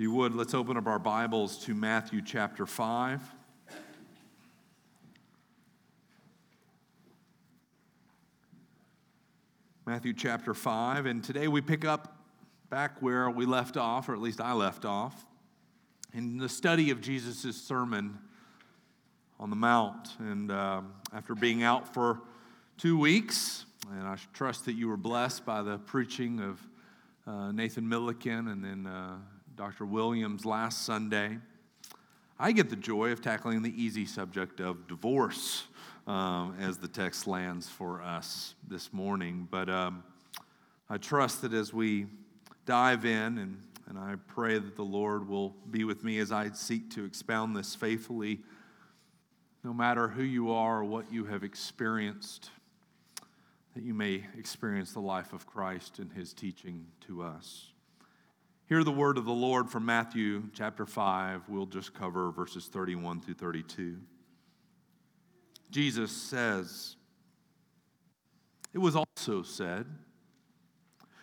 you 0.00 0.10
would, 0.10 0.34
let's 0.34 0.54
open 0.54 0.78
up 0.78 0.86
our 0.86 0.98
Bibles 0.98 1.58
to 1.66 1.74
Matthew 1.74 2.22
chapter 2.22 2.64
5. 2.64 3.20
Matthew 9.84 10.14
chapter 10.14 10.54
5, 10.54 11.04
and 11.04 11.22
today 11.22 11.48
we 11.48 11.60
pick 11.60 11.84
up 11.84 12.16
back 12.70 13.02
where 13.02 13.28
we 13.28 13.44
left 13.44 13.76
off, 13.76 14.08
or 14.08 14.14
at 14.14 14.22
least 14.22 14.40
I 14.40 14.54
left 14.54 14.86
off, 14.86 15.26
in 16.14 16.38
the 16.38 16.48
study 16.48 16.90
of 16.90 17.02
Jesus' 17.02 17.54
sermon 17.54 18.16
on 19.38 19.50
the 19.50 19.56
Mount. 19.56 20.16
And 20.18 20.50
uh, 20.50 20.80
after 21.12 21.34
being 21.34 21.62
out 21.62 21.92
for 21.92 22.22
two 22.78 22.98
weeks, 22.98 23.66
and 23.92 24.08
I 24.08 24.16
trust 24.32 24.64
that 24.64 24.72
you 24.72 24.88
were 24.88 24.96
blessed 24.96 25.44
by 25.44 25.60
the 25.60 25.76
preaching 25.76 26.40
of 26.40 26.58
uh, 27.26 27.52
Nathan 27.52 27.86
Milliken 27.86 28.48
and 28.48 28.64
then 28.64 28.86
uh, 28.86 29.18
Dr. 29.60 29.84
Williams 29.84 30.46
last 30.46 30.86
Sunday. 30.86 31.36
I 32.38 32.52
get 32.52 32.70
the 32.70 32.76
joy 32.76 33.12
of 33.12 33.20
tackling 33.20 33.60
the 33.60 33.74
easy 33.76 34.06
subject 34.06 34.58
of 34.58 34.88
divorce 34.88 35.64
um, 36.06 36.56
as 36.58 36.78
the 36.78 36.88
text 36.88 37.26
lands 37.26 37.68
for 37.68 38.00
us 38.00 38.54
this 38.66 38.90
morning. 38.90 39.46
But 39.50 39.68
um, 39.68 40.02
I 40.88 40.96
trust 40.96 41.42
that 41.42 41.52
as 41.52 41.74
we 41.74 42.06
dive 42.64 43.04
in, 43.04 43.36
and, 43.36 43.60
and 43.86 43.98
I 43.98 44.14
pray 44.28 44.58
that 44.58 44.76
the 44.76 44.82
Lord 44.82 45.28
will 45.28 45.54
be 45.70 45.84
with 45.84 46.04
me 46.04 46.20
as 46.20 46.32
I 46.32 46.48
seek 46.52 46.88
to 46.94 47.04
expound 47.04 47.54
this 47.54 47.74
faithfully, 47.74 48.40
no 49.62 49.74
matter 49.74 50.08
who 50.08 50.22
you 50.22 50.52
are 50.52 50.78
or 50.78 50.84
what 50.84 51.12
you 51.12 51.26
have 51.26 51.44
experienced, 51.44 52.48
that 53.74 53.82
you 53.82 53.92
may 53.92 54.24
experience 54.38 54.92
the 54.94 55.00
life 55.00 55.34
of 55.34 55.46
Christ 55.46 55.98
and 55.98 56.10
his 56.14 56.32
teaching 56.32 56.86
to 57.02 57.22
us. 57.22 57.66
Hear 58.70 58.84
the 58.84 58.92
word 58.92 59.18
of 59.18 59.24
the 59.24 59.32
Lord 59.32 59.68
from 59.68 59.84
Matthew 59.84 60.44
chapter 60.52 60.86
5. 60.86 61.48
We'll 61.48 61.66
just 61.66 61.92
cover 61.92 62.30
verses 62.30 62.66
31 62.66 63.20
through 63.20 63.34
32. 63.34 63.96
Jesus 65.72 66.12
says, 66.12 66.94
It 68.72 68.78
was 68.78 68.94
also 68.94 69.42
said, 69.42 69.86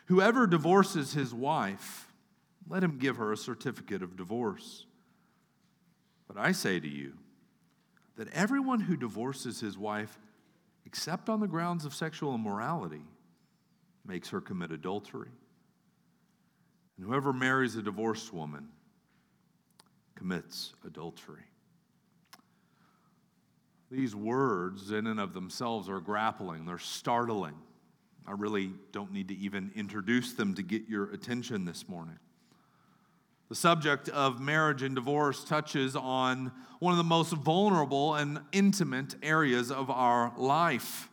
Whoever 0.08 0.46
divorces 0.46 1.14
his 1.14 1.34
wife, 1.34 2.12
let 2.68 2.84
him 2.84 2.98
give 2.98 3.16
her 3.16 3.32
a 3.32 3.38
certificate 3.38 4.04
of 4.04 4.18
divorce. 4.18 4.86
But 6.28 6.36
I 6.36 6.52
say 6.52 6.82
to 6.82 6.90
you 6.90 7.14
that 8.18 8.28
everyone 8.34 8.82
who 8.82 8.98
divorces 8.98 9.62
his 9.62 9.78
wife, 9.78 10.20
except 10.86 11.30
on 11.30 11.40
the 11.40 11.48
grounds 11.48 11.86
of 11.86 11.96
sexual 11.96 12.36
immorality, 12.36 13.06
makes 14.06 14.32
her 14.32 14.42
commit 14.42 14.74
adultery. 14.74 15.32
And 16.98 17.06
whoever 17.06 17.32
marries 17.32 17.76
a 17.76 17.82
divorced 17.82 18.34
woman 18.34 18.70
commits 20.16 20.74
adultery. 20.86 21.44
These 23.90 24.16
words, 24.16 24.92
in 24.92 25.08
and 25.08 25.20
of 25.20 25.34
themselves, 25.34 25.88
are 25.88 26.02
grappling, 26.02 26.66
they're 26.66 26.78
startling. 26.78 27.54
I 28.28 28.32
really 28.32 28.72
don't 28.92 29.14
need 29.14 29.30
to 29.30 29.38
even 29.38 29.72
introduce 29.76 30.34
them 30.34 30.56
to 30.56 30.62
get 30.62 30.90
your 30.90 31.12
attention 31.12 31.64
this 31.64 31.88
morning. 31.88 32.20
The 33.48 33.56
subject 33.56 34.10
of 34.10 34.42
marriage 34.42 34.84
and 34.84 34.94
divorce 34.94 35.46
touches 35.46 35.96
on 35.96 36.52
one 36.80 36.92
of 36.92 36.98
the 36.98 37.06
most 37.06 37.32
vulnerable 37.32 38.16
and 38.16 38.42
intimate 38.52 39.16
areas 39.24 39.72
of 39.72 39.90
our 39.90 40.34
life. 40.36 41.08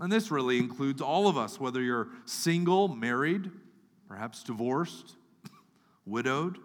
And 0.00 0.10
this 0.10 0.32
really 0.32 0.58
includes 0.58 1.00
all 1.00 1.28
of 1.28 1.38
us, 1.38 1.60
whether 1.60 1.80
you're 1.80 2.08
single, 2.24 2.88
married, 2.88 3.52
perhaps 4.10 4.42
divorced, 4.42 5.14
widowed. 6.04 6.58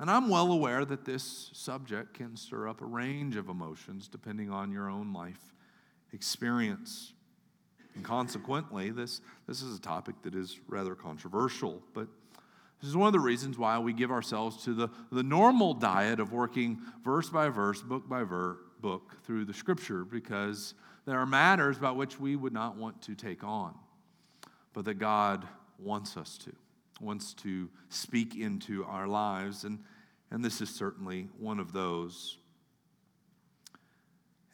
And 0.00 0.10
I'm 0.10 0.28
well 0.28 0.50
aware 0.50 0.84
that 0.84 1.04
this 1.04 1.50
subject 1.52 2.14
can 2.14 2.36
stir 2.36 2.68
up 2.68 2.80
a 2.80 2.84
range 2.84 3.36
of 3.36 3.48
emotions 3.48 4.08
depending 4.08 4.50
on 4.50 4.72
your 4.72 4.90
own 4.90 5.12
life 5.12 5.54
experience. 6.12 7.12
And 7.94 8.02
consequently, 8.02 8.90
this, 8.90 9.20
this 9.46 9.62
is 9.62 9.78
a 9.78 9.80
topic 9.80 10.16
that 10.22 10.34
is 10.34 10.58
rather 10.66 10.96
controversial, 10.96 11.80
but 11.94 12.08
this 12.80 12.90
is 12.90 12.96
one 12.96 13.06
of 13.06 13.12
the 13.12 13.20
reasons 13.20 13.56
why 13.56 13.78
we 13.78 13.92
give 13.92 14.10
ourselves 14.10 14.64
to 14.64 14.74
the, 14.74 14.88
the 15.12 15.22
normal 15.22 15.74
diet 15.74 16.18
of 16.18 16.32
working 16.32 16.80
verse 17.04 17.30
by 17.30 17.48
verse, 17.50 17.80
book 17.82 18.08
by 18.08 18.24
ver- 18.24 18.58
book 18.80 19.16
through 19.24 19.44
the 19.44 19.54
scripture, 19.54 20.04
because 20.04 20.74
there 21.06 21.20
are 21.20 21.24
matters 21.24 21.78
about 21.78 21.96
which 21.96 22.18
we 22.18 22.34
would 22.34 22.52
not 22.52 22.76
want 22.76 23.00
to 23.02 23.14
take 23.14 23.44
on, 23.44 23.74
but 24.72 24.84
that 24.86 24.94
God 24.94 25.46
wants 25.78 26.16
us 26.16 26.38
to, 26.38 26.52
wants 27.00 27.34
to 27.34 27.68
speak 27.88 28.36
into 28.36 28.84
our 28.84 29.06
lives. 29.06 29.64
And, 29.64 29.80
and 30.30 30.44
this 30.44 30.60
is 30.60 30.70
certainly 30.70 31.28
one 31.38 31.58
of 31.58 31.72
those. 31.72 32.38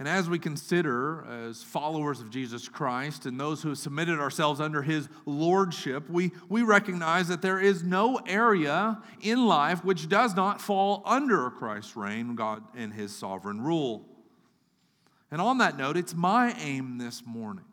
And 0.01 0.09
as 0.09 0.31
we 0.31 0.39
consider, 0.39 1.27
as 1.27 1.63
followers 1.63 2.23
of 2.23 2.31
Jesus 2.31 2.71
Christ 2.71 3.27
and 3.27 3.39
those 3.39 3.63
who 3.63 3.69
have 3.69 3.77
submitted 3.77 4.19
ourselves 4.19 4.59
under 4.59 4.81
his 4.81 5.11
lordship, 5.27 6.09
we, 6.09 6.33
we 6.49 6.63
recognize 6.63 7.29
that 7.29 7.43
there 7.43 7.61
is 7.61 7.83
no 7.83 8.17
area 8.27 9.03
in 9.21 9.47
life 9.47 9.85
which 9.85 10.09
does 10.09 10.35
not 10.35 10.59
fall 10.59 11.03
under 11.05 11.51
Christ's 11.51 11.97
reign, 11.97 12.35
God, 12.35 12.63
and 12.75 12.95
his 12.95 13.15
sovereign 13.15 13.61
rule. 13.61 14.09
And 15.31 15.39
on 15.39 15.59
that 15.59 15.77
note, 15.77 15.99
it's 15.99 16.15
my 16.15 16.55
aim 16.59 16.97
this 16.97 17.23
morning 17.27 17.67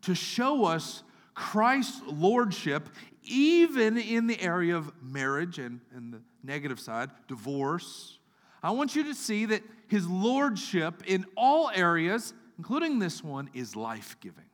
to 0.00 0.14
show 0.14 0.64
us 0.64 1.02
Christ's 1.34 2.02
lordship 2.06 2.88
even 3.24 3.98
in 3.98 4.26
the 4.26 4.40
area 4.40 4.76
of 4.76 4.92
marriage 5.00 5.58
and, 5.58 5.80
and 5.94 6.12
the 6.12 6.20
negative 6.42 6.80
side, 6.80 7.10
divorce. 7.28 8.18
I 8.62 8.70
want 8.72 8.96
you 8.96 9.04
to 9.04 9.14
see 9.14 9.46
that 9.46 9.62
his 9.88 10.06
lordship 10.06 11.02
in 11.06 11.26
all 11.36 11.70
areas, 11.74 12.34
including 12.58 12.98
this 12.98 13.22
one, 13.22 13.50
is 13.54 13.76
life 13.76 14.16
giving. 14.20 14.44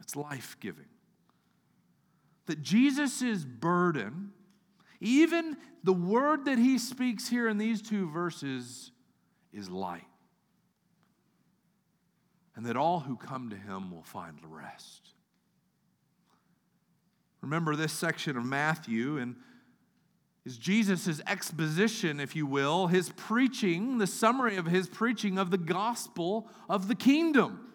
It's 0.00 0.16
life 0.16 0.56
giving. 0.60 0.86
That 2.46 2.62
Jesus' 2.62 3.44
burden, 3.44 4.32
even 5.00 5.56
the 5.82 5.92
word 5.92 6.44
that 6.44 6.58
he 6.58 6.78
speaks 6.78 7.28
here 7.28 7.48
in 7.48 7.58
these 7.58 7.82
two 7.82 8.08
verses, 8.10 8.92
is 9.52 9.70
light. 9.70 10.04
And 12.54 12.64
that 12.66 12.76
all 12.76 13.00
who 13.00 13.16
come 13.16 13.50
to 13.50 13.56
him 13.56 13.90
will 13.90 14.02
find 14.02 14.38
rest. 14.42 15.15
Remember 17.46 17.76
this 17.76 17.92
section 17.92 18.36
of 18.36 18.44
Matthew 18.44 19.18
and 19.18 19.36
is 20.44 20.58
Jesus' 20.58 21.20
exposition, 21.28 22.18
if 22.18 22.34
you 22.34 22.44
will, 22.44 22.88
his 22.88 23.10
preaching, 23.10 23.98
the 23.98 24.06
summary 24.08 24.56
of 24.56 24.66
his 24.66 24.88
preaching 24.88 25.38
of 25.38 25.52
the 25.52 25.58
gospel 25.58 26.48
of 26.68 26.88
the 26.88 26.96
kingdom. 26.96 27.72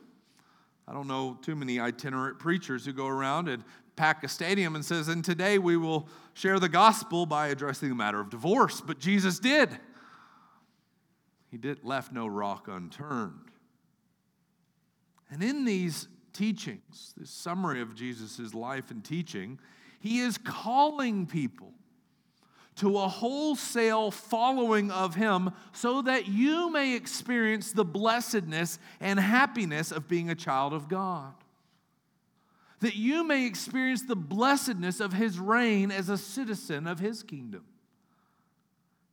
I 0.86 0.92
don't 0.92 1.08
know 1.08 1.38
too 1.42 1.56
many 1.56 1.80
itinerant 1.80 2.38
preachers 2.38 2.86
who 2.86 2.92
go 2.92 3.08
around 3.08 3.48
and 3.48 3.64
pack 3.96 4.26
a 4.26 4.28
stadium 4.28 4.76
and 4.76 4.84
says, 4.84 5.08
and 5.08 5.24
today 5.24 5.58
we 5.58 5.78
will 5.78 6.10
share 6.34 6.60
the 6.60 6.68
gospel 6.68 7.26
by 7.26 7.48
addressing 7.48 7.88
the 7.88 7.96
matter 7.96 8.20
of 8.20 8.30
divorce. 8.30 8.82
But 8.82 9.00
Jesus 9.00 9.40
did. 9.40 9.70
He 11.50 11.58
did 11.58 11.86
left 11.86 12.12
no 12.12 12.28
rock 12.28 12.68
unturned. 12.68 13.52
And 15.30 15.42
in 15.42 15.64
these 15.64 16.10
teachings, 16.34 17.14
this 17.18 17.30
summary 17.30 17.82
of 17.82 17.96
Jesus' 17.96 18.54
life 18.54 18.92
and 18.92 19.04
teaching, 19.04 19.60
he 20.00 20.20
is 20.20 20.38
calling 20.38 21.28
people 21.28 21.74
to 22.78 22.98
a 22.98 23.08
wholesale 23.08 24.10
following 24.10 24.90
of 24.90 25.14
Him 25.14 25.52
so 25.72 26.02
that 26.02 26.28
you 26.28 26.72
may 26.72 26.96
experience 26.96 27.72
the 27.72 27.86
blessedness 27.86 28.80
and 29.00 29.20
happiness 29.20 29.92
of 29.92 30.08
being 30.08 30.30
a 30.30 30.36
child 30.36 30.74
of 30.74 30.88
God. 30.88 31.34
That 32.80 32.96
you 32.96 33.24
may 33.24 33.46
experience 33.46 34.04
the 34.04 34.16
blessedness 34.16 35.00
of 35.00 35.14
His 35.14 35.38
reign 35.38 35.92
as 35.92 36.10
a 36.10 36.18
citizen 36.18 36.88
of 36.88 37.00
His 37.00 37.22
kingdom. 37.22 37.66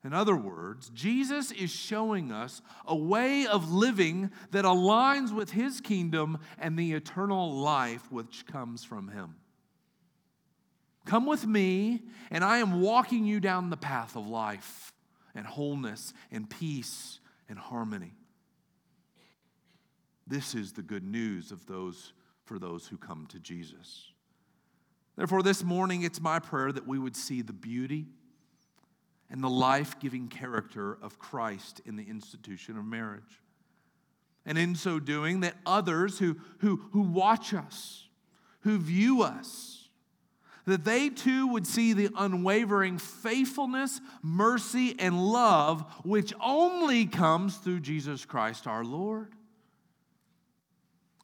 In 0.08 0.14
other 0.14 0.36
words, 0.36 0.90
Jesus 0.94 1.50
is 1.50 1.70
showing 1.70 2.32
us 2.32 2.62
a 2.86 2.96
way 2.96 3.46
of 3.46 3.70
living 3.70 4.30
that 4.52 4.64
aligns 4.64 5.34
with 5.34 5.50
His 5.50 5.82
kingdom 5.82 6.38
and 6.58 6.78
the 6.78 6.94
eternal 6.94 7.52
life 7.52 8.10
which 8.10 8.46
comes 8.46 8.82
from 8.82 9.08
Him. 9.08 9.34
Come 11.04 11.26
with 11.26 11.46
me, 11.46 12.04
and 12.30 12.42
I 12.42 12.56
am 12.56 12.80
walking 12.80 13.26
you 13.26 13.38
down 13.38 13.68
the 13.68 13.76
path 13.76 14.16
of 14.16 14.26
life 14.26 14.94
and 15.34 15.46
wholeness 15.46 16.14
and 16.32 16.48
peace 16.48 17.20
and 17.46 17.58
harmony. 17.58 18.14
This 20.26 20.54
is 20.54 20.72
the 20.72 20.80
good 20.80 21.04
news 21.04 21.52
of 21.52 21.66
those 21.66 22.14
for 22.46 22.58
those 22.58 22.86
who 22.86 22.96
come 22.96 23.26
to 23.26 23.38
Jesus. 23.38 24.10
Therefore, 25.16 25.42
this 25.42 25.62
morning 25.62 26.00
it's 26.00 26.18
my 26.18 26.38
prayer 26.38 26.72
that 26.72 26.86
we 26.86 26.98
would 26.98 27.14
see 27.14 27.42
the 27.42 27.52
beauty 27.52 28.06
and 29.30 29.42
the 29.42 29.50
life 29.50 29.98
giving 30.00 30.28
character 30.28 30.98
of 31.02 31.18
Christ 31.18 31.80
in 31.84 31.96
the 31.96 32.08
institution 32.08 32.78
of 32.78 32.84
marriage. 32.84 33.42
And 34.46 34.56
in 34.56 34.74
so 34.74 34.98
doing, 34.98 35.40
that 35.40 35.54
others 35.66 36.18
who, 36.18 36.36
who, 36.58 36.80
who 36.92 37.02
watch 37.02 37.52
us, 37.52 38.08
who 38.60 38.78
view 38.78 39.22
us, 39.22 39.88
that 40.64 40.84
they 40.84 41.08
too 41.08 41.46
would 41.48 41.66
see 41.66 41.92
the 41.92 42.10
unwavering 42.16 42.98
faithfulness, 42.98 44.00
mercy, 44.22 44.94
and 44.98 45.18
love 45.18 45.84
which 46.04 46.32
only 46.42 47.06
comes 47.06 47.56
through 47.56 47.80
Jesus 47.80 48.24
Christ 48.24 48.66
our 48.66 48.84
Lord. 48.84 49.32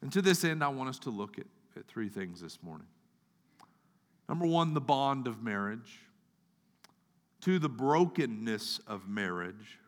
And 0.02 0.12
to 0.12 0.22
this 0.22 0.44
end, 0.44 0.62
I 0.62 0.68
want 0.68 0.90
us 0.90 0.98
to 1.00 1.10
look 1.10 1.38
at, 1.38 1.46
at 1.76 1.86
three 1.86 2.08
things 2.08 2.40
this 2.40 2.62
morning. 2.62 2.86
Number 4.28 4.46
one, 4.46 4.74
the 4.74 4.80
bond 4.80 5.26
of 5.26 5.42
marriage. 5.42 6.00
Two, 7.44 7.58
the 7.58 7.69
brokenness 7.69 8.81
of 8.87 9.06
marriage. 9.06 9.79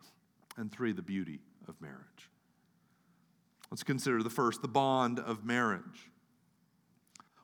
And 0.57 0.71
three, 0.71 0.91
the 0.91 1.01
beauty 1.01 1.39
of 1.67 1.81
marriage. 1.81 1.97
Let's 3.71 3.81
consider 3.81 4.21
the 4.21 4.29
first, 4.29 4.61
the 4.61 4.67
bond 4.67 5.17
of 5.17 5.43
marriage. 5.43 6.11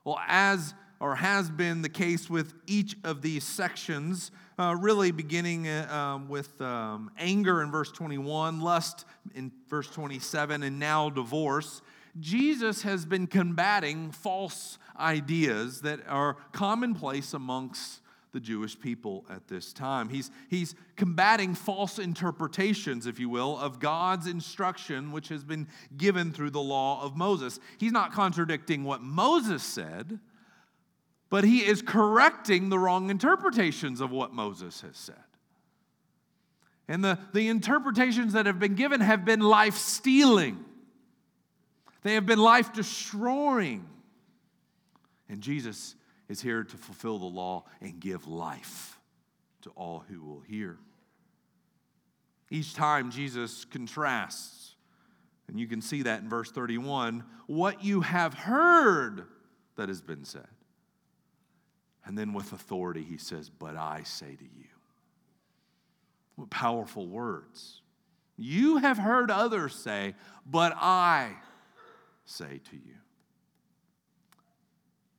Well, 0.04 0.20
as 0.28 0.72
or 1.00 1.16
has 1.16 1.50
been 1.50 1.82
the 1.82 1.88
case 1.88 2.30
with 2.30 2.54
each 2.68 2.94
of 3.02 3.22
these 3.22 3.42
sections, 3.42 4.30
uh, 4.56 4.76
really 4.78 5.10
beginning 5.10 5.66
uh, 5.66 5.88
um, 5.90 6.28
with 6.28 6.60
um, 6.62 7.10
anger 7.18 7.60
in 7.60 7.72
verse 7.72 7.90
21, 7.90 8.60
lust 8.60 9.06
in 9.34 9.50
verse 9.68 9.88
27, 9.88 10.62
and 10.62 10.78
now 10.78 11.10
divorce. 11.10 11.82
Jesus 12.20 12.82
has 12.82 13.04
been 13.04 13.26
combating 13.26 14.12
false 14.12 14.78
ideas 14.96 15.80
that 15.80 16.06
are 16.06 16.36
commonplace 16.52 17.34
amongst 17.34 18.00
the 18.34 18.40
Jewish 18.40 18.78
people 18.78 19.24
at 19.30 19.48
this 19.48 19.72
time. 19.72 20.10
He's, 20.10 20.30
he's 20.50 20.74
combating 20.96 21.54
false 21.54 21.98
interpretations, 21.98 23.06
if 23.06 23.18
you 23.18 23.30
will, 23.30 23.58
of 23.58 23.78
God's 23.78 24.26
instruction, 24.26 25.12
which 25.12 25.28
has 25.28 25.42
been 25.42 25.68
given 25.96 26.32
through 26.32 26.50
the 26.50 26.60
law 26.60 27.02
of 27.02 27.16
Moses. 27.16 27.58
He's 27.78 27.92
not 27.92 28.12
contradicting 28.12 28.84
what 28.84 29.00
Moses 29.00 29.62
said, 29.62 30.18
but 31.30 31.44
he 31.44 31.60
is 31.60 31.80
correcting 31.80 32.68
the 32.68 32.78
wrong 32.78 33.08
interpretations 33.08 34.02
of 34.02 34.10
what 34.10 34.34
Moses 34.34 34.82
has 34.82 34.96
said. 34.96 35.14
And 36.88 37.02
the, 37.02 37.18
the 37.32 37.48
interpretations 37.48 38.34
that 38.34 38.44
have 38.46 38.58
been 38.58 38.74
given 38.74 39.00
have 39.00 39.24
been 39.24 39.40
life 39.40 39.76
stealing, 39.76 40.62
they 42.02 42.14
have 42.14 42.26
been 42.26 42.40
life 42.40 42.72
destroying. 42.72 43.86
And 45.28 45.40
Jesus 45.40 45.94
is 46.28 46.40
here 46.40 46.64
to 46.64 46.76
fulfill 46.76 47.18
the 47.18 47.26
law 47.26 47.64
and 47.80 48.00
give 48.00 48.26
life 48.26 48.98
to 49.62 49.70
all 49.70 50.04
who 50.08 50.22
will 50.22 50.40
hear. 50.40 50.78
Each 52.50 52.74
time 52.74 53.10
Jesus 53.10 53.64
contrasts, 53.64 54.74
and 55.48 55.58
you 55.58 55.66
can 55.66 55.80
see 55.80 56.02
that 56.02 56.22
in 56.22 56.28
verse 56.28 56.50
31, 56.50 57.24
what 57.46 57.82
you 57.84 58.00
have 58.02 58.34
heard 58.34 59.24
that 59.76 59.88
has 59.88 60.00
been 60.00 60.24
said. 60.24 60.46
And 62.06 62.18
then 62.18 62.32
with 62.32 62.52
authority, 62.52 63.02
he 63.02 63.16
says, 63.16 63.50
But 63.50 63.76
I 63.76 64.02
say 64.04 64.36
to 64.36 64.44
you. 64.44 64.64
What 66.36 66.50
powerful 66.50 67.06
words. 67.06 67.80
You 68.36 68.78
have 68.78 68.98
heard 68.98 69.30
others 69.30 69.74
say, 69.74 70.14
But 70.44 70.74
I 70.76 71.32
say 72.24 72.60
to 72.70 72.76
you. 72.76 72.96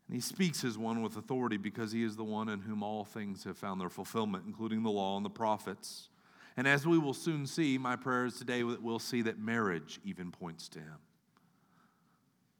And 0.07 0.15
he 0.15 0.21
speaks 0.21 0.63
as 0.63 0.77
one 0.77 1.01
with 1.01 1.17
authority 1.17 1.57
because 1.57 1.91
he 1.91 2.03
is 2.03 2.15
the 2.15 2.23
one 2.23 2.49
in 2.49 2.61
whom 2.61 2.83
all 2.83 3.05
things 3.05 3.43
have 3.43 3.57
found 3.57 3.81
their 3.81 3.89
fulfillment, 3.89 4.43
including 4.45 4.83
the 4.83 4.91
law 4.91 5.17
and 5.17 5.25
the 5.25 5.31
prophets. 5.31 6.09
And 6.57 6.67
as 6.67 6.85
we 6.85 6.97
will 6.97 7.13
soon 7.13 7.47
see, 7.47 7.77
my 7.77 7.95
prayer 7.95 8.25
is 8.25 8.37
today 8.37 8.61
that 8.61 8.81
we'll 8.81 8.99
see 8.99 9.23
that 9.23 9.39
marriage 9.39 9.99
even 10.05 10.31
points 10.31 10.69
to 10.69 10.79
him. 10.79 10.97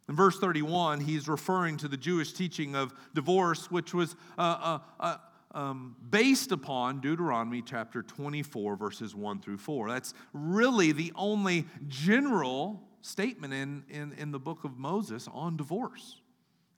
In 0.09 0.15
verse 0.15 0.37
31, 0.37 0.99
he's 0.99 1.27
referring 1.27 1.77
to 1.77 1.87
the 1.87 1.97
Jewish 1.97 2.33
teaching 2.33 2.75
of 2.75 2.93
divorce, 3.13 3.71
which 3.71 3.93
was 3.93 4.15
uh, 4.37 4.41
uh, 4.41 4.79
uh, 4.99 5.17
um, 5.51 5.95
based 6.09 6.51
upon 6.51 6.99
Deuteronomy 6.99 7.61
chapter 7.61 8.03
24, 8.03 8.75
verses 8.75 9.15
1 9.15 9.39
through 9.39 9.57
4. 9.57 9.89
That's 9.89 10.13
really 10.33 10.91
the 10.91 11.11
only 11.15 11.65
general 11.87 12.83
statement 13.01 13.53
in, 13.53 13.83
in, 13.89 14.13
in 14.13 14.31
the 14.31 14.39
book 14.39 14.63
of 14.63 14.77
Moses 14.77 15.27
on 15.31 15.57
divorce. 15.57 16.21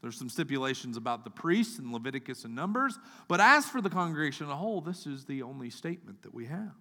There's 0.02 0.18
some 0.18 0.30
stipulations 0.30 0.96
about 0.96 1.24
the 1.24 1.30
priests 1.30 1.80
in 1.80 1.92
Leviticus 1.92 2.46
and 2.46 2.54
Numbers, 2.54 3.00
but 3.28 3.40
as 3.40 3.66
for 3.66 3.82
the 3.82 3.90
congregation 3.90 4.46
as 4.46 4.52
a 4.52 4.56
whole, 4.56 4.80
this 4.82 5.08
is 5.08 5.26
the 5.26 5.42
only 5.42 5.70
statement 5.70 6.22
that 6.22 6.34
we 6.34 6.46
have. 6.46 6.74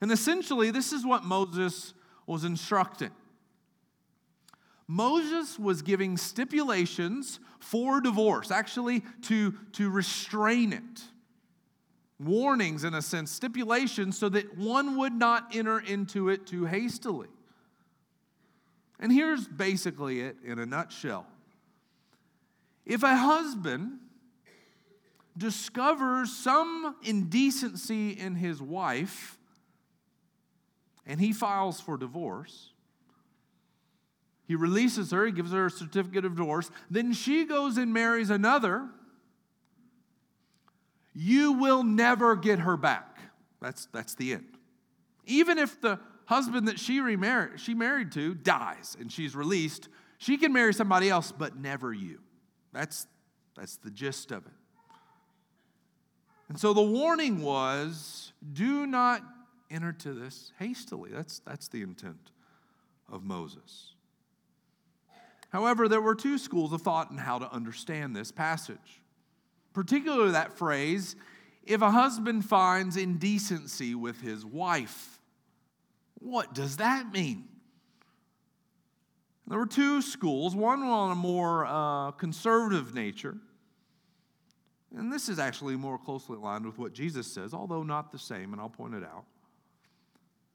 And 0.00 0.10
essentially, 0.10 0.70
this 0.70 0.92
is 0.92 1.06
what 1.06 1.24
Moses 1.24 1.94
was 2.26 2.44
instructing. 2.44 3.12
Moses 4.86 5.58
was 5.58 5.80
giving 5.80 6.16
stipulations 6.16 7.40
for 7.58 8.00
divorce, 8.00 8.50
actually, 8.50 9.02
to, 9.22 9.54
to 9.72 9.88
restrain 9.88 10.72
it. 10.72 11.02
Warnings, 12.18 12.84
in 12.84 12.94
a 12.94 13.02
sense, 13.02 13.30
stipulations 13.30 14.18
so 14.18 14.28
that 14.28 14.58
one 14.58 14.96
would 14.98 15.12
not 15.12 15.54
enter 15.54 15.80
into 15.80 16.28
it 16.28 16.46
too 16.46 16.64
hastily. 16.64 17.28
And 19.00 19.12
here's 19.12 19.48
basically 19.48 20.20
it 20.20 20.36
in 20.44 20.58
a 20.58 20.66
nutshell 20.66 21.26
if 22.86 23.02
a 23.02 23.16
husband 23.16 23.98
discovers 25.36 26.32
some 26.32 26.96
indecency 27.02 28.10
in 28.10 28.36
his 28.36 28.60
wife 28.62 29.38
and 31.06 31.20
he 31.20 31.32
files 31.32 31.80
for 31.80 31.96
divorce, 31.96 32.70
he 34.46 34.54
releases 34.54 35.10
her, 35.10 35.26
he 35.26 35.32
gives 35.32 35.52
her 35.52 35.66
a 35.66 35.70
certificate 35.70 36.24
of 36.24 36.36
divorce, 36.36 36.70
then 36.90 37.12
she 37.12 37.44
goes 37.46 37.78
and 37.78 37.92
marries 37.92 38.30
another, 38.30 38.88
you 41.14 41.52
will 41.52 41.82
never 41.82 42.36
get 42.36 42.58
her 42.60 42.76
back. 42.76 43.18
That's, 43.60 43.86
that's 43.86 44.14
the 44.14 44.34
end. 44.34 44.58
Even 45.24 45.58
if 45.58 45.80
the 45.80 45.98
husband 46.26 46.68
that 46.68 46.78
she, 46.78 47.00
remarried, 47.00 47.60
she 47.60 47.72
married 47.72 48.12
to 48.12 48.34
dies 48.34 48.96
and 49.00 49.10
she's 49.10 49.34
released, 49.34 49.88
she 50.18 50.36
can 50.36 50.52
marry 50.52 50.74
somebody 50.74 51.08
else, 51.08 51.32
but 51.32 51.56
never 51.56 51.92
you. 51.92 52.20
That's, 52.74 53.06
that's 53.56 53.76
the 53.76 53.90
gist 53.90 54.30
of 54.32 54.44
it. 54.44 54.52
And 56.48 56.58
so 56.58 56.74
the 56.74 56.82
warning 56.82 57.42
was 57.42 58.32
do 58.52 58.86
not 58.86 59.22
enter 59.70 59.92
to 59.92 60.12
this 60.12 60.52
hastily. 60.58 61.10
That's, 61.10 61.38
that's 61.40 61.68
the 61.68 61.82
intent 61.82 62.32
of 63.10 63.24
Moses. 63.24 63.92
However, 65.50 65.88
there 65.88 66.00
were 66.00 66.16
two 66.16 66.36
schools 66.36 66.72
of 66.72 66.82
thought 66.82 67.10
in 67.10 67.16
how 67.16 67.38
to 67.38 67.50
understand 67.52 68.14
this 68.14 68.32
passage, 68.32 69.00
particularly 69.72 70.32
that 70.32 70.58
phrase 70.58 71.16
if 71.64 71.80
a 71.80 71.90
husband 71.90 72.44
finds 72.44 72.96
indecency 72.96 73.94
with 73.94 74.20
his 74.20 74.44
wife. 74.44 75.20
What 76.18 76.54
does 76.54 76.78
that 76.78 77.12
mean? 77.12 77.44
There 79.46 79.58
were 79.58 79.66
two 79.66 80.00
schools, 80.00 80.56
one 80.56 80.82
on 80.82 81.12
a 81.12 81.14
more 81.14 81.66
uh, 81.66 82.12
conservative 82.12 82.94
nature. 82.94 83.36
And 84.96 85.12
this 85.12 85.28
is 85.28 85.38
actually 85.38 85.76
more 85.76 85.98
closely 85.98 86.36
aligned 86.36 86.64
with 86.64 86.78
what 86.78 86.92
Jesus 86.92 87.26
says, 87.26 87.52
although 87.52 87.82
not 87.82 88.10
the 88.12 88.18
same, 88.18 88.52
and 88.52 88.60
I'll 88.60 88.68
point 88.68 88.94
it 88.94 89.02
out. 89.02 89.24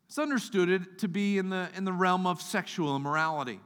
It's 0.08 0.18
understood 0.18 0.70
it 0.70 0.98
to 1.00 1.08
be 1.08 1.38
in 1.38 1.50
the, 1.50 1.70
in 1.76 1.84
the 1.84 1.94
realm 1.94 2.26
of 2.26 2.42
sexual 2.42 2.96
immorality. 2.96 3.60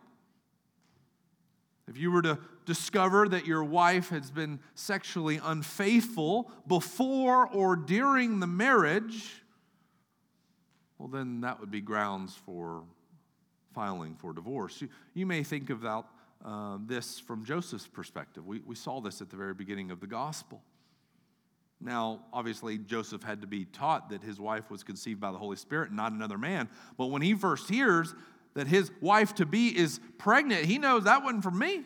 If 1.88 1.98
you 1.98 2.12
were 2.12 2.22
to 2.24 2.40
discover 2.66 3.30
that 3.30 3.46
your 3.46 3.64
wife 3.64 4.10
has 4.10 4.32
been 4.32 4.60
sexually 4.74 5.40
unfaithful 5.42 6.52
before 6.68 7.48
or 7.48 7.76
during 7.76 8.40
the 8.40 8.48
marriage, 8.48 9.44
well, 10.98 11.08
then 11.08 11.42
that 11.42 11.60
would 11.60 11.72
be 11.72 11.82
grounds 11.82 12.36
for 12.46 12.84
filing 13.74 14.16
for 14.16 14.34
divorce. 14.34 14.82
You, 14.82 14.90
you 15.14 15.26
may 15.26 15.44
think 15.44 15.70
about 15.70 16.08
uh, 16.44 16.78
this 16.86 17.20
from 17.20 17.46
Joseph's 17.46 17.88
perspective. 17.88 18.46
We, 18.46 18.62
we 18.66 18.76
saw 18.76 19.02
this 19.02 19.22
at 19.22 19.30
the 19.30 19.38
very 19.38 19.54
beginning 19.54 19.92
of 19.92 20.00
the 20.00 20.08
gospel. 20.08 20.62
Now, 21.80 22.22
obviously, 22.32 22.78
Joseph 22.78 23.24
had 23.24 23.42
to 23.42 23.48
be 23.48 23.66
taught 23.66 24.10
that 24.10 24.24
his 24.24 24.40
wife 24.40 24.72
was 24.72 24.84
conceived 24.84 25.20
by 25.20 25.32
the 25.32 25.38
Holy 25.38 25.58
Spirit 25.58 25.90
and 25.90 25.98
not 25.98 26.14
another 26.14 26.38
man. 26.38 26.70
But 26.98 27.08
when 27.08 27.22
he 27.22 27.34
first 27.34 27.70
hears 27.70 28.16
that 28.54 28.68
his 28.68 28.92
wife 29.02 29.36
to 29.36 29.46
be 29.46 29.78
is 29.78 30.00
pregnant, 30.18 30.66
he 30.66 30.78
knows 30.78 31.04
that 31.04 31.24
wasn't 31.24 31.44
from 31.44 31.60
me. 31.60 31.84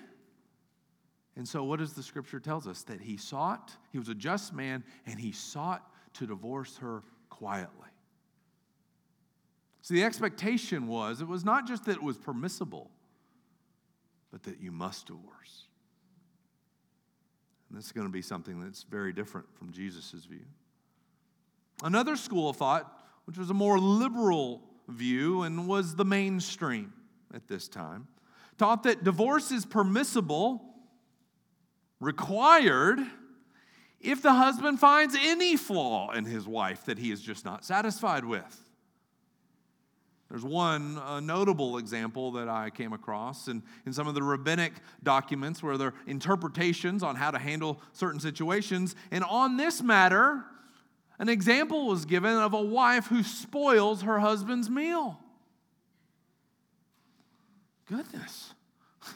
And 1.36 1.48
so, 1.48 1.64
what 1.64 1.80
does 1.80 1.94
the 1.94 2.04
scripture 2.04 2.40
tells 2.40 2.68
us? 2.68 2.84
That 2.84 3.02
he 3.02 3.18
sought, 3.18 3.72
he 3.92 4.00
was 4.00 4.10
a 4.10 4.16
just 4.16 4.54
man, 4.54 4.84
and 5.06 5.20
he 5.20 5.32
sought 5.32 5.88
to 6.14 6.28
divorce 6.28 6.78
her 6.78 7.04
quietly. 7.30 7.87
So 9.88 9.94
the 9.94 10.04
expectation 10.04 10.90
was 10.90 11.22
it 11.22 11.30
was 11.30 11.46
not 11.46 11.66
just 11.66 11.86
that 11.86 11.94
it 11.94 12.04
was 12.04 12.18
permissible, 12.18 12.92
but 14.34 14.44
that 14.44 14.60
you 14.60 14.70
must 14.70 15.08
divorce. 15.08 15.64
And 17.70 17.78
this 17.78 17.86
is 17.86 17.94
going 17.94 18.06
to 18.06 18.12
be 18.12 18.22
something 18.22 18.60
that's 18.60 18.84
very 18.84 19.14
different 19.14 19.48
from 19.58 19.72
Jesus' 19.72 20.26
view. 20.30 20.44
Another 21.84 22.18
school 22.18 22.50
of 22.50 22.58
thought, 22.58 23.02
which 23.24 23.38
was 23.38 23.50
a 23.50 23.54
more 23.54 23.80
liberal 23.80 24.62
view 24.90 25.44
and 25.44 25.70
was 25.70 25.96
the 25.96 26.04
mainstream 26.04 26.92
at 27.34 27.48
this 27.48 27.70
time, 27.70 28.10
taught 28.58 28.84
that 28.84 29.06
divorce 29.06 29.54
is 29.54 29.66
permissible, 29.66 30.66
required, 32.02 33.00
if 34.02 34.22
the 34.22 34.34
husband 34.34 34.82
finds 34.82 35.16
any 35.18 35.56
flaw 35.56 36.12
in 36.12 36.26
his 36.26 36.46
wife 36.46 36.84
that 36.88 36.98
he 36.98 37.10
is 37.10 37.22
just 37.22 37.46
not 37.46 37.64
satisfied 37.64 38.26
with. 38.26 38.67
There's 40.30 40.44
one 40.44 40.98
uh, 40.98 41.22
notable 41.22 41.78
example 41.78 42.32
that 42.34 42.50
I 42.50 42.70
came 42.70 42.92
across 42.92 43.48
in, 43.48 43.64
in 43.86 43.94
some 43.94 44.08
of 44.08 44.14
the 44.14 44.22
rabbinic 44.22 44.74
documents 45.02 45.64
where 45.64 45.78
there 45.78 45.90
are 45.90 45.94
interpretations 46.06 47.02
on 47.02 47.16
how 47.16 47.32
to 47.32 47.38
handle 47.40 47.80
certain 47.94 48.20
situations. 48.20 48.96
And 49.10 49.24
on 49.24 49.56
this 49.56 49.82
matter, 49.82 50.44
an 51.18 51.30
example 51.30 51.88
was 51.88 52.04
given 52.04 52.36
of 52.36 52.54
a 52.54 52.62
wife 52.62 53.08
who 53.08 53.24
spoils 53.24 54.02
her 54.02 54.20
husband's 54.20 54.70
meal. 54.70 55.20
Goodness. 57.86 58.54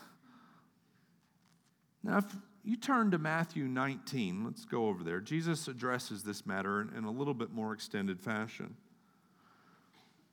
Now, 2.03 2.17
if 2.17 2.25
you 2.63 2.77
turn 2.77 3.11
to 3.11 3.19
Matthew 3.19 3.65
19, 3.65 4.43
let's 4.43 4.65
go 4.65 4.87
over 4.87 5.03
there. 5.03 5.19
Jesus 5.19 5.67
addresses 5.67 6.23
this 6.23 6.47
matter 6.47 6.81
in, 6.81 6.89
in 6.97 7.03
a 7.03 7.11
little 7.11 7.35
bit 7.35 7.51
more 7.51 7.73
extended 7.73 8.19
fashion. 8.19 8.75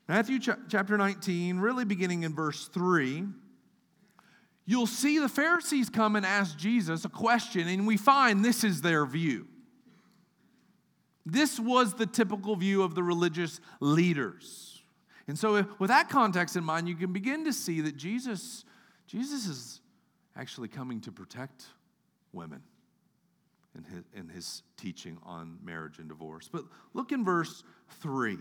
Matthew 0.08 0.38
chapter 0.40 0.96
19, 0.96 1.58
really 1.58 1.84
beginning 1.84 2.22
in 2.22 2.34
verse 2.34 2.66
3, 2.68 3.26
you'll 4.64 4.86
see 4.86 5.18
the 5.18 5.28
Pharisees 5.28 5.90
come 5.90 6.16
and 6.16 6.24
ask 6.24 6.56
Jesus 6.56 7.04
a 7.04 7.10
question, 7.10 7.68
and 7.68 7.86
we 7.86 7.98
find 7.98 8.42
this 8.42 8.64
is 8.64 8.80
their 8.80 9.04
view. 9.04 9.46
This 11.26 11.60
was 11.60 11.92
the 11.92 12.06
typical 12.06 12.56
view 12.56 12.82
of 12.82 12.94
the 12.94 13.02
religious 13.02 13.60
leaders. 13.80 14.82
And 15.26 15.38
so, 15.38 15.66
with 15.78 15.88
that 15.88 16.08
context 16.08 16.56
in 16.56 16.64
mind, 16.64 16.88
you 16.88 16.94
can 16.94 17.12
begin 17.12 17.44
to 17.44 17.52
see 17.52 17.82
that 17.82 17.98
Jesus, 17.98 18.64
Jesus 19.06 19.46
is 19.46 19.82
actually 20.36 20.68
coming 20.68 21.02
to 21.02 21.12
protect 21.12 21.66
women 22.32 22.62
in 23.76 23.84
his, 23.84 24.04
in 24.14 24.28
his 24.30 24.62
teaching 24.78 25.18
on 25.22 25.58
marriage 25.62 25.98
and 25.98 26.08
divorce. 26.08 26.48
But 26.50 26.64
look 26.94 27.12
in 27.12 27.26
verse 27.26 27.62
3. 28.00 28.38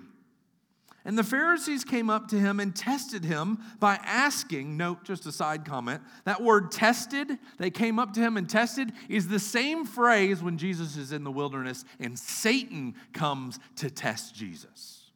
And 1.06 1.18
the 1.18 1.24
Pharisees 1.24 1.86
came 1.86 2.10
up 2.10 2.28
to 2.30 2.36
him 2.38 2.60
and 2.60 2.76
tested 2.76 3.24
him 3.24 3.60
by 3.80 3.98
asking, 4.04 4.76
note 4.76 5.06
just 5.06 5.26
a 5.26 5.32
side 5.32 5.64
comment, 5.64 6.02
that 6.26 6.44
word 6.44 6.70
tested, 6.70 7.40
they 7.58 7.70
came 7.70 7.98
up 7.98 8.14
to 8.14 8.20
him 8.20 8.36
and 8.36 8.50
tested, 8.50 8.92
is 9.08 9.30
the 9.30 9.40
same 9.40 9.86
phrase 9.86 10.44
when 10.44 10.58
Jesus 10.58 10.98
is 10.98 11.14
in 11.14 11.24
the 11.24 11.32
wilderness 11.32 11.86
and 12.00 12.20
Satan 12.20 12.94
comes 13.14 13.58
to 13.78 13.90
test 13.90 14.36
Jesus. 14.36 15.12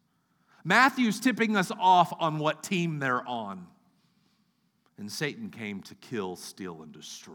Matthew's 0.63 1.19
tipping 1.19 1.57
us 1.57 1.71
off 1.77 2.13
on 2.19 2.39
what 2.39 2.63
team 2.63 2.99
they're 2.99 3.27
on. 3.27 3.67
And 4.97 5.11
Satan 5.11 5.49
came 5.49 5.81
to 5.81 5.95
kill, 5.95 6.35
steal, 6.35 6.83
and 6.83 6.93
destroy. 6.93 7.33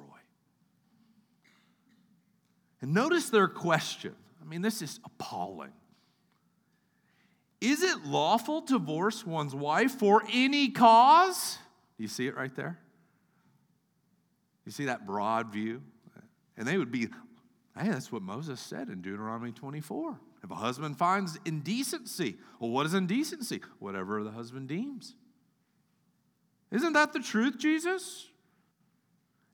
And 2.81 2.95
notice 2.95 3.29
their 3.29 3.49
question. 3.49 4.15
I 4.41 4.45
mean, 4.45 4.63
this 4.63 4.81
is 4.81 5.01
appalling. 5.05 5.73
Is 7.61 7.83
it 7.83 8.05
lawful 8.05 8.63
to 8.63 8.79
divorce 8.79 9.25
one's 9.27 9.55
wife 9.55 9.93
for 9.93 10.23
any 10.33 10.71
cause? 10.71 11.59
You 11.99 12.09
see 12.09 12.27
it 12.27 12.37
right 12.37 12.55
there? 12.55 12.79
You 14.65 14.73
see 14.73 14.87
that 14.87 15.07
broad 15.07 15.53
view? 15.53 15.83
And 16.57 16.67
they 16.67 16.77
would 16.77 16.91
be, 16.91 17.09
hey, 17.79 17.89
that's 17.89 18.11
what 18.11 18.23
Moses 18.23 18.61
said 18.61 18.89
in 18.89 19.01
Deuteronomy 19.01 19.53
24. 19.53 20.19
If 20.43 20.51
a 20.51 20.55
husband 20.55 20.99
finds 20.99 21.39
indecency, 21.45 22.37
well, 22.61 22.71
what 22.71 22.87
is 22.87 22.95
indecency? 22.95 23.61
Whatever 23.79 24.23
the 24.23 24.31
husband 24.31 24.69
deems. 24.69 25.15
Isn't 26.71 26.93
that 26.93 27.13
the 27.13 27.21
truth, 27.21 27.59
Jesus? 27.59 28.27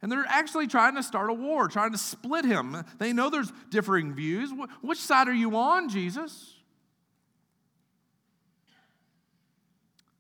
And 0.00 0.11
they're 0.11 0.25
actually 0.28 0.66
trying 0.66 0.97
to 0.97 1.02
start 1.02 1.30
a 1.30 1.35
war, 1.35 1.68
trying 1.68 1.92
to 1.92 1.99
split 1.99 2.44
him. 2.44 2.85
They 2.99 3.12
know 3.12 3.30
there's 3.30 3.52
differing 3.71 4.14
views. 4.14 4.50
Which 4.80 4.99
side 4.99 5.28
are 5.28 5.35
you 5.35 5.56
on, 5.56 5.88
Jesus? 5.88 6.56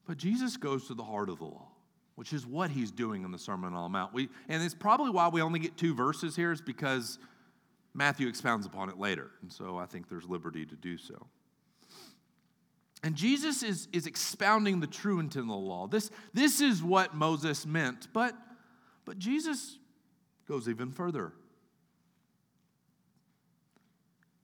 But 0.06 0.16
Jesus 0.16 0.56
goes 0.56 0.86
to 0.88 0.94
the 0.94 1.04
heart 1.04 1.28
of 1.28 1.38
the 1.38 1.44
law, 1.44 1.68
which 2.16 2.32
is 2.32 2.46
what 2.46 2.70
he's 2.70 2.90
doing 2.90 3.24
in 3.24 3.30
the 3.30 3.38
Sermon 3.38 3.72
on 3.74 3.84
the 3.84 3.88
Mount. 3.88 4.12
We, 4.12 4.28
and 4.48 4.62
it's 4.62 4.74
probably 4.74 5.10
why 5.10 5.28
we 5.28 5.40
only 5.40 5.60
get 5.60 5.76
two 5.76 5.94
verses 5.94 6.34
here, 6.34 6.52
is 6.52 6.60
because 6.60 7.18
Matthew 7.94 8.28
expounds 8.28 8.66
upon 8.66 8.88
it 8.88 8.98
later. 8.98 9.30
And 9.42 9.52
so 9.52 9.76
I 9.78 9.86
think 9.86 10.08
there's 10.08 10.28
liberty 10.28 10.66
to 10.66 10.74
do 10.74 10.98
so. 10.98 11.26
And 13.04 13.16
Jesus 13.16 13.62
is, 13.62 13.88
is 13.92 14.06
expounding 14.06 14.80
the 14.80 14.86
true 14.86 15.18
intent 15.18 15.44
of 15.44 15.48
the 15.48 15.54
law. 15.54 15.86
This, 15.88 16.10
this 16.32 16.60
is 16.60 16.82
what 16.82 17.14
Moses 17.14 17.66
meant, 17.66 18.08
but, 18.12 18.34
but 19.04 19.18
Jesus 19.18 19.78
goes 20.46 20.68
even 20.68 20.92
further. 20.92 21.32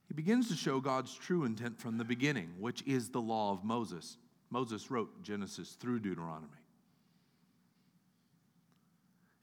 He 0.09 0.15
begins 0.15 0.49
to 0.49 0.57
show 0.57 0.81
God's 0.81 1.15
true 1.15 1.45
intent 1.45 1.79
from 1.79 1.99
the 1.99 2.05
beginning, 2.05 2.55
which 2.59 2.83
is 2.87 3.11
the 3.11 3.21
law 3.21 3.53
of 3.53 3.63
Moses. 3.63 4.17
Moses 4.51 4.91
wrote 4.91 5.23
Genesis 5.23 5.77
through 5.79 6.01
Deuteronomy. 6.01 6.49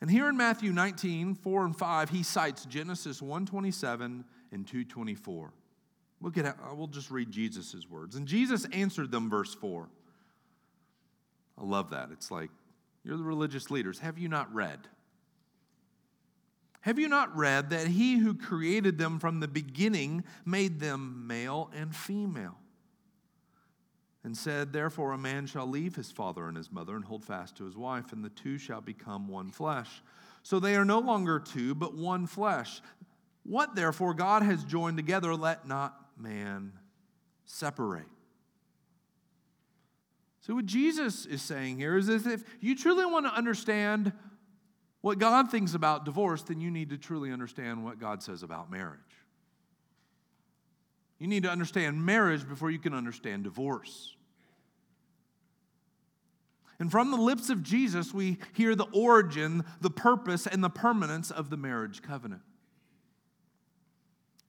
And 0.01 0.11
here 0.11 0.27
in 0.29 0.37
Matthew 0.37 0.71
19, 0.71 1.35
4 1.35 1.65
and 1.65 1.75
5, 1.75 2.09
he 2.09 2.23
cites 2.23 2.65
Genesis 2.65 3.21
127 3.21 4.25
and 4.51 4.67
224. 4.67 5.51
Look 6.21 6.37
at 6.37 6.45
how, 6.45 6.71
uh, 6.71 6.75
we'll 6.75 6.87
just 6.87 7.11
read 7.11 7.31
Jesus' 7.31 7.89
words. 7.89 8.15
And 8.15 8.27
Jesus 8.27 8.65
answered 8.71 9.11
them, 9.11 9.29
verse 9.29 9.53
4. 9.53 9.87
I 11.57 11.63
love 11.63 11.91
that. 11.91 12.09
It's 12.11 12.29
like, 12.29 12.49
you're 13.03 13.17
the 13.17 13.23
religious 13.23 13.71
leaders. 13.71 13.99
Have 13.99 14.17
you 14.17 14.27
not 14.27 14.53
read? 14.53 14.79
Have 16.81 16.99
you 16.99 17.07
not 17.07 17.35
read 17.35 17.71
that 17.71 17.87
he 17.87 18.17
who 18.17 18.35
created 18.35 18.97
them 18.97 19.17
from 19.17 19.39
the 19.39 19.47
beginning 19.47 20.23
made 20.45 20.79
them 20.79 21.25
male 21.25 21.71
and 21.73 21.95
female? 21.95 22.57
And 24.25 24.35
said, 24.35 24.73
Therefore, 24.73 25.11
a 25.11 25.17
man 25.19 25.45
shall 25.45 25.67
leave 25.67 25.95
his 25.95 26.11
father 26.11 26.47
and 26.47 26.57
his 26.57 26.71
mother 26.71 26.95
and 26.95 27.05
hold 27.05 27.23
fast 27.23 27.55
to 27.57 27.63
his 27.63 27.77
wife, 27.77 28.11
and 28.11 28.25
the 28.25 28.29
two 28.29 28.57
shall 28.57 28.81
become 28.81 29.27
one 29.27 29.51
flesh. 29.51 30.01
So 30.41 30.59
they 30.59 30.75
are 30.75 30.83
no 30.83 30.97
longer 30.97 31.39
two, 31.39 31.75
but 31.75 31.93
one 31.93 32.25
flesh. 32.25 32.81
What 33.43 33.75
therefore 33.75 34.15
God 34.15 34.41
has 34.41 34.63
joined 34.63 34.97
together, 34.97 35.35
let 35.35 35.67
not 35.67 35.95
man 36.17 36.73
separate. 37.45 38.07
So, 40.41 40.55
what 40.55 40.65
Jesus 40.65 41.27
is 41.27 41.43
saying 41.43 41.77
here 41.77 41.95
is 41.95 42.09
if 42.09 42.43
you 42.59 42.75
truly 42.75 43.05
want 43.05 43.27
to 43.27 43.33
understand 43.33 44.11
what 45.01 45.19
God 45.19 45.51
thinks 45.51 45.75
about 45.75 46.03
divorce, 46.03 46.41
then 46.41 46.61
you 46.61 46.71
need 46.71 46.89
to 46.89 46.97
truly 46.97 47.31
understand 47.31 47.83
what 47.83 47.99
God 47.99 48.23
says 48.23 48.41
about 48.41 48.71
marriage. 48.71 48.99
You 51.19 51.27
need 51.27 51.43
to 51.43 51.49
understand 51.49 52.03
marriage 52.03 52.47
before 52.47 52.71
you 52.71 52.79
can 52.79 52.93
understand 52.93 53.43
divorce. 53.43 54.14
And 56.79 56.91
from 56.91 57.11
the 57.11 57.17
lips 57.17 57.49
of 57.49 57.63
Jesus, 57.63 58.13
we 58.13 58.37
hear 58.53 58.75
the 58.75 58.87
origin, 58.91 59.63
the 59.79 59.89
purpose, 59.89 60.45
and 60.45 60.63
the 60.63 60.69
permanence 60.69 61.31
of 61.31 61.49
the 61.49 61.57
marriage 61.57 62.01
covenant. 62.01 62.41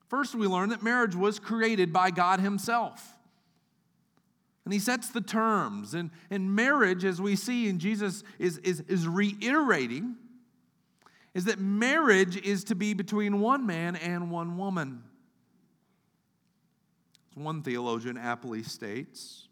First, 0.08 0.34
we 0.34 0.46
learn 0.46 0.70
that 0.70 0.82
marriage 0.82 1.14
was 1.14 1.38
created 1.38 1.92
by 1.92 2.10
God 2.10 2.40
Himself. 2.40 3.16
And 4.64 4.72
He 4.72 4.80
sets 4.80 5.10
the 5.10 5.20
terms. 5.20 5.94
And, 5.94 6.10
and 6.30 6.54
marriage, 6.54 7.04
as 7.04 7.20
we 7.20 7.36
see, 7.36 7.68
in 7.68 7.78
Jesus 7.78 8.24
is, 8.38 8.58
is, 8.58 8.80
is 8.88 9.06
reiterating, 9.06 10.16
is 11.34 11.44
that 11.44 11.60
marriage 11.60 12.36
is 12.36 12.64
to 12.64 12.74
be 12.74 12.94
between 12.94 13.40
one 13.40 13.66
man 13.66 13.94
and 13.94 14.30
one 14.30 14.56
woman. 14.56 15.04
As 17.30 17.42
One 17.42 17.62
theologian 17.62 18.16
aptly 18.16 18.62
states, 18.62 19.45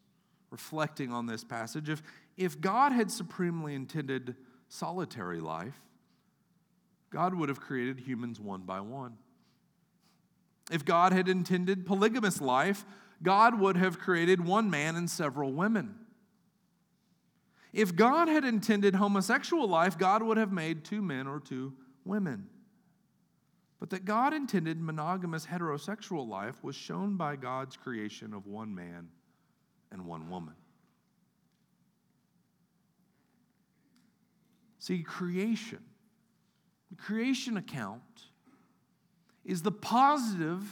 reflecting 0.55 1.13
on 1.13 1.27
this 1.27 1.43
passage, 1.43 1.89
if, 1.89 2.01
if 2.37 2.61
God 2.61 2.93
had 2.93 3.11
supremely 3.11 3.75
intended 3.75 4.37
solitary 4.69 5.41
life, 5.41 5.83
God 7.11 7.35
would 7.35 7.49
have 7.49 7.61
created 7.61 7.99
humans 7.99 8.39
one 8.39 8.61
by 8.63 8.79
one. 8.81 9.17
If 10.71 10.85
God 10.85 11.13
had 11.13 11.29
intended 11.29 11.85
polygamous 11.85 12.41
life, 12.41 12.85
God 13.21 13.59
would 13.59 13.77
have 13.77 13.99
created 13.99 14.45
one 14.45 14.71
man 14.71 14.95
and 14.95 15.11
several 15.11 15.53
women. 15.53 15.97
If 17.73 17.97
God 17.97 18.29
had 18.29 18.45
intended 18.45 18.95
homosexual 18.95 19.67
life, 19.67 19.99
God 19.99 20.23
would 20.23 20.37
have 20.37 20.53
made 20.53 20.85
two 20.85 21.03
men 21.03 21.27
or 21.27 21.41
two 21.41 21.73
women. 22.05 22.47
But 23.81 23.91
that 23.91 24.05
God 24.05 24.33
intended 24.33 24.81
monogamous 24.81 25.47
heterosexual 25.47 26.29
life 26.29 26.63
was 26.63 26.77
shown 26.77 27.17
by 27.17 27.35
God's 27.35 27.77
creation 27.77 28.33
of 28.33 28.47
one 28.47 28.73
man 28.73 29.09
and 29.95 30.05
one 30.05 30.29
woman. 30.29 30.55
See, 34.79 35.03
creation, 35.03 35.79
the 36.91 36.97
creation 36.97 37.57
account 37.57 38.03
is 39.47 39.63
the 39.63 39.73
positive 39.73 40.63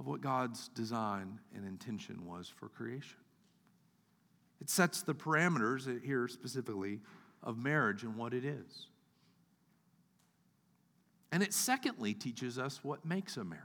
of 0.00 0.06
what 0.08 0.20
God's 0.20 0.68
design 0.68 1.38
and 1.54 1.64
intention 1.64 2.26
was 2.26 2.48
for 2.48 2.68
creation. 2.68 3.18
It 4.60 4.68
sets 4.68 5.02
the 5.02 5.14
parameters 5.14 6.02
here 6.02 6.26
specifically 6.26 7.00
of 7.42 7.58
marriage 7.58 8.02
and 8.02 8.16
what 8.16 8.34
it 8.34 8.44
is. 8.44 8.88
And 11.30 11.42
it 11.42 11.52
secondly 11.52 12.14
teaches 12.14 12.58
us 12.58 12.80
what 12.82 13.04
makes 13.04 13.36
a 13.36 13.44
marriage. 13.44 13.62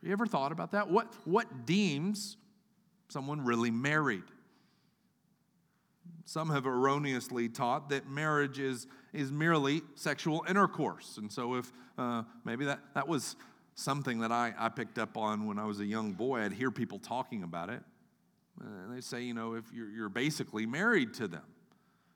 Have 0.00 0.08
you 0.08 0.12
ever 0.12 0.26
thought 0.26 0.52
about 0.52 0.72
that? 0.72 0.90
What, 0.90 1.12
what 1.24 1.66
deems 1.66 2.36
someone 3.14 3.44
really 3.44 3.70
married? 3.70 4.24
Some 6.24 6.50
have 6.50 6.66
erroneously 6.66 7.48
taught 7.48 7.90
that 7.90 8.08
marriage 8.08 8.58
is, 8.58 8.88
is 9.12 9.30
merely 9.30 9.82
sexual 9.94 10.44
intercourse. 10.48 11.16
And 11.18 11.30
so, 11.30 11.54
if 11.54 11.72
uh, 11.96 12.24
maybe 12.44 12.64
that, 12.64 12.80
that 12.94 13.06
was 13.06 13.36
something 13.76 14.18
that 14.18 14.32
I, 14.32 14.52
I 14.58 14.68
picked 14.68 14.98
up 14.98 15.16
on 15.16 15.46
when 15.46 15.60
I 15.60 15.64
was 15.64 15.78
a 15.78 15.84
young 15.84 16.12
boy, 16.12 16.40
I'd 16.40 16.52
hear 16.52 16.72
people 16.72 16.98
talking 16.98 17.44
about 17.44 17.70
it. 17.70 17.82
And 18.60 18.92
they 18.92 19.00
say, 19.00 19.22
you 19.22 19.32
know, 19.32 19.54
if 19.54 19.64
you're, 19.72 19.90
you're 19.90 20.08
basically 20.08 20.66
married 20.66 21.14
to 21.14 21.28
them. 21.28 21.44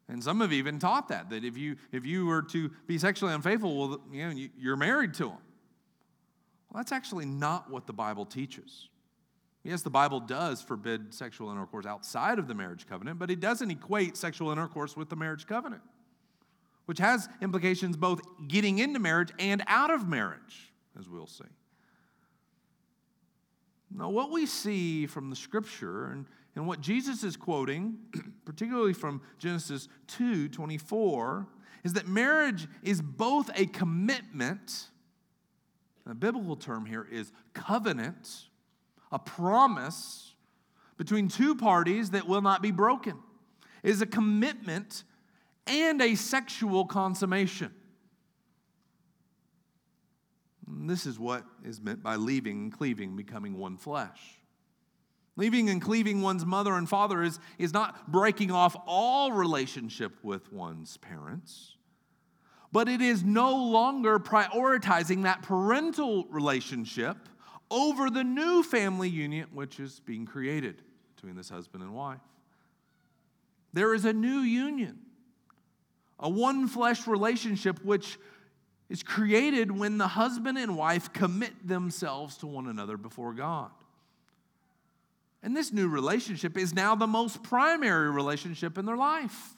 And 0.09 0.25
some 0.25 0.41
have 0.41 0.53
even 0.53 0.81
taught 0.81 1.09
that, 1.09 1.31
that 1.31 1.45
if 1.45 1.57
you, 1.57 1.77
if 1.93 2.05
you 2.05 2.27
were 2.27 2.43
to 2.43 2.71
be 2.89 2.99
sexually 2.99 3.35
unfaithful, 3.35 3.77
well, 3.77 4.01
you 4.11 4.29
know, 4.29 4.49
you're 4.59 4.77
married 4.77 5.15
to 5.15 5.25
them. 5.25 5.39
Well, 6.71 6.79
that's 6.79 6.93
actually 6.93 7.27
not 7.27 7.71
what 7.71 7.87
the 7.87 7.93
Bible 7.93 8.25
teaches. 8.27 8.89
Yes, 9.69 9.83
the 9.83 9.91
Bible 9.91 10.21
does 10.21 10.63
forbid 10.63 11.13
sexual 11.13 11.51
intercourse 11.51 11.85
outside 11.85 12.39
of 12.39 12.49
the 12.49 12.55
marriage 12.55 12.87
covenant, 12.87 13.19
but 13.19 13.31
it 13.31 13.39
doesn't 13.39 13.71
equate 13.71 14.17
sexual 14.17 14.51
intercourse 14.51 14.97
with 14.97 15.11
the 15.11 15.17
marriage 15.17 15.47
covenant, 15.47 15.83
which 16.87 16.97
has 16.97 17.29
implications 17.43 17.95
both 17.95 18.23
getting 18.49 18.79
into 18.79 18.99
marriage 18.99 19.31
and 19.39 19.63
out 19.67 19.91
of 19.91 20.09
marriage, 20.09 20.73
as 20.99 21.07
we'll 21.07 21.27
see. 21.27 21.45
Now, 23.95 24.09
what 24.09 24.31
we 24.31 24.47
see 24.47 25.05
from 25.05 25.29
the 25.29 25.37
scripture 25.37 26.13
and, 26.13 26.25
and 26.57 26.67
what 26.67 26.81
Jesus 26.81 27.23
is 27.23 27.37
quoting, 27.37 27.99
particularly 28.47 28.95
from 28.95 29.21
Genesis 29.39 29.87
2 30.07 30.49
24, 30.49 31.47
is 31.85 31.93
that 31.93 32.09
marriage 32.09 32.67
is 32.83 33.03
both 33.03 33.51
a 33.55 33.67
commitment, 33.67 34.87
the 36.07 36.15
biblical 36.15 36.57
term 36.57 36.87
here 36.87 37.07
is 37.11 37.33
covenant, 37.53 38.49
a 39.11 39.19
promise 39.19 40.35
between 40.97 41.29
two 41.29 41.55
parties 41.55 42.11
that 42.11 42.27
will 42.27 42.43
not 42.43 42.63
be 42.63 42.71
broken. 42.71 43.19
Is 43.83 44.03
a 44.03 44.07
commitment 44.07 45.05
and 45.67 46.03
a 46.03 46.15
sexual 46.17 46.85
consummation. 46.85 47.73
This 50.67 51.07
is 51.07 51.19
what 51.19 51.45
is 51.65 51.81
meant 51.81 52.03
by 52.03 52.17
leaving 52.17 52.59
and 52.59 52.73
cleaving, 52.73 53.17
becoming 53.17 53.57
one 53.57 53.77
flesh. 53.77 54.21
Leaving 55.37 55.71
and 55.71 55.81
cleaving 55.81 56.21
one's 56.21 56.45
mother 56.45 56.75
and 56.75 56.89
father 56.89 57.23
is, 57.23 57.39
is 57.59 57.73
not 57.73 58.11
breaking 58.11 58.51
off 58.51 58.77
all 58.87 59.33
relationship 59.33 60.13
with 60.23 60.53
one's 60.53 60.97
parents, 60.97 61.77
but 62.73 62.89
it 62.89 63.01
is 63.01 63.23
no 63.23 63.55
longer 63.55 64.19
prioritizing 64.19 65.23
that 65.23 65.43
parental 65.43 66.25
relationship 66.25 67.17
over 67.71 68.11
the 68.11 68.25
new 68.25 68.63
family 68.63 69.09
union 69.09 69.49
which 69.53 69.79
is 69.81 70.01
being 70.01 70.27
created 70.27 70.83
between 71.15 71.37
this 71.37 71.49
husband 71.49 71.83
and 71.83 71.95
wife. 71.95 72.21
There 73.73 73.95
is 73.95 74.05
a 74.05 74.13
new 74.13 74.39
union, 74.39 74.99
a 76.19 76.29
one 76.29 76.69
flesh 76.69 77.07
relationship 77.07 77.85
which 77.85 78.19
is 78.89 79.03
created 79.03 79.71
when 79.71 79.99
the 79.99 80.09
husband 80.09 80.57
and 80.57 80.77
wife 80.77 81.13
commit 81.13 81.67
themselves 81.67 82.39
to 82.39 82.47
one 82.47 82.67
another 82.67 82.97
before 82.97 83.35
God. 83.35 83.71
And 85.43 85.57
this 85.57 85.73
new 85.73 85.89
relationship 85.89 86.57
is 86.57 86.75
now 86.75 86.95
the 86.95 87.07
most 87.07 87.43
primary 87.43 88.11
relationship 88.11 88.79
in 88.79 88.87
their 88.87 88.97
life. 88.97 89.58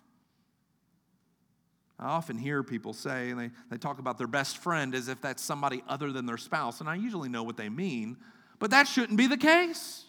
I 2.01 2.07
often 2.07 2.39
hear 2.39 2.63
people 2.63 2.95
say, 2.95 3.29
and 3.29 3.39
they, 3.39 3.51
they 3.71 3.77
talk 3.77 3.99
about 3.99 4.17
their 4.17 4.27
best 4.27 4.57
friend 4.57 4.95
as 4.95 5.09
if 5.09 5.21
that's 5.21 5.43
somebody 5.43 5.85
other 5.87 6.13
than 6.13 6.25
their 6.25 6.39
spouse, 6.39 6.81
and 6.81 6.89
I 6.89 6.95
usually 6.95 7.29
know 7.29 7.43
what 7.43 7.59
they 7.59 7.69
mean, 7.69 8.17
but 8.59 8.71
that 8.71 8.89
shouldn't 8.89 9.19
be 9.19 9.27
the 9.27 9.37
case. 9.37 10.07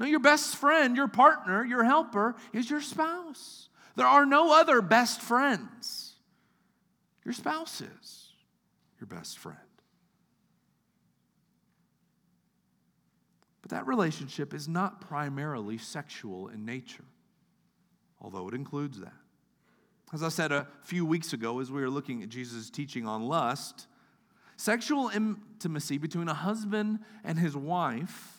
No, 0.00 0.06
your 0.06 0.20
best 0.20 0.56
friend, 0.56 0.96
your 0.96 1.08
partner, 1.08 1.64
your 1.66 1.84
helper 1.84 2.34
is 2.54 2.70
your 2.70 2.80
spouse. 2.80 3.68
There 3.94 4.06
are 4.06 4.24
no 4.24 4.58
other 4.58 4.80
best 4.80 5.20
friends. 5.20 6.14
Your 7.26 7.34
spouse 7.34 7.82
is 7.82 8.32
your 8.98 9.06
best 9.06 9.38
friend. 9.38 9.58
But 13.60 13.72
that 13.72 13.86
relationship 13.86 14.54
is 14.54 14.66
not 14.66 15.02
primarily 15.02 15.76
sexual 15.76 16.48
in 16.48 16.64
nature, 16.64 17.04
although 18.18 18.48
it 18.48 18.54
includes 18.54 19.00
that. 19.00 19.12
As 20.12 20.22
I 20.22 20.30
said 20.30 20.52
a 20.52 20.66
few 20.82 21.04
weeks 21.04 21.32
ago, 21.32 21.60
as 21.60 21.70
we 21.70 21.82
were 21.82 21.90
looking 21.90 22.22
at 22.22 22.30
Jesus' 22.30 22.70
teaching 22.70 23.06
on 23.06 23.28
lust, 23.28 23.86
sexual 24.56 25.08
intimacy 25.08 25.98
between 25.98 26.28
a 26.28 26.34
husband 26.34 27.00
and 27.24 27.38
his 27.38 27.54
wife 27.56 28.38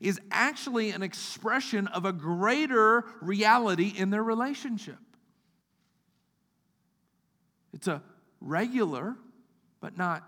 is 0.00 0.18
actually 0.30 0.90
an 0.90 1.02
expression 1.02 1.86
of 1.88 2.06
a 2.06 2.12
greater 2.12 3.04
reality 3.20 3.92
in 3.94 4.08
their 4.08 4.22
relationship. 4.22 4.96
It's 7.74 7.86
a 7.86 8.02
regular 8.40 9.16
but 9.80 9.98
not 9.98 10.26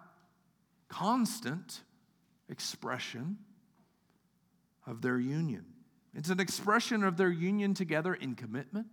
constant 0.88 1.80
expression 2.50 3.38
of 4.86 5.00
their 5.00 5.18
union. 5.18 5.64
It's 6.14 6.28
an 6.28 6.38
expression 6.38 7.02
of 7.02 7.16
their 7.16 7.30
union 7.30 7.72
together 7.72 8.12
in 8.12 8.34
commitment. 8.34 8.86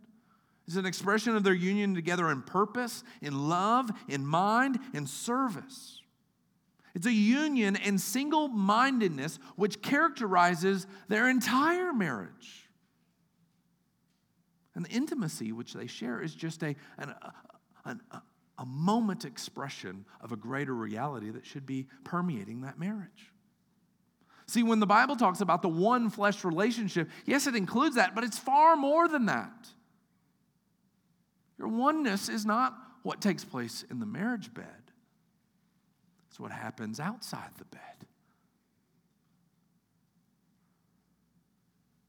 It's 0.69 0.75
an 0.75 0.85
expression 0.85 1.35
of 1.35 1.43
their 1.43 1.55
union 1.55 1.95
together 1.95 2.29
in 2.29 2.43
purpose, 2.43 3.03
in 3.23 3.49
love, 3.49 3.89
in 4.07 4.23
mind, 4.23 4.77
in 4.93 5.07
service. 5.07 6.03
It's 6.93 7.07
a 7.07 7.11
union 7.11 7.75
and 7.75 7.99
single 7.99 8.49
mindedness 8.49 9.39
which 9.55 9.81
characterizes 9.81 10.85
their 11.07 11.27
entire 11.27 11.91
marriage. 11.91 12.69
And 14.75 14.85
the 14.85 14.91
intimacy 14.91 15.51
which 15.51 15.73
they 15.73 15.87
share 15.87 16.21
is 16.21 16.35
just 16.35 16.61
a, 16.61 16.75
an, 16.99 17.15
an, 17.85 18.01
a 18.59 18.65
moment 18.67 19.25
expression 19.25 20.05
of 20.21 20.31
a 20.31 20.35
greater 20.35 20.75
reality 20.75 21.31
that 21.31 21.47
should 21.47 21.65
be 21.65 21.87
permeating 22.03 22.61
that 22.61 22.77
marriage. 22.77 23.33
See, 24.45 24.61
when 24.61 24.79
the 24.79 24.85
Bible 24.85 25.15
talks 25.15 25.41
about 25.41 25.63
the 25.63 25.67
one 25.67 26.11
flesh 26.11 26.43
relationship, 26.43 27.09
yes, 27.25 27.47
it 27.47 27.55
includes 27.55 27.95
that, 27.95 28.13
but 28.13 28.23
it's 28.23 28.37
far 28.37 28.75
more 28.75 29.07
than 29.07 29.25
that. 29.25 29.69
Your 31.59 31.67
oneness 31.67 32.29
is 32.29 32.45
not 32.45 32.75
what 33.03 33.21
takes 33.21 33.45
place 33.45 33.85
in 33.91 33.99
the 33.99 34.05
marriage 34.05 34.53
bed, 34.53 34.65
it's 36.29 36.39
what 36.39 36.51
happens 36.51 36.99
outside 36.99 37.51
the 37.57 37.65
bed. 37.65 37.81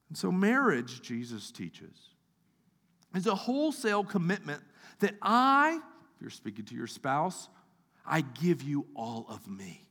And 0.08 0.16
so, 0.16 0.32
marriage, 0.32 1.02
Jesus 1.02 1.50
teaches, 1.50 2.10
is 3.14 3.26
a 3.26 3.34
wholesale 3.34 4.04
commitment 4.04 4.62
that 5.00 5.14
I 5.20 5.80
if 6.20 6.24
you're 6.24 6.30
speaking 6.30 6.66
to 6.66 6.74
your 6.74 6.86
spouse, 6.86 7.48
I 8.04 8.20
give 8.20 8.62
you 8.62 8.86
all 8.94 9.24
of 9.30 9.48
me. 9.48 9.86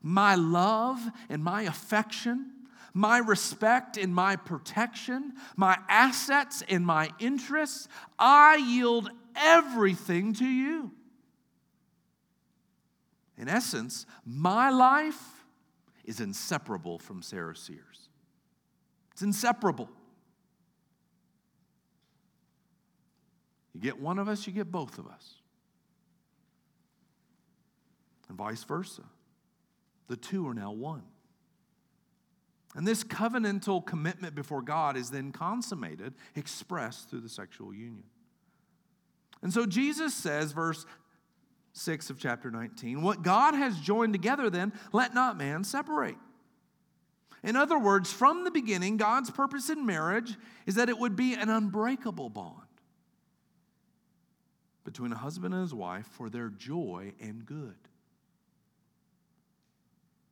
My 0.00 0.36
love 0.36 0.98
and 1.28 1.44
my 1.44 1.64
affection, 1.64 2.50
my 2.96 3.18
respect 3.18 3.98
and 3.98 4.14
my 4.14 4.36
protection, 4.36 5.34
my 5.54 5.76
assets 5.86 6.62
and 6.66 6.84
my 6.84 7.10
interests, 7.18 7.88
I 8.18 8.56
yield 8.56 9.10
everything 9.36 10.32
to 10.32 10.46
you. 10.46 10.90
In 13.36 13.50
essence, 13.50 14.06
my 14.24 14.70
life 14.70 15.44
is 16.06 16.20
inseparable 16.20 16.98
from 16.98 17.20
Sarah 17.20 17.54
Sears. 17.54 18.08
It's 19.12 19.20
inseparable. 19.20 19.90
You 23.74 23.80
get 23.82 24.00
one 24.00 24.18
of 24.18 24.26
us, 24.26 24.46
you 24.46 24.54
get 24.54 24.72
both 24.72 24.96
of 24.96 25.06
us. 25.06 25.34
And 28.30 28.38
vice 28.38 28.64
versa. 28.64 29.02
The 30.08 30.16
two 30.16 30.48
are 30.48 30.54
now 30.54 30.72
one. 30.72 31.02
And 32.76 32.86
this 32.86 33.02
covenantal 33.02 33.84
commitment 33.84 34.34
before 34.34 34.60
God 34.60 34.98
is 34.98 35.10
then 35.10 35.32
consummated, 35.32 36.14
expressed 36.34 37.08
through 37.08 37.22
the 37.22 37.28
sexual 37.28 37.72
union. 37.72 38.04
And 39.42 39.52
so 39.52 39.64
Jesus 39.64 40.12
says, 40.12 40.52
verse 40.52 40.84
6 41.72 42.10
of 42.10 42.18
chapter 42.18 42.50
19, 42.50 43.00
what 43.00 43.22
God 43.22 43.54
has 43.54 43.80
joined 43.80 44.12
together, 44.12 44.50
then 44.50 44.74
let 44.92 45.14
not 45.14 45.38
man 45.38 45.64
separate. 45.64 46.16
In 47.42 47.56
other 47.56 47.78
words, 47.78 48.12
from 48.12 48.44
the 48.44 48.50
beginning, 48.50 48.98
God's 48.98 49.30
purpose 49.30 49.70
in 49.70 49.86
marriage 49.86 50.36
is 50.66 50.74
that 50.74 50.90
it 50.90 50.98
would 50.98 51.16
be 51.16 51.32
an 51.32 51.48
unbreakable 51.48 52.28
bond 52.28 52.60
between 54.84 55.12
a 55.12 55.16
husband 55.16 55.54
and 55.54 55.62
his 55.62 55.74
wife 55.74 56.06
for 56.06 56.28
their 56.28 56.48
joy 56.50 57.12
and 57.20 57.46
good. 57.46 57.76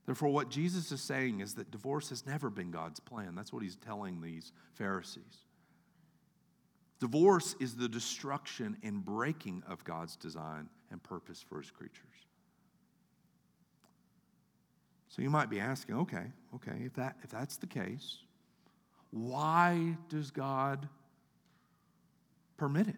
Therefore, 0.07 0.29
what 0.29 0.51
Jesus 0.51 0.93
is 0.93 1.01
saying 1.01 1.41
is 1.41 1.55
that 1.55 1.71
divorce 1.71 2.11
has 2.11 2.27
never 2.27 2.51
been 2.51 2.71
God's 2.71 3.01
plan. 3.01 3.35
That's 3.35 3.53
what 3.53 3.63
he's 3.63 3.77
telling 3.77 4.21
these 4.21 4.53
Pharisees. 4.75 5.45
Divorce 7.01 7.57
is 7.59 7.75
the 7.77 7.89
destruction 7.89 8.77
and 8.83 9.05
breaking 9.05 9.63
of 9.69 9.85
God's 9.85 10.17
design 10.17 10.69
and 10.91 11.03
purpose 11.03 11.45
for 11.47 11.61
his 11.61 11.71
creatures. 11.71 12.01
So 15.09 15.23
you 15.23 15.31
might 15.31 15.49
be 15.49 15.61
asking, 15.61 15.97
okay, 15.97 16.25
okay, 16.55 16.83
if, 16.85 16.95
that, 16.95 17.17
if 17.23 17.31
that's 17.31 17.57
the 17.57 17.67
case, 17.67 18.19
why 19.11 19.97
does 20.09 20.31
God 20.31 20.89
permit 22.57 22.89
it? 22.89 22.97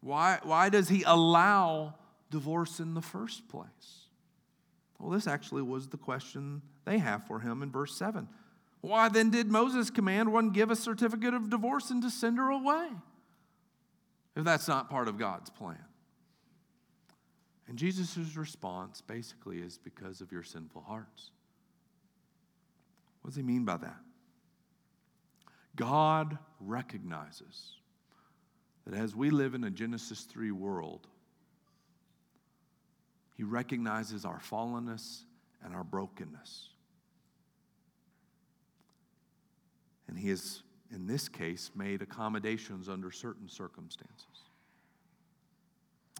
Why, 0.00 0.38
why 0.42 0.68
does 0.68 0.88
he 0.88 1.02
allow 1.02 1.94
divorce 2.30 2.80
in 2.80 2.94
the 2.94 3.02
first 3.02 3.48
place? 3.48 4.03
Well, 4.98 5.10
this 5.10 5.26
actually 5.26 5.62
was 5.62 5.88
the 5.88 5.96
question 5.96 6.62
they 6.84 6.98
have 6.98 7.26
for 7.26 7.40
him 7.40 7.62
in 7.62 7.70
verse 7.70 7.96
7. 7.96 8.28
Why 8.80 9.08
then 9.08 9.30
did 9.30 9.50
Moses 9.50 9.90
command 9.90 10.32
one 10.32 10.50
give 10.50 10.70
a 10.70 10.76
certificate 10.76 11.34
of 11.34 11.50
divorce 11.50 11.90
and 11.90 12.02
to 12.02 12.10
send 12.10 12.38
her 12.38 12.50
away? 12.50 12.88
If 14.36 14.44
that's 14.44 14.68
not 14.68 14.90
part 14.90 15.08
of 15.08 15.18
God's 15.18 15.50
plan. 15.50 15.84
And 17.66 17.78
Jesus' 17.78 18.36
response 18.36 19.00
basically 19.00 19.58
is 19.58 19.78
because 19.78 20.20
of 20.20 20.30
your 20.30 20.42
sinful 20.42 20.82
hearts. 20.82 21.30
What 23.22 23.30
does 23.30 23.36
he 23.36 23.42
mean 23.42 23.64
by 23.64 23.78
that? 23.78 24.00
God 25.76 26.38
recognizes 26.60 27.76
that 28.86 28.94
as 28.94 29.16
we 29.16 29.30
live 29.30 29.54
in 29.54 29.64
a 29.64 29.70
Genesis 29.70 30.22
3 30.22 30.50
world, 30.50 31.06
He 33.36 33.42
recognizes 33.42 34.24
our 34.24 34.38
fallenness 34.38 35.22
and 35.62 35.74
our 35.74 35.84
brokenness. 35.84 36.68
And 40.08 40.18
He 40.18 40.28
has, 40.28 40.62
in 40.92 41.06
this 41.06 41.28
case, 41.28 41.70
made 41.74 42.02
accommodations 42.02 42.88
under 42.88 43.10
certain 43.10 43.48
circumstances. 43.48 44.26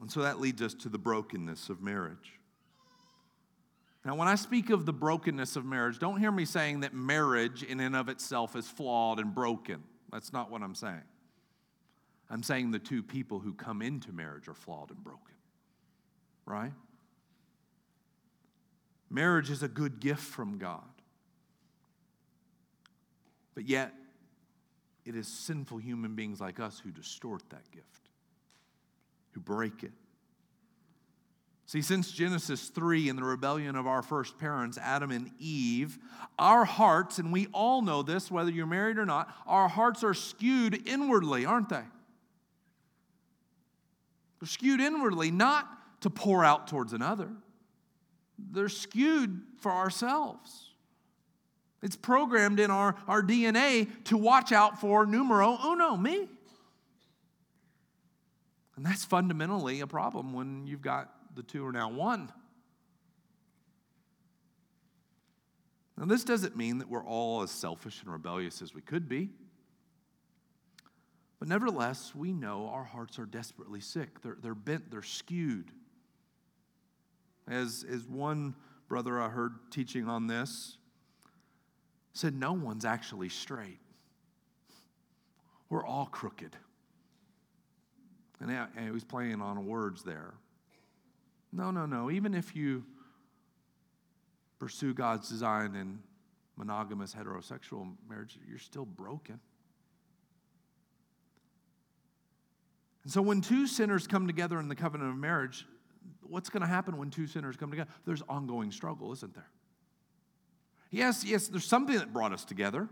And 0.00 0.10
so 0.10 0.22
that 0.22 0.40
leads 0.40 0.60
us 0.60 0.74
to 0.74 0.88
the 0.88 0.98
brokenness 0.98 1.68
of 1.68 1.80
marriage. 1.80 2.40
Now, 4.04 4.16
when 4.16 4.28
I 4.28 4.34
speak 4.34 4.70
of 4.70 4.84
the 4.84 4.92
brokenness 4.92 5.56
of 5.56 5.64
marriage, 5.64 5.98
don't 5.98 6.18
hear 6.18 6.32
me 6.32 6.44
saying 6.44 6.80
that 6.80 6.92
marriage 6.92 7.62
in 7.62 7.80
and 7.80 7.96
of 7.96 8.08
itself 8.08 8.54
is 8.54 8.66
flawed 8.68 9.18
and 9.18 9.34
broken. 9.34 9.82
That's 10.12 10.32
not 10.32 10.50
what 10.50 10.62
I'm 10.62 10.74
saying. 10.74 11.02
I'm 12.28 12.42
saying 12.42 12.70
the 12.70 12.78
two 12.78 13.02
people 13.02 13.38
who 13.38 13.54
come 13.54 13.80
into 13.80 14.12
marriage 14.12 14.48
are 14.48 14.54
flawed 14.54 14.90
and 14.90 15.02
broken, 15.02 15.34
right? 16.44 16.72
Marriage 19.14 19.48
is 19.48 19.62
a 19.62 19.68
good 19.68 20.00
gift 20.00 20.22
from 20.22 20.58
God. 20.58 20.82
But 23.54 23.68
yet, 23.68 23.92
it 25.04 25.14
is 25.14 25.28
sinful 25.28 25.78
human 25.78 26.16
beings 26.16 26.40
like 26.40 26.58
us 26.58 26.80
who 26.82 26.90
distort 26.90 27.48
that 27.50 27.70
gift, 27.70 28.10
who 29.30 29.40
break 29.40 29.84
it. 29.84 29.92
See, 31.66 31.80
since 31.80 32.10
Genesis 32.10 32.70
3 32.70 33.08
and 33.08 33.16
the 33.16 33.22
rebellion 33.22 33.76
of 33.76 33.86
our 33.86 34.02
first 34.02 34.36
parents, 34.36 34.78
Adam 34.78 35.12
and 35.12 35.30
Eve, 35.38 35.96
our 36.36 36.64
hearts, 36.64 37.20
and 37.20 37.32
we 37.32 37.46
all 37.52 37.82
know 37.82 38.02
this, 38.02 38.32
whether 38.32 38.50
you're 38.50 38.66
married 38.66 38.98
or 38.98 39.06
not, 39.06 39.32
our 39.46 39.68
hearts 39.68 40.02
are 40.02 40.12
skewed 40.12 40.88
inwardly, 40.88 41.46
aren't 41.46 41.68
they? 41.68 41.84
They're 44.40 44.48
skewed 44.48 44.80
inwardly, 44.80 45.30
not 45.30 45.68
to 46.00 46.10
pour 46.10 46.44
out 46.44 46.66
towards 46.66 46.92
another, 46.92 47.30
they're 48.50 48.68
skewed 48.68 49.42
for 49.58 49.72
ourselves. 49.72 50.70
It's 51.82 51.96
programmed 51.96 52.60
in 52.60 52.70
our, 52.70 52.96
our 53.06 53.22
DNA 53.22 53.88
to 54.04 54.16
watch 54.16 54.52
out 54.52 54.80
for 54.80 55.04
numero 55.04 55.58
uno, 55.64 55.96
me. 55.96 56.28
And 58.76 58.84
that's 58.84 59.04
fundamentally 59.04 59.80
a 59.80 59.86
problem 59.86 60.32
when 60.32 60.66
you've 60.66 60.82
got 60.82 61.10
the 61.34 61.42
two 61.42 61.66
are 61.66 61.72
now 61.72 61.90
one. 61.90 62.32
Now, 65.96 66.06
this 66.06 66.24
doesn't 66.24 66.56
mean 66.56 66.78
that 66.78 66.88
we're 66.88 67.04
all 67.04 67.42
as 67.42 67.50
selfish 67.50 68.02
and 68.02 68.10
rebellious 68.10 68.62
as 68.62 68.74
we 68.74 68.80
could 68.80 69.08
be. 69.08 69.30
But 71.38 71.48
nevertheless, 71.48 72.14
we 72.14 72.32
know 72.32 72.68
our 72.72 72.84
hearts 72.84 73.18
are 73.18 73.26
desperately 73.26 73.80
sick. 73.80 74.22
They're, 74.22 74.36
they're 74.40 74.54
bent, 74.54 74.90
they're 74.90 75.02
skewed. 75.02 75.70
As, 77.48 77.84
as 77.90 78.06
one 78.06 78.54
brother 78.88 79.20
I 79.20 79.28
heard 79.28 79.52
teaching 79.70 80.08
on 80.08 80.26
this 80.26 80.78
said, 82.12 82.34
No 82.34 82.52
one's 82.52 82.84
actually 82.84 83.28
straight. 83.28 83.78
We're 85.68 85.84
all 85.84 86.06
crooked. 86.06 86.56
And 88.40 88.68
he 88.78 88.90
was 88.90 89.04
playing 89.04 89.40
on 89.40 89.66
words 89.66 90.02
there. 90.02 90.34
No, 91.52 91.70
no, 91.70 91.86
no. 91.86 92.10
Even 92.10 92.34
if 92.34 92.54
you 92.54 92.84
pursue 94.58 94.92
God's 94.92 95.28
design 95.28 95.74
in 95.74 96.00
monogamous 96.56 97.14
heterosexual 97.14 97.92
marriage, 98.08 98.38
you're 98.48 98.58
still 98.58 98.84
broken. 98.84 99.40
And 103.04 103.12
so 103.12 103.22
when 103.22 103.40
two 103.40 103.66
sinners 103.66 104.06
come 104.06 104.26
together 104.26 104.58
in 104.58 104.68
the 104.68 104.74
covenant 104.74 105.10
of 105.10 105.16
marriage, 105.16 105.66
what's 106.28 106.48
going 106.48 106.62
to 106.62 106.66
happen 106.66 106.96
when 106.96 107.10
two 107.10 107.26
sinners 107.26 107.56
come 107.56 107.70
together? 107.70 107.90
There's 108.04 108.22
ongoing 108.28 108.70
struggle, 108.70 109.12
isn't 109.12 109.34
there? 109.34 109.48
Yes, 110.90 111.24
yes, 111.24 111.48
there's 111.48 111.66
something 111.66 111.96
that 111.96 112.12
brought 112.12 112.32
us 112.32 112.44
together. 112.44 112.88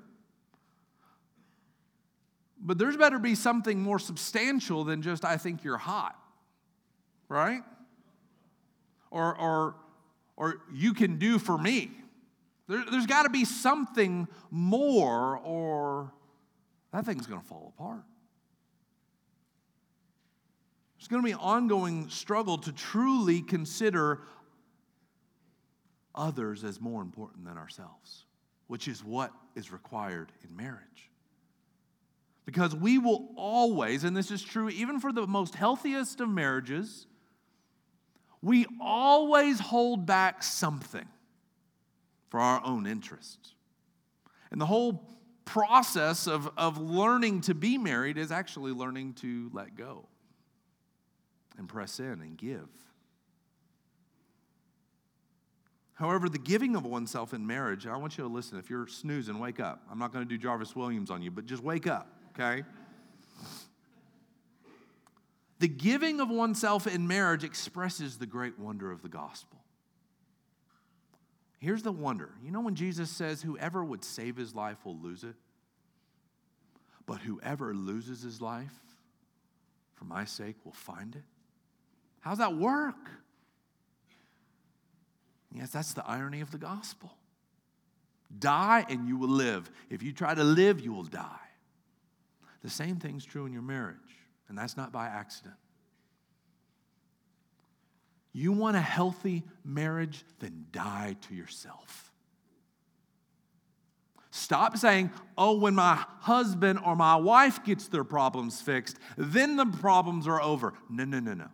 But 2.61 2.79
there's 2.79 2.97
better 2.97 3.19
be 3.19 3.35
something 3.35 3.81
more 3.81 3.99
substantial 3.99 4.85
than 4.85 5.03
just, 5.03 5.25
I 5.25 5.37
think 5.37 5.65
you're 5.65 5.79
hot, 5.79 6.17
right? 7.29 7.63
or, 9.13 9.37
or, 9.39 9.75
or 10.37 10.63
you 10.73 10.95
can 10.95 11.19
do 11.19 11.39
for 11.39 11.57
me. 11.57 11.91
There, 12.67 12.83
there's 12.91 13.07
got 13.07 13.25
to 13.25 13.31
be 13.31 13.45
something 13.45 14.27
more, 14.51 15.39
or 15.39 16.13
that 16.93 17.05
thing's 17.05 17.27
going 17.27 17.41
to 17.41 17.47
fall 17.47 17.75
apart. 17.77 18.03
There's 21.03 21.09
going 21.09 21.23
to 21.23 21.27
be 21.27 21.33
an 21.33 21.41
ongoing 21.41 22.09
struggle 22.11 22.59
to 22.59 22.71
truly 22.71 23.43
consider 23.43 24.21
others 26.15 26.63
as 26.63 26.81
more 26.81 27.03
important 27.03 27.45
than 27.45 27.59
ourselves, 27.59 28.25
which 28.69 28.87
is 28.87 29.03
what 29.03 29.33
is 29.57 29.73
required 29.73 30.31
in 30.49 30.55
marriage. 30.55 31.11
Because 32.45 32.77
we 32.77 32.99
will 32.99 33.31
always, 33.37 34.05
and 34.05 34.17
this 34.17 34.31
is 34.31 34.45
true 34.45 34.69
even 34.69 35.01
for 35.01 35.11
the 35.13 35.27
most 35.27 35.57
healthiest 35.57 36.21
of 36.21 36.29
marriages, 36.29 37.09
we 38.41 38.65
always 38.81 39.59
hold 39.59 40.07
back 40.07 40.45
something 40.45 41.09
for 42.29 42.39
our 42.39 42.65
own 42.65 42.87
interests. 42.87 43.57
And 44.53 44.61
the 44.61 44.67
whole 44.67 45.19
process 45.47 46.29
of, 46.29 46.49
of 46.57 46.79
learning 46.79 47.41
to 47.41 47.55
be 47.55 47.77
married 47.77 48.19
is 48.19 48.31
actually 48.31 48.71
learning 48.71 49.15
to 49.15 49.51
let 49.53 49.75
go 49.77 50.07
and 51.59 51.69
press 51.69 51.99
in 52.01 52.21
and 52.21 52.37
give. 52.37 52.69
However, 55.95 56.29
the 56.29 56.39
giving 56.39 56.75
of 56.75 56.85
oneself 56.85 57.33
in 57.33 57.47
marriage, 57.47 57.87
I 57.87 57.97
want 57.97 58.19
you 58.19 58.25
to 58.25 58.31
listen. 58.31 58.59
If 58.59 58.71
you're 58.71 58.87
snoozing, 58.87 59.39
wake 59.39 59.61
up. 59.61 59.83
I'm 59.91 59.99
not 59.99 60.13
going 60.13 60.27
to 60.27 60.29
do 60.29 60.37
Jarvis 60.37 60.75
Williams 60.75 61.11
on 61.11 61.23
you, 61.23 61.31
but 61.31 61.47
just 61.47 61.63
wake 61.63 61.87
up, 61.87 62.09
okay? 62.35 62.65
The 65.61 65.69
giving 65.69 66.19
of 66.19 66.29
oneself 66.29 66.89
in 66.89 67.07
marriage 67.07 67.45
expresses 67.45 68.19
the 68.19 68.27
great 68.27 68.59
wonder 68.59 68.91
of 68.91 69.03
the 69.03 69.09
gospel. 69.09 69.61
Here's 71.61 71.85
the 71.85 71.93
wonder. 71.93 72.31
You 72.43 72.51
know 72.51 72.61
when 72.63 72.75
Jesus 72.75 73.09
says, 73.09 73.43
Whoever 73.43 73.85
would 73.85 74.03
save 74.03 74.37
his 74.37 74.57
life 74.57 74.85
will 74.85 74.99
lose 74.99 75.23
it? 75.23 75.37
But 77.07 77.21
whoever 77.21 77.73
loses 77.73 78.23
his 78.23 78.41
life 78.41 78.75
for 79.95 80.05
my 80.05 80.25
sake 80.25 80.57
will 80.65 80.73
find 80.73 81.15
it? 81.15 81.23
How's 82.23 82.39
that 82.39 82.57
work? 82.57 83.11
Yes, 85.55 85.71
that's 85.71 85.93
the 85.93 86.07
irony 86.07 86.41
of 86.41 86.51
the 86.51 86.59
gospel. 86.59 87.13
Die 88.39 88.87
and 88.89 89.07
you 89.07 89.19
will 89.19 89.29
live. 89.29 89.71
If 89.91 90.03
you 90.03 90.13
try 90.13 90.35
to 90.35 90.45
live, 90.45 90.81
you 90.81 90.93
will 90.93 91.03
die. 91.03 91.27
The 92.63 92.71
same 92.71 92.97
thing's 92.97 93.25
true 93.25 93.45
in 93.45 93.53
your 93.53 93.63
marriage. 93.63 93.97
And 94.49 94.57
that's 94.57 94.77
not 94.77 94.93
by 94.93 95.07
accident. 95.07 95.57
You 98.33 98.53
want 98.53 98.77
a 98.77 98.81
healthy 98.81 99.43
marriage? 99.65 100.25
Then 100.39 100.67
die 100.71 101.17
to 101.29 101.35
yourself. 101.35 102.11
Stop 104.31 104.79
saying, 104.79 105.11
oh, 105.37 105.59
when 105.59 105.75
my 105.75 106.03
husband 106.21 106.79
or 106.87 106.97
my 106.97 107.17
wife 107.17 107.63
gets 107.65 107.89
their 107.89 108.05
problems 108.05 108.63
fixed, 108.63 108.97
then 109.19 109.57
the 109.57 109.67
problems 109.67 110.27
are 110.27 110.41
over. 110.41 110.73
No, 110.89 111.05
no, 111.05 111.21
no, 111.21 111.35
no 111.35 111.49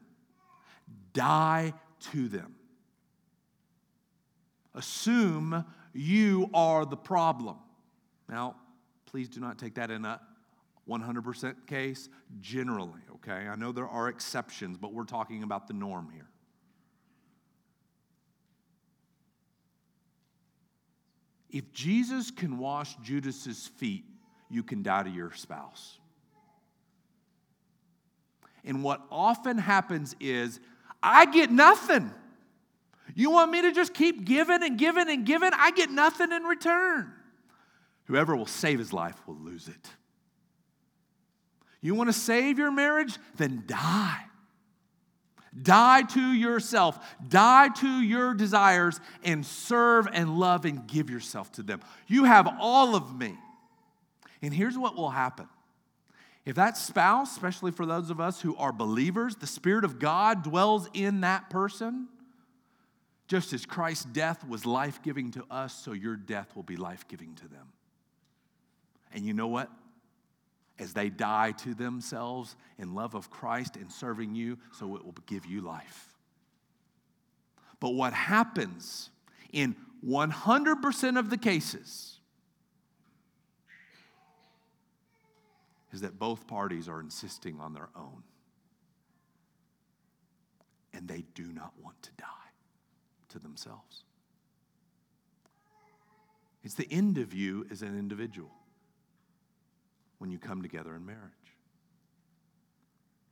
die 1.19 1.75
to 2.13 2.29
them. 2.29 2.55
Assume 4.73 5.65
you 5.93 6.49
are 6.55 6.87
the 6.87 6.97
problem. 6.97 7.57
Now, 8.29 8.55
please 9.07 9.29
do 9.29 9.41
not 9.41 9.59
take 9.59 9.75
that 9.75 9.91
in 9.91 10.05
a 10.05 10.21
100% 10.89 11.67
case, 11.67 12.09
generally, 12.41 13.01
okay? 13.17 13.49
I 13.49 13.57
know 13.57 13.73
there 13.73 13.89
are 13.89 14.09
exceptions, 14.09 14.79
but 14.79 14.93
we're 14.93 15.03
talking 15.03 15.43
about 15.43 15.67
the 15.67 15.75
norm 15.75 16.09
here. 16.15 16.29
If 21.51 21.73
Jesus 21.73 22.31
can 22.31 22.59
wash 22.59 22.95
Judas's 23.03 23.67
feet, 23.67 24.05
you 24.49 24.63
can 24.63 24.85
die 24.85 25.03
to 25.03 25.11
your 25.11 25.33
spouse. 25.33 25.99
And 28.65 28.85
what 28.85 29.03
often 29.11 29.59
happens 29.59 30.15
is 30.21 30.61
I 31.03 31.27
get 31.27 31.51
nothing. 31.51 32.13
You 33.15 33.31
want 33.31 33.51
me 33.51 33.63
to 33.63 33.73
just 33.73 33.95
keep 33.95 34.25
giving 34.25 34.63
and 34.63 34.79
giving 34.79 35.09
and 35.09 35.25
giving? 35.27 35.51
I 35.55 35.71
get 35.71 35.91
nothing 35.91 36.33
in 36.33 36.45
return. 36.45 37.13
Whoever 38.05 38.37
will 38.37 38.47
save 38.47 38.79
his 38.79 38.93
life 38.93 39.17
will 39.27 39.37
lose 39.37 39.69
it. 39.69 39.89
You 41.81 41.95
want 41.95 42.09
to 42.09 42.13
save 42.13 42.59
your 42.59 42.71
marriage? 42.71 43.17
Then 43.37 43.65
die. 43.67 44.25
Die 45.61 46.03
to 46.03 46.21
yourself, 46.21 47.17
die 47.27 47.69
to 47.69 47.89
your 47.89 48.35
desires, 48.35 49.01
and 49.25 49.45
serve 49.45 50.07
and 50.13 50.39
love 50.39 50.65
and 50.65 50.87
give 50.87 51.11
yourself 51.11 51.51
to 51.53 51.63
them. 51.63 51.81
You 52.07 52.25
have 52.25 52.49
all 52.61 52.95
of 52.95 53.19
me. 53.19 53.37
And 54.43 54.55
here's 54.55 54.79
what 54.79 54.95
will 54.95 55.11
happen 55.11 55.49
if 56.49 56.57
that 56.57 56.77
spouse, 56.77 57.33
especially 57.33 57.71
for 57.71 57.85
those 57.85 58.11
of 58.11 58.21
us 58.21 58.41
who 58.41 58.57
are 58.57 58.73
believers, 58.73 59.37
the 59.37 59.47
Spirit 59.47 59.85
of 59.85 59.99
God 59.99 60.43
dwells 60.43 60.89
in 60.95 61.21
that 61.21 61.51
person, 61.51 62.09
just 63.27 63.53
as 63.53 63.67
Christ's 63.67 64.07
death 64.07 64.47
was 64.49 64.65
life 64.65 65.03
giving 65.03 65.31
to 65.33 65.45
us, 65.51 65.75
so 65.75 65.93
your 65.93 66.17
death 66.17 66.57
will 66.57 66.63
be 66.63 66.77
life 66.77 67.07
giving 67.07 67.35
to 67.37 67.49
them. 67.49 67.69
And 69.13 69.25
you 69.25 69.35
know 69.35 69.49
what? 69.49 69.71
as 70.79 70.93
they 70.93 71.11
die 71.11 71.53
to 71.53 71.75
themselves 71.75 72.57
in 72.79 72.95
love 72.95 73.15
of 73.15 73.31
Christ 73.31 73.77
and 73.77 73.91
serving 73.91 74.35
you, 74.35 74.59
so 74.73 74.97
it 74.97 75.05
will 75.05 75.15
give 75.27 75.47
you 75.47 75.61
life. 75.61 76.15
But 77.81 77.91
what 77.91 78.13
happens 78.13 79.11
in 79.53 79.77
100% 80.07 81.19
of 81.19 81.31
the 81.31 81.37
cases 81.37 82.18
is 85.93 86.01
that 86.03 86.19
both 86.19 86.47
parties 86.47 86.89
are 86.89 87.01
insisting 87.01 87.59
on 87.61 87.73
their 87.73 87.89
own. 87.97 88.23
And 90.93 91.09
they 91.09 91.25
do 91.35 91.53
not 91.53 91.73
want 91.83 92.03
to 92.03 92.11
die 92.19 92.25
to 93.31 93.39
themselves. 93.39 94.05
It's 96.65 96.75
the 96.75 96.89
end 96.91 97.19
of 97.19 97.33
you 97.33 97.67
as 97.71 97.83
an 97.83 97.99
individual 97.99 98.51
when 100.19 100.31
you 100.31 100.39
come 100.39 100.63
together 100.63 100.95
in 100.95 101.07
marriage. 101.07 101.33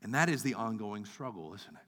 And 0.02 0.14
that 0.14 0.28
is 0.28 0.42
the 0.42 0.54
ongoing 0.54 1.04
struggle, 1.04 1.52
isn't 1.54 1.74
it? 1.74 1.82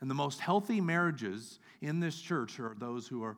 And 0.00 0.10
the 0.10 0.14
most 0.14 0.40
healthy 0.40 0.80
marriages 0.80 1.58
in 1.80 2.00
this 2.00 2.20
church 2.20 2.58
are 2.60 2.74
those 2.78 3.06
who 3.06 3.22
are 3.22 3.36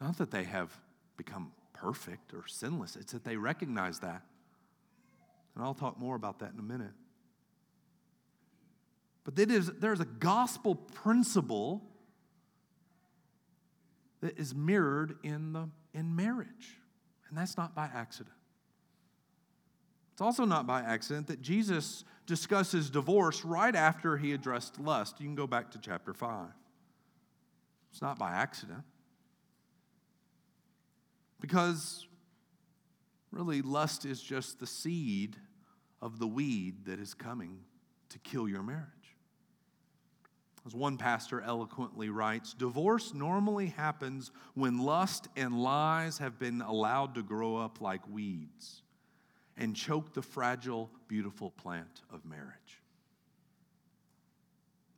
not 0.00 0.18
that 0.18 0.30
they 0.30 0.44
have 0.44 0.74
become 1.16 1.52
perfect 1.72 2.32
or 2.32 2.46
sinless, 2.46 2.96
it's 2.96 3.12
that 3.12 3.24
they 3.24 3.36
recognize 3.36 3.98
that. 4.00 4.22
And 5.60 5.66
I'll 5.66 5.74
talk 5.74 6.00
more 6.00 6.16
about 6.16 6.38
that 6.38 6.54
in 6.54 6.58
a 6.58 6.62
minute. 6.62 6.94
But 9.24 9.36
there's 9.36 10.00
a 10.00 10.06
gospel 10.06 10.74
principle 10.74 11.82
that 14.22 14.38
is 14.38 14.54
mirrored 14.54 15.18
in, 15.22 15.52
the, 15.52 15.68
in 15.92 16.16
marriage, 16.16 16.78
and 17.28 17.36
that's 17.36 17.58
not 17.58 17.74
by 17.74 17.90
accident. 17.92 18.34
It's 20.14 20.22
also 20.22 20.46
not 20.46 20.66
by 20.66 20.80
accident 20.80 21.26
that 21.26 21.42
Jesus 21.42 22.04
discusses 22.24 22.88
divorce 22.88 23.44
right 23.44 23.76
after 23.76 24.16
he 24.16 24.32
addressed 24.32 24.80
lust. 24.80 25.20
You 25.20 25.26
can 25.26 25.34
go 25.34 25.46
back 25.46 25.72
to 25.72 25.78
chapter 25.78 26.14
5. 26.14 26.46
It's 27.90 28.00
not 28.00 28.18
by 28.18 28.30
accident. 28.30 28.84
Because 31.38 32.06
really, 33.30 33.60
lust 33.60 34.06
is 34.06 34.22
just 34.22 34.58
the 34.58 34.66
seed 34.66 35.36
of 36.02 36.18
the 36.18 36.26
weed 36.26 36.84
that 36.86 36.98
is 36.98 37.14
coming 37.14 37.58
to 38.10 38.18
kill 38.18 38.48
your 38.48 38.62
marriage. 38.62 38.86
As 40.66 40.74
one 40.74 40.98
pastor 40.98 41.40
eloquently 41.40 42.10
writes, 42.10 42.52
divorce 42.52 43.14
normally 43.14 43.68
happens 43.68 44.30
when 44.54 44.78
lust 44.78 45.28
and 45.36 45.62
lies 45.62 46.18
have 46.18 46.38
been 46.38 46.60
allowed 46.60 47.14
to 47.14 47.22
grow 47.22 47.56
up 47.56 47.80
like 47.80 48.06
weeds 48.08 48.82
and 49.56 49.74
choke 49.74 50.12
the 50.12 50.22
fragile, 50.22 50.90
beautiful 51.08 51.50
plant 51.50 52.02
of 52.12 52.24
marriage. 52.24 52.82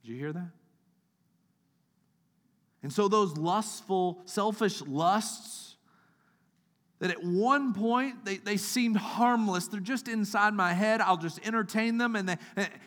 Did 0.02 0.10
you 0.12 0.18
hear 0.18 0.32
that? 0.32 0.50
And 2.82 2.92
so, 2.92 3.06
those 3.06 3.36
lustful, 3.36 4.22
selfish 4.24 4.82
lusts 4.82 5.71
that 7.02 7.10
at 7.10 7.24
one 7.24 7.74
point 7.74 8.24
they, 8.24 8.36
they 8.36 8.56
seemed 8.56 8.96
harmless, 8.96 9.66
they're 9.66 9.80
just 9.80 10.06
inside 10.06 10.54
my 10.54 10.72
head, 10.72 11.00
I'll 11.00 11.16
just 11.16 11.44
entertain 11.44 11.98
them 11.98 12.14
and, 12.14 12.28
they, 12.28 12.36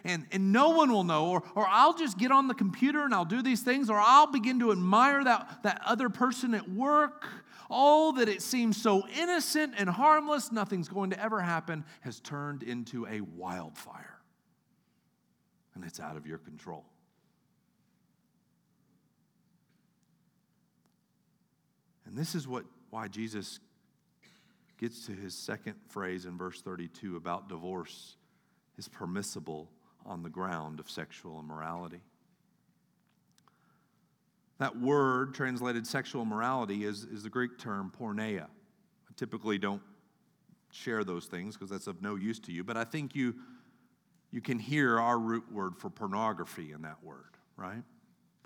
and, 0.06 0.26
and 0.32 0.54
no 0.54 0.70
one 0.70 0.90
will 0.90 1.04
know. 1.04 1.28
Or, 1.28 1.44
or 1.54 1.68
I'll 1.68 1.94
just 1.94 2.18
get 2.18 2.32
on 2.32 2.48
the 2.48 2.54
computer 2.54 3.04
and 3.04 3.14
I'll 3.14 3.26
do 3.26 3.42
these 3.42 3.62
things, 3.62 3.90
or 3.90 3.98
I'll 4.00 4.32
begin 4.32 4.58
to 4.62 4.72
admire 4.72 5.22
that, 5.26 5.60
that 5.64 5.82
other 5.86 6.08
person 6.08 6.54
at 6.54 6.70
work 6.70 7.28
all 7.70 8.14
that 8.14 8.30
it 8.30 8.42
seems 8.42 8.82
so 8.82 9.06
innocent 9.20 9.74
and 9.78 9.90
harmless, 9.90 10.50
nothing's 10.50 10.88
going 10.88 11.10
to 11.10 11.22
ever 11.22 11.42
happen, 11.42 11.84
has 12.02 12.22
turned 12.22 12.64
into 12.64 13.06
a 13.08 13.20
wildfire. 13.20 14.20
And 15.74 15.84
it's 15.84 16.00
out 16.00 16.16
of 16.16 16.26
your 16.26 16.38
control. 16.38 16.86
And 22.06 22.16
this 22.16 22.34
is 22.34 22.48
what 22.48 22.64
why 22.92 23.10
Jesus 23.10 23.60
gets 24.78 25.06
to 25.06 25.14
his 25.14 25.34
second 25.34 25.76
phrase 25.88 26.26
in 26.26 26.38
verse 26.38 26.62
32 26.62 27.16
about 27.16 27.50
divorce 27.50 28.18
is 28.78 28.88
permissible 28.88 29.70
on 30.06 30.22
the 30.24 30.30
ground 30.30 30.80
of 30.80 30.90
sexual 30.90 31.40
immorality. 31.40 32.02
That 34.60 34.80
word 34.80 35.34
translated 35.34 35.86
sexual 35.86 36.22
immorality 36.22 36.86
is, 36.86 37.04
is 37.04 37.24
the 37.24 37.30
Greek 37.30 37.58
term 37.58 37.92
porneia. 37.98 38.46
I 38.46 39.14
typically 39.16 39.58
don't 39.58 39.82
share 40.72 41.04
those 41.04 41.26
things 41.26 41.56
because 41.56 41.70
that's 41.70 41.88
of 41.88 42.02
no 42.02 42.16
use 42.16 42.40
to 42.42 42.52
you, 42.52 42.64
but 42.64 42.78
I 42.78 42.84
think 42.84 43.16
you, 43.16 43.36
you 44.32 44.42
can 44.42 44.60
hear 44.60 45.00
our 45.00 45.18
root 45.18 45.52
word 45.52 45.78
for 45.78 45.90
pornography 45.90 46.72
in 46.72 46.82
that 46.84 47.04
word, 47.04 47.38
right? 47.58 47.84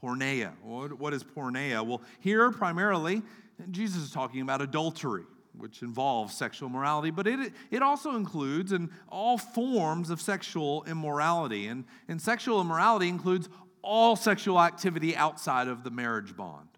Porneia. 0.01 0.53
What, 0.61 0.93
what 0.93 1.13
is 1.13 1.23
porneia? 1.23 1.85
Well, 1.85 2.01
here 2.19 2.49
primarily, 2.51 3.21
Jesus 3.69 4.03
is 4.03 4.11
talking 4.11 4.41
about 4.41 4.61
adultery, 4.61 5.25
which 5.59 5.81
involves 5.81 6.35
sexual 6.35 6.69
morality, 6.69 7.11
but 7.11 7.27
it, 7.27 7.53
it 7.69 7.81
also 7.81 8.15
includes 8.15 8.71
in 8.71 8.89
all 9.07 9.37
forms 9.37 10.09
of 10.09 10.21
sexual 10.21 10.83
immorality. 10.85 11.67
And, 11.67 11.85
and 12.07 12.21
sexual 12.21 12.61
immorality 12.61 13.09
includes 13.09 13.49
all 13.81 14.15
sexual 14.15 14.59
activity 14.59 15.15
outside 15.15 15.67
of 15.67 15.83
the 15.83 15.91
marriage 15.91 16.35
bond. 16.35 16.69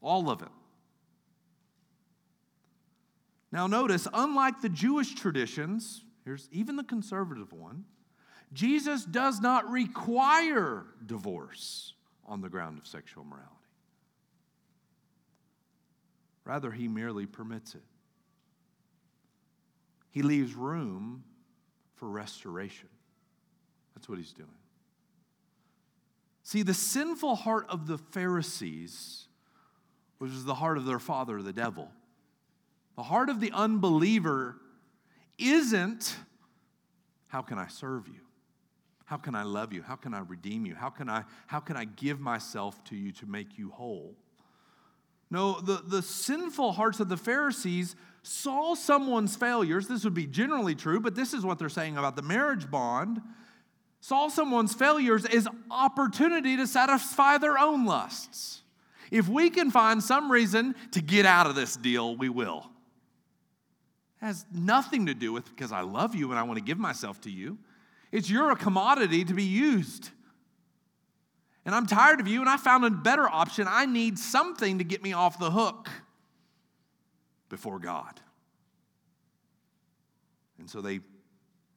All 0.00 0.28
of 0.30 0.42
it. 0.42 0.48
Now, 3.52 3.68
notice, 3.68 4.08
unlike 4.12 4.60
the 4.60 4.68
Jewish 4.68 5.14
traditions, 5.14 6.02
here's 6.24 6.48
even 6.50 6.74
the 6.74 6.82
conservative 6.82 7.52
one, 7.52 7.84
Jesus 8.52 9.04
does 9.04 9.40
not 9.40 9.70
require 9.70 10.86
divorce 11.06 11.94
on 12.26 12.40
the 12.40 12.48
ground 12.48 12.78
of 12.78 12.86
sexual 12.86 13.24
morality. 13.24 13.50
Rather, 16.44 16.70
he 16.70 16.88
merely 16.88 17.26
permits 17.26 17.74
it. 17.74 17.82
He 20.10 20.22
leaves 20.22 20.54
room 20.54 21.24
for 21.96 22.08
restoration. 22.08 22.88
That's 23.94 24.08
what 24.08 24.18
he's 24.18 24.32
doing. 24.32 24.48
See, 26.42 26.62
the 26.62 26.74
sinful 26.74 27.36
heart 27.36 27.66
of 27.68 27.86
the 27.86 27.96
Pharisees, 27.96 29.26
which 30.18 30.30
is 30.30 30.44
the 30.44 30.54
heart 30.54 30.76
of 30.76 30.84
their 30.84 30.98
father, 30.98 31.40
the 31.40 31.52
devil, 31.52 31.88
the 32.96 33.02
heart 33.02 33.30
of 33.30 33.40
the 33.40 33.50
unbeliever 33.52 34.56
isn't 35.38 36.16
how 37.26 37.42
can 37.42 37.58
I 37.58 37.66
serve 37.66 38.06
you? 38.06 38.20
How 39.06 39.16
can 39.16 39.34
I 39.34 39.42
love 39.42 39.72
you? 39.72 39.82
How 39.82 39.96
can 39.96 40.14
I 40.14 40.20
redeem 40.20 40.64
you? 40.64 40.76
How 40.76 40.88
can 40.88 41.10
I, 41.10 41.24
how 41.48 41.58
can 41.58 41.76
I 41.76 41.84
give 41.84 42.20
myself 42.20 42.82
to 42.84 42.96
you 42.96 43.10
to 43.12 43.26
make 43.26 43.58
you 43.58 43.70
whole? 43.70 44.14
No, 45.30 45.60
the, 45.60 45.82
the 45.86 46.02
sinful 46.02 46.72
hearts 46.72 47.00
of 47.00 47.08
the 47.08 47.16
Pharisees 47.16 47.96
saw 48.22 48.74
someone's 48.74 49.36
failures. 49.36 49.88
This 49.88 50.04
would 50.04 50.14
be 50.14 50.26
generally 50.26 50.74
true, 50.74 51.00
but 51.00 51.14
this 51.14 51.34
is 51.34 51.44
what 51.44 51.58
they're 51.58 51.68
saying 51.68 51.96
about 51.96 52.16
the 52.16 52.22
marriage 52.22 52.70
bond 52.70 53.20
saw 54.04 54.28
someone's 54.28 54.74
failures 54.74 55.24
as 55.24 55.48
opportunity 55.70 56.58
to 56.58 56.66
satisfy 56.66 57.38
their 57.38 57.58
own 57.58 57.86
lusts. 57.86 58.60
If 59.10 59.28
we 59.28 59.48
can 59.48 59.70
find 59.70 60.02
some 60.02 60.30
reason 60.30 60.74
to 60.90 61.00
get 61.00 61.24
out 61.24 61.46
of 61.46 61.54
this 61.54 61.74
deal, 61.74 62.14
we 62.14 62.28
will. 62.28 62.70
It 64.20 64.26
has 64.26 64.44
nothing 64.52 65.06
to 65.06 65.14
do 65.14 65.32
with 65.32 65.48
because 65.48 65.72
I 65.72 65.80
love 65.80 66.14
you 66.14 66.30
and 66.30 66.38
I 66.38 66.42
want 66.42 66.58
to 66.58 66.64
give 66.64 66.76
myself 66.76 67.18
to 67.22 67.30
you. 67.30 67.56
It's 68.12 68.28
you're 68.28 68.50
a 68.50 68.56
commodity 68.56 69.24
to 69.24 69.32
be 69.32 69.44
used. 69.44 70.10
And 71.64 71.74
I'm 71.74 71.86
tired 71.86 72.20
of 72.20 72.28
you 72.28 72.40
and 72.40 72.48
I 72.48 72.56
found 72.56 72.84
a 72.84 72.90
better 72.90 73.28
option. 73.28 73.66
I 73.68 73.86
need 73.86 74.18
something 74.18 74.78
to 74.78 74.84
get 74.84 75.02
me 75.02 75.12
off 75.12 75.38
the 75.38 75.50
hook. 75.50 75.88
before 77.48 77.78
God. 77.78 78.20
And 80.58 80.68
so 80.68 80.80
they 80.80 81.00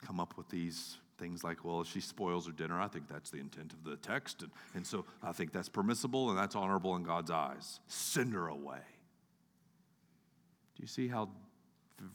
come 0.05 0.19
up 0.19 0.37
with 0.37 0.49
these 0.49 0.97
things 1.17 1.43
like, 1.43 1.65
well, 1.65 1.83
she 1.83 1.99
spoils 1.99 2.45
her 2.45 2.51
dinner, 2.51 2.79
I 2.79 2.87
think 2.87 3.07
that's 3.07 3.29
the 3.29 3.37
intent 3.39 3.73
of 3.73 3.83
the 3.83 3.95
text. 3.95 4.43
And, 4.43 4.51
and 4.75 4.85
so 4.85 5.05
I 5.23 5.31
think 5.31 5.51
that's 5.51 5.69
permissible 5.69 6.29
and 6.29 6.37
that's 6.37 6.55
honorable 6.55 6.95
in 6.95 7.03
God's 7.03 7.31
eyes. 7.31 7.79
Send 7.87 8.33
her 8.33 8.47
away. 8.47 8.81
Do 10.75 10.83
you 10.83 10.87
see 10.87 11.07
how 11.07 11.29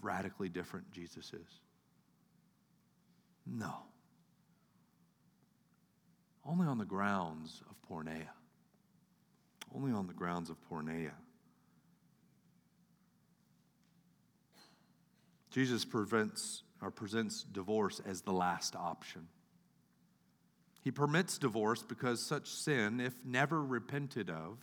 radically 0.00 0.48
different 0.48 0.90
Jesus 0.92 1.32
is? 1.32 1.61
No. 3.46 3.74
Only 6.44 6.66
on 6.66 6.78
the 6.78 6.85
grounds 6.85 7.62
of 7.70 7.76
porneia. 7.88 8.28
Only 9.74 9.92
on 9.92 10.07
the 10.07 10.12
grounds 10.12 10.50
of 10.50 10.57
porneia. 10.70 11.12
Jesus 15.50 15.85
prevents 15.85 16.62
or 16.81 16.90
presents 16.90 17.44
divorce 17.44 18.00
as 18.05 18.22
the 18.22 18.33
last 18.33 18.74
option. 18.74 19.28
He 20.83 20.90
permits 20.90 21.38
divorce 21.38 21.83
because 21.83 22.20
such 22.20 22.48
sin, 22.48 23.00
if 23.00 23.14
never 23.24 23.62
repented 23.62 24.28
of, 24.28 24.59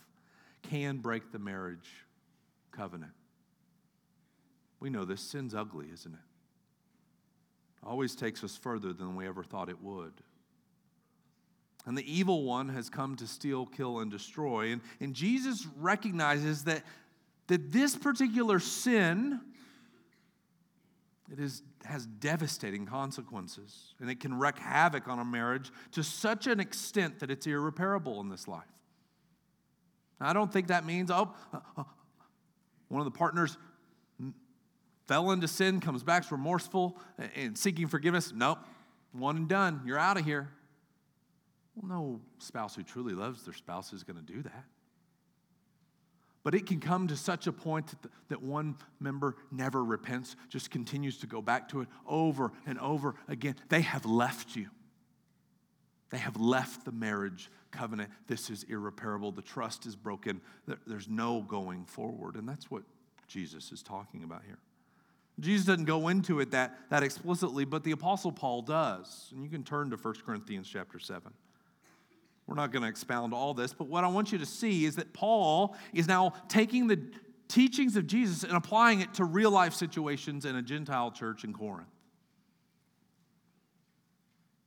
can 0.62 0.98
break 0.98 1.32
the 1.32 1.38
marriage 1.38 2.04
covenant. 2.72 3.12
We 4.80 4.90
know 4.90 5.04
this 5.04 5.22
sin's 5.22 5.54
ugly, 5.54 5.86
isn't 5.92 6.12
it? 6.12 6.20
Always 7.82 8.14
takes 8.14 8.44
us 8.44 8.56
further 8.56 8.92
than 8.92 9.16
we 9.16 9.26
ever 9.26 9.42
thought 9.42 9.70
it 9.70 9.82
would. 9.82 10.12
And 11.86 11.96
the 11.96 12.12
evil 12.12 12.44
one 12.44 12.68
has 12.70 12.90
come 12.90 13.16
to 13.16 13.26
steal, 13.26 13.66
kill, 13.66 14.00
and 14.00 14.10
destroy. 14.10 14.72
And, 14.72 14.82
and 15.00 15.14
Jesus 15.14 15.66
recognizes 15.78 16.64
that, 16.64 16.82
that 17.46 17.72
this 17.72 17.96
particular 17.96 18.60
sin 18.60 19.40
it 21.32 21.38
is, 21.38 21.62
has 21.84 22.06
devastating 22.06 22.86
consequences, 22.86 23.94
and 24.00 24.10
it 24.10 24.18
can 24.18 24.36
wreak 24.36 24.58
havoc 24.58 25.06
on 25.06 25.20
a 25.20 25.24
marriage 25.24 25.70
to 25.92 26.02
such 26.02 26.48
an 26.48 26.58
extent 26.58 27.20
that 27.20 27.30
it's 27.30 27.46
irreparable 27.46 28.20
in 28.20 28.28
this 28.28 28.48
life. 28.48 28.64
Now, 30.20 30.28
I 30.28 30.32
don't 30.32 30.52
think 30.52 30.68
that 30.68 30.84
means, 30.84 31.10
oh, 31.10 31.32
uh, 31.52 31.58
uh, 31.78 31.84
one 32.88 33.00
of 33.00 33.04
the 33.04 33.16
partners 33.16 33.56
fell 35.06 35.30
into 35.30 35.46
sin, 35.46 35.80
comes 35.80 36.02
back 36.02 36.30
remorseful 36.30 36.98
and 37.36 37.56
seeking 37.56 37.86
forgiveness. 37.86 38.32
Nope, 38.34 38.58
one 39.12 39.36
and 39.36 39.48
done. 39.48 39.82
You're 39.86 39.98
out 39.98 40.18
of 40.18 40.24
here. 40.24 40.50
Well, 41.80 42.00
no 42.00 42.20
spouse 42.38 42.74
who 42.74 42.82
truly 42.82 43.14
loves 43.14 43.44
their 43.44 43.54
spouse 43.54 43.92
is 43.92 44.02
going 44.02 44.24
to 44.24 44.32
do 44.32 44.42
that. 44.42 44.64
But 46.42 46.54
it 46.54 46.66
can 46.66 46.80
come 46.80 47.08
to 47.08 47.16
such 47.16 47.46
a 47.46 47.52
point 47.52 47.88
that, 47.88 48.10
that 48.28 48.42
one 48.42 48.76
member 48.98 49.36
never 49.50 49.84
repents, 49.84 50.36
just 50.48 50.70
continues 50.70 51.18
to 51.18 51.26
go 51.26 51.42
back 51.42 51.68
to 51.68 51.82
it 51.82 51.88
over 52.06 52.52
and 52.66 52.78
over 52.78 53.14
again. 53.28 53.56
They 53.68 53.82
have 53.82 54.06
left 54.06 54.56
you. 54.56 54.68
They 56.10 56.18
have 56.18 56.38
left 56.38 56.84
the 56.84 56.92
marriage 56.92 57.50
covenant. 57.70 58.10
This 58.26 58.50
is 58.50 58.64
irreparable. 58.64 59.32
The 59.32 59.42
trust 59.42 59.86
is 59.86 59.94
broken. 59.94 60.40
There's 60.86 61.08
no 61.08 61.42
going 61.42 61.84
forward. 61.84 62.36
And 62.36 62.48
that's 62.48 62.70
what 62.70 62.82
Jesus 63.28 63.70
is 63.70 63.82
talking 63.82 64.24
about 64.24 64.42
here. 64.44 64.58
Jesus 65.38 65.66
doesn't 65.66 65.84
go 65.84 66.08
into 66.08 66.40
it 66.40 66.50
that, 66.50 66.76
that 66.90 67.02
explicitly, 67.02 67.64
but 67.64 67.84
the 67.84 67.92
Apostle 67.92 68.32
Paul 68.32 68.62
does. 68.62 69.28
And 69.32 69.42
you 69.42 69.48
can 69.48 69.62
turn 69.62 69.90
to 69.90 69.96
1 69.96 70.14
Corinthians 70.26 70.68
chapter 70.68 70.98
7. 70.98 71.32
We're 72.50 72.56
not 72.56 72.72
going 72.72 72.82
to 72.82 72.88
expound 72.88 73.32
all 73.32 73.54
this, 73.54 73.72
but 73.72 73.86
what 73.86 74.02
I 74.02 74.08
want 74.08 74.32
you 74.32 74.38
to 74.38 74.44
see 74.44 74.84
is 74.84 74.96
that 74.96 75.12
Paul 75.12 75.76
is 75.94 76.08
now 76.08 76.32
taking 76.48 76.88
the 76.88 77.00
teachings 77.46 77.94
of 77.94 78.08
Jesus 78.08 78.42
and 78.42 78.54
applying 78.54 79.02
it 79.02 79.14
to 79.14 79.24
real 79.24 79.52
life 79.52 79.72
situations 79.72 80.44
in 80.44 80.56
a 80.56 80.62
Gentile 80.62 81.12
church 81.12 81.44
in 81.44 81.52
Corinth. 81.52 81.86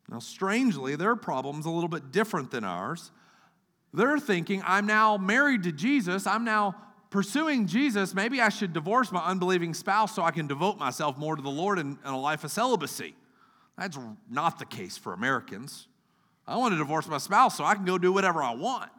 Now, 0.10 0.20
strangely, 0.20 0.96
their 0.96 1.18
problem's 1.18 1.66
a 1.66 1.70
little 1.70 1.90
bit 1.90 2.14
different 2.14 2.52
than 2.52 2.64
ours. 2.64 3.12
They're 3.94 4.18
thinking, 4.18 4.64
I'm 4.66 4.86
now 4.86 5.18
married 5.18 5.64
to 5.64 5.74
Jesus, 5.74 6.26
I'm 6.26 6.46
now 6.46 6.76
pursuing 7.10 7.68
Jesus. 7.68 8.14
Maybe 8.14 8.40
I 8.40 8.48
should 8.48 8.72
divorce 8.72 9.12
my 9.12 9.26
unbelieving 9.26 9.74
spouse 9.74 10.16
so 10.16 10.24
I 10.24 10.32
can 10.32 10.48
devote 10.48 10.78
myself 10.78 11.18
more 11.18 11.36
to 11.36 11.42
the 11.42 11.50
Lord 11.50 11.80
in, 11.80 11.98
in 12.06 12.14
a 12.14 12.20
life 12.20 12.46
of 12.46 12.52
celibacy. 12.52 13.14
That's 13.78 14.00
not 14.30 14.58
the 14.58 14.66
case 14.66 14.98
for 14.98 15.12
Americans. 15.12 15.90
I 16.48 16.58
want 16.58 16.74
to 16.74 16.78
divorce 16.78 17.08
my 17.08 17.18
spouse 17.18 17.58
so 17.58 17.64
I 17.64 17.76
can 17.76 17.86
go 17.86 17.98
do 17.98 18.12
whatever 18.12 18.44
I 18.44 18.54
want. 18.54 18.92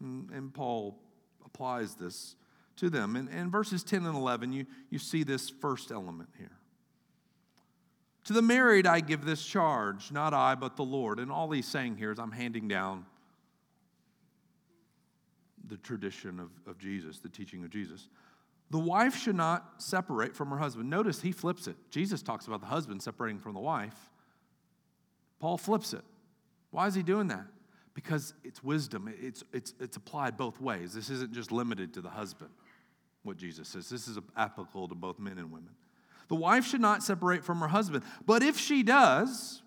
And, 0.00 0.52
Paul 0.52 0.98
applies 1.44 1.94
this 1.94 2.34
to 2.76 2.90
them. 2.90 3.14
And 3.14 3.28
in 3.28 3.50
verses 3.50 3.84
10 3.84 4.04
and 4.04 4.16
11, 4.16 4.52
you, 4.52 4.66
you 4.90 4.98
see 4.98 5.22
this 5.22 5.48
first 5.48 5.92
element 5.92 6.30
here. 6.36 6.58
To 8.24 8.32
the 8.32 8.42
married, 8.42 8.86
I 8.86 9.00
give 9.00 9.24
this 9.24 9.44
charge, 9.44 10.10
not 10.10 10.34
I, 10.34 10.56
but 10.56 10.76
the 10.76 10.84
Lord. 10.84 11.20
And 11.20 11.30
all 11.30 11.50
he's 11.50 11.68
saying 11.68 11.96
here 11.96 12.10
is 12.10 12.18
I'm 12.18 12.32
handing 12.32 12.66
down 12.66 13.06
the 15.68 15.76
tradition 15.76 16.40
of, 16.40 16.50
of 16.66 16.78
Jesus, 16.78 17.18
the 17.20 17.28
teaching 17.28 17.62
of 17.62 17.70
Jesus. 17.70 18.08
The 18.70 18.78
wife 18.78 19.16
should 19.16 19.36
not 19.36 19.74
separate 19.78 20.34
from 20.34 20.50
her 20.50 20.58
husband. 20.58 20.88
Notice 20.88 21.20
he 21.20 21.30
flips 21.30 21.66
it. 21.66 21.76
Jesus 21.90 22.22
talks 22.22 22.46
about 22.46 22.60
the 22.60 22.66
husband 22.66 23.02
separating 23.02 23.38
from 23.38 23.54
the 23.54 23.60
wife. 23.60 24.10
Paul 25.40 25.58
flips 25.58 25.92
it. 25.92 26.04
Why 26.72 26.88
is 26.88 26.94
he 26.94 27.02
doing 27.04 27.28
that? 27.28 27.46
Because 27.94 28.34
it's 28.42 28.64
wisdom. 28.64 29.12
It's, 29.20 29.44
it's, 29.52 29.74
it's 29.78 29.96
applied 29.96 30.36
both 30.36 30.60
ways. 30.60 30.94
This 30.94 31.10
isn't 31.10 31.32
just 31.32 31.52
limited 31.52 31.94
to 31.94 32.00
the 32.00 32.08
husband, 32.08 32.50
what 33.22 33.36
Jesus 33.36 33.68
says. 33.68 33.88
This 33.88 34.08
is 34.08 34.18
applicable 34.36 34.88
to 34.88 34.94
both 34.94 35.20
men 35.20 35.38
and 35.38 35.52
women. 35.52 35.70
The 36.28 36.34
wife 36.34 36.66
should 36.66 36.80
not 36.80 37.02
separate 37.02 37.44
from 37.44 37.60
her 37.60 37.68
husband, 37.68 38.04
but 38.24 38.42
if 38.42 38.58
she 38.58 38.82
does, 38.82 39.62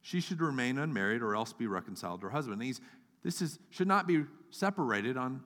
she 0.00 0.20
should 0.20 0.40
remain 0.40 0.78
unmarried 0.78 1.20
or 1.20 1.36
else 1.36 1.52
be 1.52 1.66
reconciled 1.66 2.22
to 2.22 2.28
her 2.28 2.32
husband. 2.32 2.62
He's, 2.62 2.80
this 3.22 3.42
is, 3.42 3.58
should 3.68 3.88
not 3.88 4.06
be 4.06 4.24
separated 4.50 5.18
on, 5.18 5.42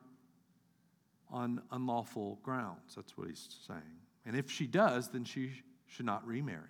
on 1.29 1.61
unlawful 1.73 2.39
grounds. 2.45 2.95
That's 2.95 3.19
what 3.19 3.27
he's 3.27 3.49
saying. 3.67 3.81
And 4.25 4.37
if 4.37 4.49
she 4.49 4.69
does, 4.69 5.09
then 5.09 5.25
she 5.25 5.51
should 5.89 6.07
not 6.07 6.25
remarry. 6.25 6.69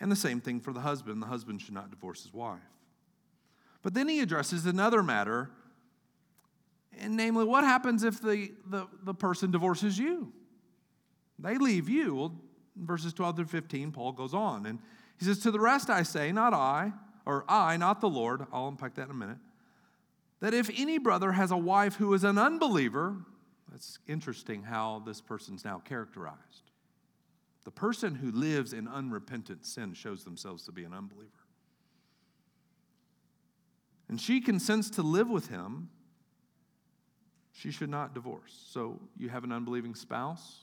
And 0.00 0.10
the 0.10 0.16
same 0.16 0.40
thing 0.40 0.60
for 0.60 0.72
the 0.72 0.80
husband. 0.80 1.22
The 1.22 1.26
husband 1.26 1.60
should 1.60 1.74
not 1.74 1.90
divorce 1.90 2.22
his 2.22 2.32
wife. 2.32 2.58
But 3.82 3.94
then 3.94 4.08
he 4.08 4.20
addresses 4.20 4.66
another 4.66 5.02
matter, 5.02 5.50
and 6.98 7.16
namely, 7.16 7.44
what 7.44 7.64
happens 7.64 8.02
if 8.02 8.20
the, 8.20 8.52
the, 8.66 8.86
the 9.02 9.14
person 9.14 9.50
divorces 9.50 9.98
you? 9.98 10.32
They 11.38 11.56
leave 11.56 11.88
you. 11.88 12.14
Well, 12.14 12.40
verses 12.76 13.12
12 13.12 13.36
through 13.36 13.46
15, 13.46 13.92
Paul 13.92 14.12
goes 14.12 14.34
on, 14.34 14.66
and 14.66 14.78
he 15.18 15.24
says, 15.24 15.38
To 15.40 15.50
the 15.50 15.60
rest 15.60 15.88
I 15.88 16.02
say, 16.02 16.32
not 16.32 16.52
I, 16.52 16.92
or 17.24 17.44
I, 17.48 17.76
not 17.76 18.00
the 18.00 18.08
Lord, 18.08 18.46
I'll 18.52 18.68
unpack 18.68 18.94
that 18.94 19.04
in 19.04 19.10
a 19.10 19.14
minute, 19.14 19.38
that 20.40 20.52
if 20.52 20.70
any 20.76 20.98
brother 20.98 21.32
has 21.32 21.50
a 21.50 21.56
wife 21.56 21.94
who 21.96 22.12
is 22.12 22.24
an 22.24 22.38
unbeliever, 22.38 23.16
that's 23.70 23.98
interesting 24.08 24.64
how 24.64 25.02
this 25.06 25.20
person's 25.20 25.64
now 25.64 25.78
characterized. 25.78 26.69
The 27.64 27.70
person 27.70 28.14
who 28.14 28.30
lives 28.30 28.72
in 28.72 28.88
unrepentant 28.88 29.66
sin 29.66 29.92
shows 29.94 30.24
themselves 30.24 30.64
to 30.64 30.72
be 30.72 30.84
an 30.84 30.94
unbeliever. 30.94 31.30
And 34.08 34.20
she 34.20 34.40
consents 34.40 34.90
to 34.90 35.02
live 35.02 35.28
with 35.28 35.48
him, 35.48 35.88
she 37.52 37.70
should 37.70 37.90
not 37.90 38.14
divorce. 38.14 38.66
So 38.70 38.98
you 39.16 39.28
have 39.28 39.44
an 39.44 39.52
unbelieving 39.52 39.94
spouse. 39.94 40.60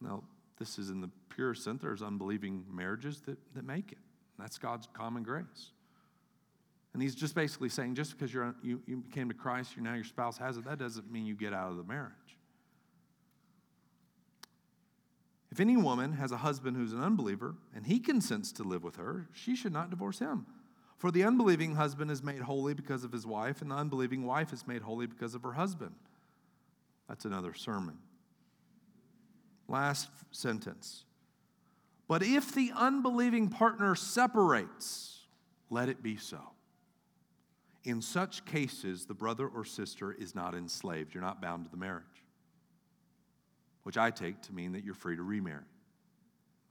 Now, 0.00 0.24
this 0.58 0.78
is 0.78 0.90
in 0.90 1.00
the 1.00 1.08
pure 1.28 1.54
sense. 1.54 1.80
There's 1.82 2.02
unbelieving 2.02 2.64
marriages 2.70 3.20
that, 3.22 3.38
that 3.54 3.64
make 3.64 3.92
it. 3.92 3.98
That's 4.38 4.58
God's 4.58 4.88
common 4.92 5.22
grace. 5.22 5.70
And 6.92 7.00
he's 7.02 7.14
just 7.14 7.34
basically 7.34 7.68
saying 7.68 7.94
just 7.94 8.12
because 8.12 8.34
you're, 8.34 8.54
you, 8.62 8.82
you 8.86 9.02
came 9.12 9.28
to 9.28 9.34
Christ, 9.34 9.74
you're 9.76 9.84
now 9.84 9.94
your 9.94 10.04
spouse 10.04 10.36
has 10.38 10.56
it, 10.56 10.64
that 10.64 10.78
doesn't 10.78 11.10
mean 11.10 11.24
you 11.24 11.34
get 11.34 11.54
out 11.54 11.70
of 11.70 11.76
the 11.76 11.84
marriage. 11.84 12.12
If 15.52 15.60
any 15.60 15.76
woman 15.76 16.14
has 16.14 16.32
a 16.32 16.38
husband 16.38 16.78
who's 16.78 16.94
an 16.94 17.02
unbeliever 17.02 17.56
and 17.76 17.86
he 17.86 17.98
consents 17.98 18.52
to 18.52 18.62
live 18.62 18.82
with 18.82 18.96
her, 18.96 19.28
she 19.34 19.54
should 19.54 19.74
not 19.74 19.90
divorce 19.90 20.18
him. 20.18 20.46
For 20.96 21.10
the 21.10 21.24
unbelieving 21.24 21.74
husband 21.74 22.10
is 22.10 22.22
made 22.22 22.40
holy 22.40 22.72
because 22.72 23.04
of 23.04 23.12
his 23.12 23.26
wife, 23.26 23.60
and 23.60 23.70
the 23.70 23.74
unbelieving 23.74 24.24
wife 24.24 24.54
is 24.54 24.66
made 24.66 24.80
holy 24.80 25.06
because 25.06 25.34
of 25.34 25.42
her 25.42 25.52
husband. 25.52 25.94
That's 27.06 27.26
another 27.26 27.52
sermon. 27.52 27.98
Last 29.68 30.08
sentence. 30.30 31.04
But 32.08 32.22
if 32.22 32.54
the 32.54 32.72
unbelieving 32.74 33.50
partner 33.50 33.94
separates, 33.94 35.26
let 35.68 35.90
it 35.90 36.02
be 36.02 36.16
so. 36.16 36.40
In 37.84 38.00
such 38.00 38.46
cases, 38.46 39.04
the 39.04 39.12
brother 39.12 39.48
or 39.48 39.66
sister 39.66 40.12
is 40.12 40.34
not 40.34 40.54
enslaved. 40.54 41.12
You're 41.12 41.22
not 41.22 41.42
bound 41.42 41.66
to 41.66 41.70
the 41.70 41.76
marriage 41.76 42.11
which 43.82 43.96
I 43.96 44.10
take 44.10 44.40
to 44.42 44.52
mean 44.52 44.72
that 44.72 44.84
you're 44.84 44.94
free 44.94 45.16
to 45.16 45.22
remarry. 45.22 45.64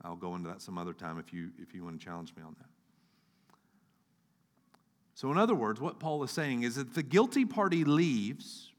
I'll 0.03 0.15
go 0.15 0.35
into 0.35 0.49
that 0.49 0.61
some 0.61 0.77
other 0.77 0.93
time 0.93 1.19
if 1.19 1.31
you, 1.33 1.51
if 1.61 1.73
you 1.73 1.83
want 1.83 1.99
to 1.99 2.05
challenge 2.05 2.33
me 2.35 2.43
on 2.43 2.55
that. 2.59 2.67
So, 5.13 5.31
in 5.31 5.37
other 5.37 5.53
words, 5.53 5.79
what 5.79 5.99
Paul 5.99 6.23
is 6.23 6.31
saying 6.31 6.63
is 6.63 6.75
that 6.75 6.95
the 6.95 7.03
guilty 7.03 7.45
party 7.45 7.83
leaves, 7.83 8.71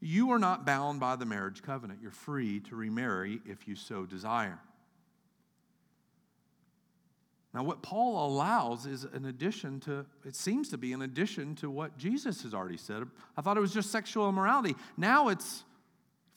you 0.00 0.30
are 0.30 0.38
not 0.38 0.64
bound 0.64 1.00
by 1.00 1.16
the 1.16 1.26
marriage 1.26 1.62
covenant. 1.62 2.00
You're 2.00 2.10
free 2.10 2.60
to 2.60 2.76
remarry 2.76 3.40
if 3.44 3.68
you 3.68 3.76
so 3.76 4.06
desire. 4.06 4.60
Now, 7.52 7.64
what 7.64 7.82
Paul 7.82 8.28
allows 8.28 8.86
is 8.86 9.04
an 9.04 9.26
addition 9.26 9.80
to, 9.80 10.06
it 10.24 10.36
seems 10.36 10.68
to 10.68 10.78
be 10.78 10.92
an 10.92 11.02
addition 11.02 11.56
to 11.56 11.70
what 11.70 11.98
Jesus 11.98 12.44
has 12.44 12.54
already 12.54 12.76
said. 12.76 13.02
I 13.36 13.42
thought 13.42 13.56
it 13.56 13.60
was 13.60 13.74
just 13.74 13.90
sexual 13.90 14.28
immorality. 14.28 14.76
Now 14.96 15.28
it's 15.28 15.64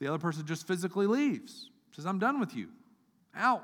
the 0.04 0.10
other 0.10 0.20
person 0.20 0.46
just 0.46 0.68
physically 0.68 1.08
leaves, 1.08 1.70
says, 1.94 2.06
I'm 2.06 2.20
done 2.20 2.40
with 2.40 2.54
you, 2.56 2.68
out. 3.36 3.64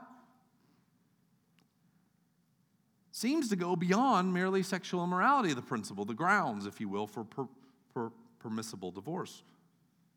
Seems 3.12 3.50
to 3.50 3.58
go 3.58 3.76
beyond 3.76 4.34
merely 4.34 4.64
sexual 4.64 5.04
immorality, 5.04 5.54
the 5.54 5.62
principle, 5.62 6.06
the 6.06 6.14
grounds, 6.14 6.66
if 6.66 6.80
you 6.80 6.88
will, 6.88 7.08
for 7.08 7.26
per, 7.26 7.48
per, 7.94 8.12
permissible 8.40 8.92
divorce. 8.92 9.44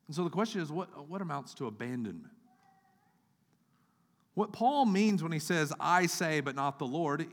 And 0.07 0.14
so 0.14 0.23
the 0.23 0.31
question 0.31 0.61
is 0.61 0.70
what, 0.70 1.09
what 1.09 1.20
amounts 1.20 1.55
to 1.55 1.66
abandonment? 1.66 2.33
What 4.35 4.53
Paul 4.53 4.87
means 4.87 5.23
when 5.23 5.33
he 5.33 5.41
says, 5.41 5.73
I 5.81 6.07
say, 6.07 6.41
but 6.41 6.55
not 6.55 6.79
the 6.79 6.87
Lord, 6.87 7.27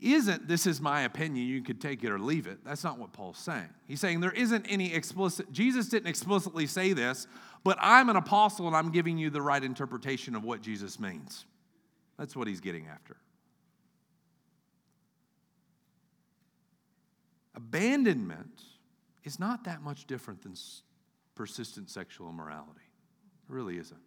isn't 0.00 0.48
this 0.48 0.66
is 0.66 0.80
my 0.80 1.02
opinion, 1.02 1.46
you 1.46 1.62
could 1.62 1.80
take 1.80 2.02
it 2.02 2.10
or 2.10 2.18
leave 2.18 2.46
it. 2.46 2.64
That's 2.64 2.82
not 2.82 2.98
what 2.98 3.12
Paul's 3.12 3.38
saying. 3.38 3.68
He's 3.86 4.00
saying 4.00 4.20
there 4.20 4.32
isn't 4.32 4.66
any 4.66 4.94
explicit, 4.94 5.52
Jesus 5.52 5.88
didn't 5.88 6.08
explicitly 6.08 6.66
say 6.66 6.94
this, 6.94 7.26
but 7.64 7.78
I'm 7.80 8.08
an 8.08 8.16
apostle 8.16 8.66
and 8.66 8.76
I'm 8.76 8.90
giving 8.90 9.18
you 9.18 9.30
the 9.30 9.42
right 9.42 9.62
interpretation 9.62 10.34
of 10.34 10.44
what 10.44 10.62
Jesus 10.62 11.00
means. 11.00 11.44
That's 12.18 12.36
what 12.36 12.48
he's 12.48 12.60
getting 12.60 12.86
after. 12.86 13.16
Abandonment 17.54 18.62
is 19.24 19.40
not 19.40 19.64
that 19.64 19.82
much 19.82 20.06
different 20.06 20.42
than 20.42 20.54
persistent 21.34 21.90
sexual 21.90 22.28
immorality. 22.28 22.80
It 23.48 23.52
really 23.52 23.78
isn't 23.78 24.00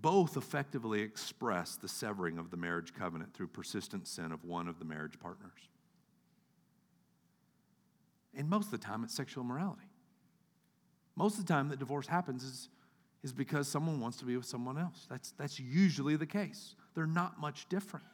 both 0.00 0.36
effectively 0.36 1.00
express 1.00 1.76
the 1.76 1.88
severing 1.88 2.38
of 2.38 2.50
the 2.50 2.56
marriage 2.56 2.94
covenant 2.94 3.32
through 3.34 3.48
persistent 3.48 4.06
sin 4.06 4.30
of 4.30 4.44
one 4.44 4.68
of 4.68 4.78
the 4.78 4.84
marriage 4.84 5.18
partners. 5.18 5.70
And 8.34 8.48
most 8.48 8.66
of 8.66 8.72
the 8.72 8.78
time, 8.78 9.04
it's 9.04 9.14
sexual 9.14 9.42
immorality. 9.42 9.88
Most 11.16 11.38
of 11.38 11.46
the 11.46 11.52
time 11.52 11.68
that 11.70 11.78
divorce 11.78 12.06
happens 12.06 12.44
is, 12.44 12.68
is 13.22 13.32
because 13.32 13.66
someone 13.66 14.00
wants 14.00 14.18
to 14.18 14.24
be 14.24 14.36
with 14.36 14.46
someone 14.46 14.78
else. 14.78 15.06
That's, 15.10 15.32
that's 15.32 15.58
usually 15.58 16.16
the 16.16 16.26
case. 16.26 16.74
They're 16.94 17.06
not 17.06 17.40
much 17.40 17.68
different. 17.68 18.06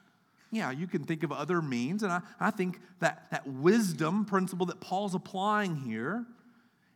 Yeah, 0.50 0.70
you 0.70 0.86
can 0.86 1.04
think 1.04 1.22
of 1.22 1.32
other 1.32 1.62
means, 1.62 2.02
and 2.02 2.12
I, 2.12 2.20
I 2.38 2.50
think 2.50 2.78
that, 3.00 3.26
that 3.30 3.46
wisdom 3.46 4.24
principle 4.24 4.66
that 4.66 4.80
Paul's 4.80 5.14
applying 5.14 5.76
here, 5.76 6.26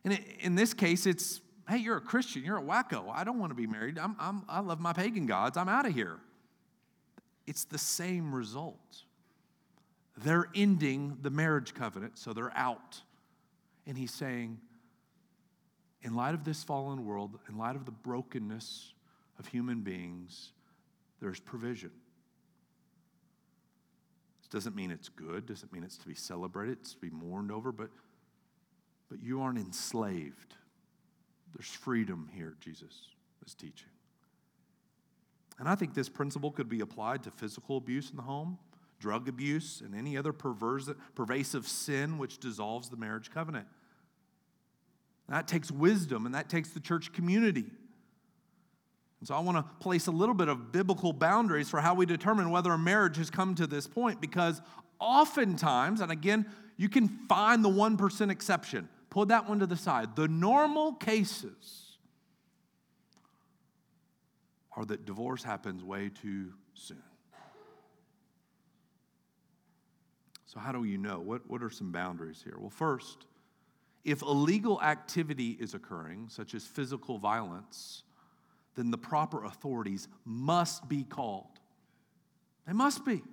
and 0.03 0.13
it, 0.13 0.21
in 0.39 0.55
this 0.55 0.73
case, 0.73 1.05
it's 1.05 1.41
hey, 1.67 1.77
you're 1.77 1.97
a 1.97 2.01
Christian, 2.01 2.43
you're 2.43 2.57
a 2.57 2.61
wacko. 2.61 3.11
I 3.13 3.23
don't 3.23 3.39
want 3.39 3.51
to 3.51 3.55
be 3.55 3.67
married. 3.67 3.99
I'm, 3.99 4.15
I'm, 4.19 4.43
I 4.47 4.59
love 4.61 4.79
my 4.79 4.93
pagan 4.93 5.25
gods. 5.25 5.57
I'm 5.57 5.69
out 5.69 5.85
of 5.85 5.93
here. 5.93 6.17
It's 7.45 7.65
the 7.65 7.77
same 7.77 8.33
result. 8.33 9.03
They're 10.17 10.47
ending 10.55 11.17
the 11.21 11.29
marriage 11.29 11.73
covenant, 11.73 12.17
so 12.17 12.33
they're 12.33 12.55
out. 12.55 13.01
And 13.85 13.97
he's 13.97 14.13
saying, 14.13 14.59
in 16.01 16.15
light 16.15 16.33
of 16.33 16.43
this 16.43 16.63
fallen 16.63 17.05
world, 17.05 17.39
in 17.49 17.57
light 17.57 17.75
of 17.75 17.85
the 17.85 17.91
brokenness 17.91 18.93
of 19.39 19.47
human 19.47 19.81
beings, 19.81 20.51
there's 21.19 21.39
provision. 21.39 21.91
This 24.39 24.49
doesn't 24.49 24.75
mean 24.75 24.91
it's 24.91 25.09
good, 25.09 25.45
doesn't 25.45 25.73
mean 25.73 25.83
it's 25.83 25.97
to 25.97 26.07
be 26.07 26.15
celebrated, 26.15 26.77
it's 26.79 26.93
to 26.93 26.99
be 26.99 27.09
mourned 27.09 27.51
over, 27.51 27.71
but, 27.71 27.89
but 29.09 29.21
you 29.21 29.41
aren't 29.41 29.57
enslaved. 29.57 30.55
There's 31.55 31.67
freedom 31.67 32.29
here, 32.33 32.55
Jesus 32.59 32.93
is 33.45 33.53
teaching. 33.55 33.89
And 35.59 35.67
I 35.67 35.75
think 35.75 35.95
this 35.95 36.09
principle 36.09 36.51
could 36.51 36.69
be 36.69 36.81
applied 36.81 37.23
to 37.23 37.31
physical 37.31 37.77
abuse 37.77 38.11
in 38.11 38.17
the 38.17 38.21
home, 38.21 38.59
drug 38.99 39.27
abuse, 39.27 39.81
and 39.83 39.95
any 39.95 40.15
other 40.15 40.31
pervasive 40.31 41.67
sin 41.67 42.17
which 42.17 42.37
dissolves 42.37 42.89
the 42.89 42.97
marriage 42.97 43.31
covenant. 43.31 43.67
That 45.29 45.47
takes 45.47 45.71
wisdom 45.71 46.25
and 46.25 46.35
that 46.35 46.49
takes 46.49 46.69
the 46.69 46.79
church 46.79 47.11
community. 47.13 47.65
And 49.19 49.27
so 49.27 49.35
I 49.35 49.39
want 49.39 49.57
to 49.57 49.63
place 49.79 50.07
a 50.07 50.11
little 50.11 50.35
bit 50.35 50.47
of 50.47 50.71
biblical 50.71 51.11
boundaries 51.11 51.69
for 51.69 51.81
how 51.81 51.95
we 51.95 52.05
determine 52.05 52.49
whether 52.49 52.71
a 52.71 52.77
marriage 52.77 53.17
has 53.17 53.29
come 53.29 53.55
to 53.55 53.67
this 53.67 53.87
point 53.87 54.21
because 54.21 54.61
oftentimes, 54.99 56.01
and 56.01 56.11
again, 56.11 56.45
you 56.77 56.89
can 56.89 57.07
find 57.27 57.65
the 57.65 57.69
1% 57.69 58.31
exception. 58.31 58.87
Put 59.09 59.29
that 59.29 59.49
one 59.49 59.59
to 59.59 59.65
the 59.65 59.75
side. 59.75 60.15
The 60.15 60.27
normal 60.27 60.93
cases 60.93 61.97
are 64.75 64.85
that 64.85 65.05
divorce 65.05 65.43
happens 65.43 65.83
way 65.83 66.09
too 66.09 66.53
soon. 66.75 67.01
So, 70.45 70.59
how 70.59 70.71
do 70.71 70.83
you 70.83 70.97
know? 70.97 71.19
What, 71.19 71.49
what 71.49 71.63
are 71.63 71.69
some 71.69 71.91
boundaries 71.91 72.41
here? 72.43 72.55
Well, 72.57 72.69
first, 72.69 73.25
if 74.03 74.21
illegal 74.21 74.81
activity 74.81 75.57
is 75.59 75.73
occurring, 75.73 76.27
such 76.29 76.53
as 76.53 76.65
physical 76.65 77.17
violence, 77.17 78.03
then 78.75 78.91
the 78.91 78.97
proper 78.97 79.43
authorities 79.43 80.07
must 80.23 80.87
be 80.87 81.03
called. 81.03 81.59
They 82.65 82.73
must 82.73 83.05
be. 83.05 83.23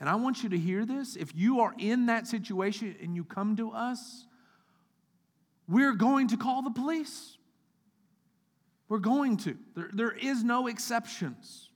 And 0.00 0.08
I 0.08 0.14
want 0.14 0.42
you 0.42 0.48
to 0.50 0.58
hear 0.58 0.86
this. 0.86 1.16
If 1.16 1.34
you 1.34 1.60
are 1.60 1.74
in 1.78 2.06
that 2.06 2.26
situation 2.26 2.94
and 3.02 3.16
you 3.16 3.24
come 3.24 3.56
to 3.56 3.72
us, 3.72 4.24
we're 5.68 5.94
going 5.94 6.28
to 6.28 6.36
call 6.36 6.62
the 6.62 6.70
police. 6.70 7.36
We're 8.88 8.98
going 8.98 9.36
to. 9.38 9.56
There, 9.74 9.90
there 9.92 10.12
is 10.12 10.44
no 10.44 10.66
exceptions. 10.66 11.70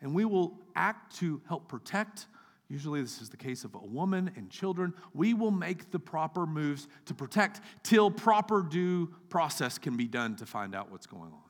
And 0.00 0.14
we 0.14 0.24
will 0.24 0.58
act 0.74 1.16
to 1.18 1.40
help 1.46 1.68
protect. 1.68 2.26
Usually, 2.72 3.02
this 3.02 3.20
is 3.20 3.28
the 3.28 3.36
case 3.36 3.64
of 3.64 3.74
a 3.74 3.84
woman 3.84 4.30
and 4.34 4.48
children. 4.48 4.94
We 5.12 5.34
will 5.34 5.50
make 5.50 5.90
the 5.90 5.98
proper 5.98 6.46
moves 6.46 6.88
to 7.04 7.12
protect 7.12 7.60
till 7.82 8.10
proper 8.10 8.62
due 8.62 9.12
process 9.28 9.76
can 9.76 9.98
be 9.98 10.06
done 10.06 10.36
to 10.36 10.46
find 10.46 10.74
out 10.74 10.90
what's 10.90 11.04
going 11.04 11.32
on. 11.34 11.42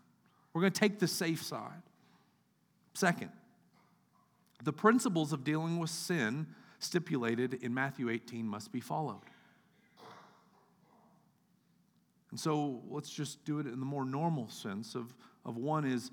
We're 0.53 0.63
going 0.63 0.73
to 0.73 0.81
take 0.81 0.99
the 0.99 1.07
safe 1.07 1.41
side. 1.41 1.83
Second, 2.95 3.31
the 4.65 4.73
principles 4.73 5.33
of 5.33 5.45
dealing 5.45 5.79
with 5.79 5.91
sin 5.91 6.49
stipulated 6.81 7.55
in 7.55 7.73
Matthew 7.73 8.11
18 8.11 8.45
must 8.45 8.73
be 8.73 8.81
followed. 8.81 9.23
And 12.33 12.41
so 12.41 12.81
let's 12.91 13.11
just 13.11 13.45
do 13.45 13.61
it 13.61 13.67
in 13.69 13.79
the 13.79 13.87
more 13.87 14.05
normal 14.05 14.49
sense 14.49 14.97
of, 14.97 15.15
of 15.45 15.57
one 15.57 15.85
is, 15.85 16.11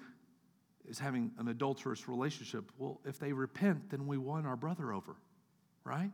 is 0.90 1.00
having 1.00 1.32
an 1.38 1.48
adulterous 1.48 2.08
relationship. 2.10 2.72
Well, 2.78 3.00
if 3.06 3.20
they 3.20 3.32
repent, 3.32 3.92
then 3.92 4.08
we 4.08 4.18
won 4.18 4.46
our 4.46 4.56
brother 4.56 4.92
over, 4.92 5.16
right? 5.84 6.12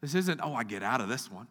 This 0.00 0.14
isn't, 0.14 0.40
oh, 0.42 0.54
I 0.54 0.64
get 0.64 0.82
out 0.82 1.00
of 1.00 1.08
this 1.08 1.30
one. 1.30 1.46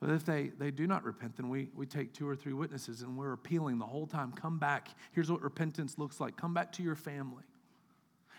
But 0.00 0.10
if 0.10 0.24
they, 0.24 0.50
they 0.58 0.70
do 0.70 0.86
not 0.86 1.04
repent, 1.04 1.36
then 1.36 1.48
we, 1.48 1.70
we 1.76 1.86
take 1.86 2.12
two 2.12 2.28
or 2.28 2.34
three 2.34 2.52
witnesses 2.52 3.02
and 3.02 3.16
we're 3.16 3.32
appealing 3.32 3.78
the 3.78 3.86
whole 3.86 4.06
time. 4.06 4.32
Come 4.32 4.58
back. 4.58 4.88
Here's 5.12 5.30
what 5.30 5.40
repentance 5.42 5.96
looks 5.96 6.20
like. 6.20 6.36
Come 6.36 6.52
back 6.52 6.72
to 6.72 6.82
your 6.82 6.96
family. 6.96 7.44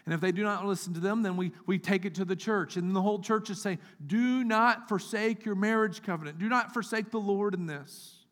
And 0.05 0.13
if 0.13 0.19
they 0.19 0.33
do 0.33 0.43
not 0.43 0.65
listen 0.65 0.93
to 0.95 0.99
them, 0.99 1.21
then 1.21 1.37
we, 1.37 1.53
we 1.65 1.79
take 1.79 2.03
it 2.03 2.15
to 2.15 2.25
the 2.25 2.35
church. 2.35 2.75
And 2.75 2.93
the 2.93 3.01
whole 3.01 3.19
church 3.19 3.49
is 3.49 3.61
saying, 3.61 3.79
do 4.05 4.43
not 4.43 4.89
forsake 4.89 5.45
your 5.45 5.55
marriage 5.55 6.03
covenant. 6.03 6.37
Do 6.37 6.49
not 6.49 6.73
forsake 6.73 7.09
the 7.09 7.19
Lord 7.19 7.53
in 7.53 7.65
this. 7.65 8.22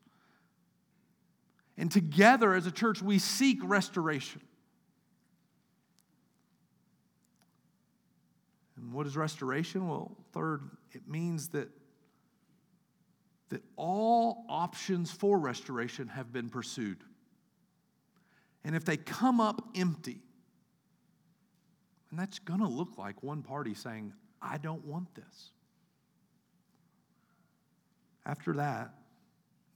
And 1.82 1.90
together 1.90 2.54
as 2.54 2.64
a 2.68 2.70
church, 2.70 3.02
we 3.02 3.18
seek 3.18 3.58
restoration. 3.64 4.40
And 8.76 8.92
what 8.92 9.04
is 9.08 9.16
restoration? 9.16 9.88
Well, 9.88 10.16
third, 10.32 10.60
it 10.92 11.08
means 11.08 11.48
that, 11.48 11.70
that 13.48 13.64
all 13.74 14.44
options 14.48 15.10
for 15.10 15.36
restoration 15.40 16.06
have 16.06 16.32
been 16.32 16.50
pursued. 16.50 16.98
And 18.62 18.76
if 18.76 18.84
they 18.84 18.96
come 18.96 19.40
up 19.40 19.66
empty, 19.74 20.22
and 22.10 22.16
that's 22.20 22.38
going 22.38 22.60
to 22.60 22.68
look 22.68 22.96
like 22.96 23.24
one 23.24 23.42
party 23.42 23.74
saying, 23.74 24.12
I 24.40 24.58
don't 24.58 24.84
want 24.84 25.12
this. 25.16 25.50
After 28.24 28.52
that, 28.52 28.94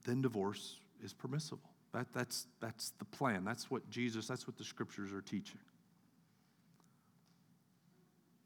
then 0.05 0.23
divorce 0.23 0.77
is 1.03 1.13
permissible. 1.13 1.73
That, 1.97 2.13
that's, 2.13 2.47
that's 2.61 2.91
the 2.99 3.07
plan. 3.07 3.43
That's 3.43 3.71
what 3.71 3.89
Jesus, 3.89 4.27
that's 4.27 4.47
what 4.47 4.59
the 4.59 4.65
scriptures 4.65 5.15
are 5.15 5.23
teaching. 5.23 5.59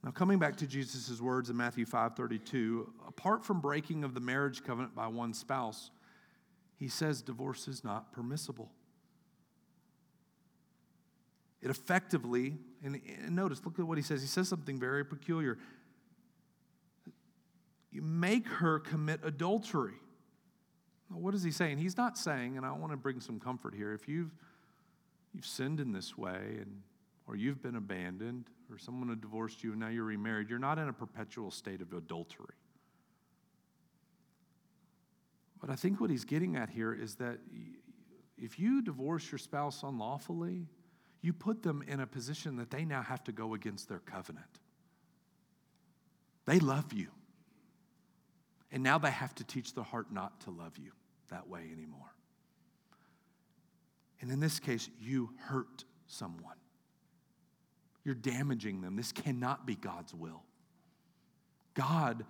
Now, 0.04 0.12
coming 0.12 0.38
back 0.38 0.54
to 0.58 0.68
Jesus' 0.68 1.20
words 1.20 1.50
in 1.50 1.56
Matthew 1.56 1.84
5 1.84 2.14
32, 2.14 2.92
apart 3.08 3.44
from 3.44 3.60
breaking 3.60 4.04
of 4.04 4.14
the 4.14 4.20
marriage 4.20 4.62
covenant 4.62 4.94
by 4.94 5.08
one 5.08 5.34
spouse, 5.34 5.90
he 6.76 6.86
says 6.86 7.22
divorce 7.22 7.66
is 7.66 7.82
not 7.82 8.12
permissible. 8.12 8.70
It 11.60 11.70
effectively, 11.70 12.56
and, 12.84 13.00
and 13.20 13.34
notice, 13.34 13.62
look 13.64 13.80
at 13.80 13.84
what 13.84 13.98
he 13.98 14.04
says. 14.04 14.22
He 14.22 14.28
says 14.28 14.48
something 14.48 14.78
very 14.78 15.04
peculiar. 15.04 15.58
you 17.90 18.00
make 18.00 18.46
her 18.46 18.78
commit 18.78 19.20
adultery. 19.24 19.94
What 21.12 21.34
is 21.34 21.42
he 21.42 21.50
saying? 21.50 21.78
He's 21.78 21.96
not 21.96 22.16
saying, 22.16 22.56
and 22.56 22.64
I 22.64 22.72
want 22.72 22.92
to 22.92 22.96
bring 22.96 23.20
some 23.20 23.40
comfort 23.40 23.74
here. 23.74 23.92
If 23.92 24.08
you've 24.08 24.30
you've 25.32 25.46
sinned 25.46 25.80
in 25.80 25.92
this 25.92 26.16
way, 26.16 26.58
and 26.60 26.82
or 27.26 27.36
you've 27.36 27.62
been 27.62 27.76
abandoned, 27.76 28.46
or 28.70 28.78
someone 28.78 29.08
had 29.08 29.20
divorced 29.20 29.62
you 29.62 29.72
and 29.72 29.80
now 29.80 29.88
you're 29.88 30.04
remarried, 30.04 30.50
you're 30.50 30.58
not 30.58 30.78
in 30.78 30.88
a 30.88 30.92
perpetual 30.92 31.50
state 31.50 31.80
of 31.80 31.92
adultery. 31.92 32.54
But 35.60 35.70
I 35.70 35.76
think 35.76 36.00
what 36.00 36.10
he's 36.10 36.24
getting 36.24 36.56
at 36.56 36.70
here 36.70 36.92
is 36.92 37.16
that 37.16 37.38
if 38.38 38.58
you 38.58 38.82
divorce 38.82 39.30
your 39.30 39.38
spouse 39.38 39.82
unlawfully, 39.82 40.66
you 41.20 41.32
put 41.32 41.62
them 41.62 41.84
in 41.86 42.00
a 42.00 42.06
position 42.06 42.56
that 42.56 42.70
they 42.70 42.84
now 42.84 43.02
have 43.02 43.22
to 43.24 43.32
go 43.32 43.54
against 43.54 43.88
their 43.88 43.98
covenant. 43.98 44.58
They 46.46 46.58
love 46.58 46.92
you. 46.92 47.08
And 48.72 48.82
now 48.82 48.98
they 48.98 49.10
have 49.10 49.34
to 49.36 49.44
teach 49.44 49.74
their 49.74 49.84
heart 49.84 50.10
not 50.10 50.40
to 50.42 50.50
love 50.50 50.78
you 50.78 50.92
that 51.30 51.48
way 51.48 51.68
anymore. 51.72 52.14
And 54.20 54.30
in 54.30 54.40
this 54.40 54.58
case, 54.58 54.88
you 55.00 55.30
hurt 55.38 55.84
someone. 56.06 56.56
You're 58.04 58.14
damaging 58.14 58.80
them. 58.80 58.96
This 58.96 59.12
cannot 59.12 59.66
be 59.66 59.74
God's 59.74 60.14
will. 60.14 60.42
God, 61.74 62.24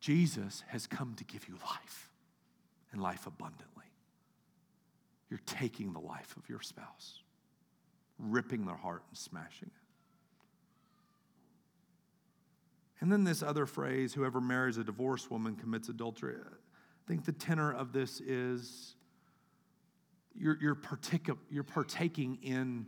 Jesus, 0.00 0.62
has 0.68 0.86
come 0.86 1.14
to 1.16 1.24
give 1.24 1.48
you 1.48 1.56
life 1.64 2.10
and 2.92 3.02
life 3.02 3.26
abundantly. 3.26 3.84
You're 5.28 5.40
taking 5.46 5.92
the 5.92 6.00
life 6.00 6.34
of 6.36 6.48
your 6.48 6.60
spouse, 6.60 7.20
ripping 8.18 8.66
their 8.66 8.76
heart 8.76 9.02
and 9.08 9.16
smashing 9.16 9.68
it. 9.68 9.80
And 13.00 13.10
then 13.10 13.24
this 13.24 13.42
other 13.42 13.64
phrase 13.64 14.12
whoever 14.12 14.40
marries 14.40 14.76
a 14.76 14.84
divorced 14.84 15.30
woman 15.30 15.56
commits 15.56 15.88
adultery. 15.88 16.36
I 17.10 17.12
think 17.12 17.24
the 17.24 17.32
tenor 17.32 17.72
of 17.72 17.92
this 17.92 18.20
is 18.20 18.94
you're, 20.32 20.56
you're, 20.60 20.76
partic- 20.76 21.36
you're 21.50 21.64
partaking 21.64 22.38
in 22.40 22.86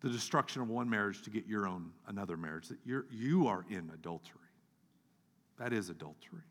the 0.00 0.08
destruction 0.08 0.62
of 0.62 0.70
one 0.70 0.88
marriage 0.88 1.20
to 1.24 1.30
get 1.30 1.46
your 1.46 1.68
own 1.68 1.90
another 2.06 2.38
marriage. 2.38 2.68
That 2.68 2.78
you're, 2.82 3.04
you 3.10 3.46
are 3.46 3.66
in 3.68 3.90
adultery. 3.92 4.40
That 5.58 5.74
is 5.74 5.90
adultery. 5.90 6.44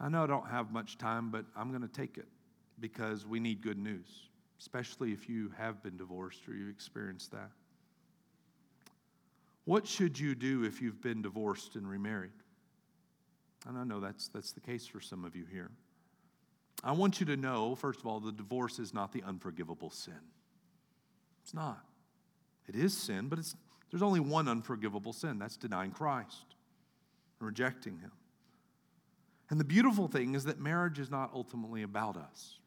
I 0.00 0.08
know 0.08 0.24
I 0.24 0.26
don't 0.26 0.48
have 0.48 0.72
much 0.72 0.98
time, 0.98 1.30
but 1.30 1.44
I'm 1.56 1.68
going 1.70 1.82
to 1.82 1.88
take 1.88 2.18
it 2.18 2.26
because 2.80 3.24
we 3.24 3.38
need 3.38 3.62
good 3.62 3.78
news, 3.78 4.30
especially 4.58 5.12
if 5.12 5.28
you 5.28 5.52
have 5.56 5.80
been 5.80 5.96
divorced 5.96 6.40
or 6.48 6.56
you've 6.56 6.70
experienced 6.70 7.30
that. 7.30 7.52
What 9.64 9.86
should 9.86 10.18
you 10.18 10.34
do 10.34 10.64
if 10.64 10.82
you've 10.82 11.00
been 11.00 11.22
divorced 11.22 11.76
and 11.76 11.88
remarried? 11.88 12.32
And 13.66 13.76
I 13.76 13.84
know 13.84 14.00
that's, 14.00 14.28
that's 14.28 14.52
the 14.52 14.60
case 14.60 14.86
for 14.86 15.00
some 15.00 15.24
of 15.24 15.34
you 15.34 15.44
here. 15.50 15.70
I 16.84 16.92
want 16.92 17.20
you 17.20 17.26
to 17.26 17.36
know, 17.36 17.74
first 17.74 18.00
of 18.00 18.06
all, 18.06 18.20
the 18.20 18.32
divorce 18.32 18.78
is 18.78 18.94
not 18.94 19.12
the 19.12 19.22
unforgivable 19.22 19.90
sin. 19.90 20.20
It's 21.42 21.54
not. 21.54 21.84
It 22.68 22.76
is 22.76 22.96
sin, 22.96 23.28
but 23.28 23.38
it's, 23.38 23.56
there's 23.90 24.02
only 24.02 24.20
one 24.20 24.48
unforgivable 24.48 25.12
sin 25.12 25.38
that's 25.38 25.56
denying 25.56 25.90
Christ 25.90 26.54
and 27.40 27.46
rejecting 27.46 27.98
Him. 27.98 28.12
And 29.50 29.60
the 29.60 29.64
beautiful 29.64 30.08
thing 30.08 30.34
is 30.34 30.44
that 30.44 30.58
marriage 30.58 30.98
is 30.98 31.10
not 31.10 31.30
ultimately 31.32 31.82
about 31.82 32.16
us. 32.16 32.58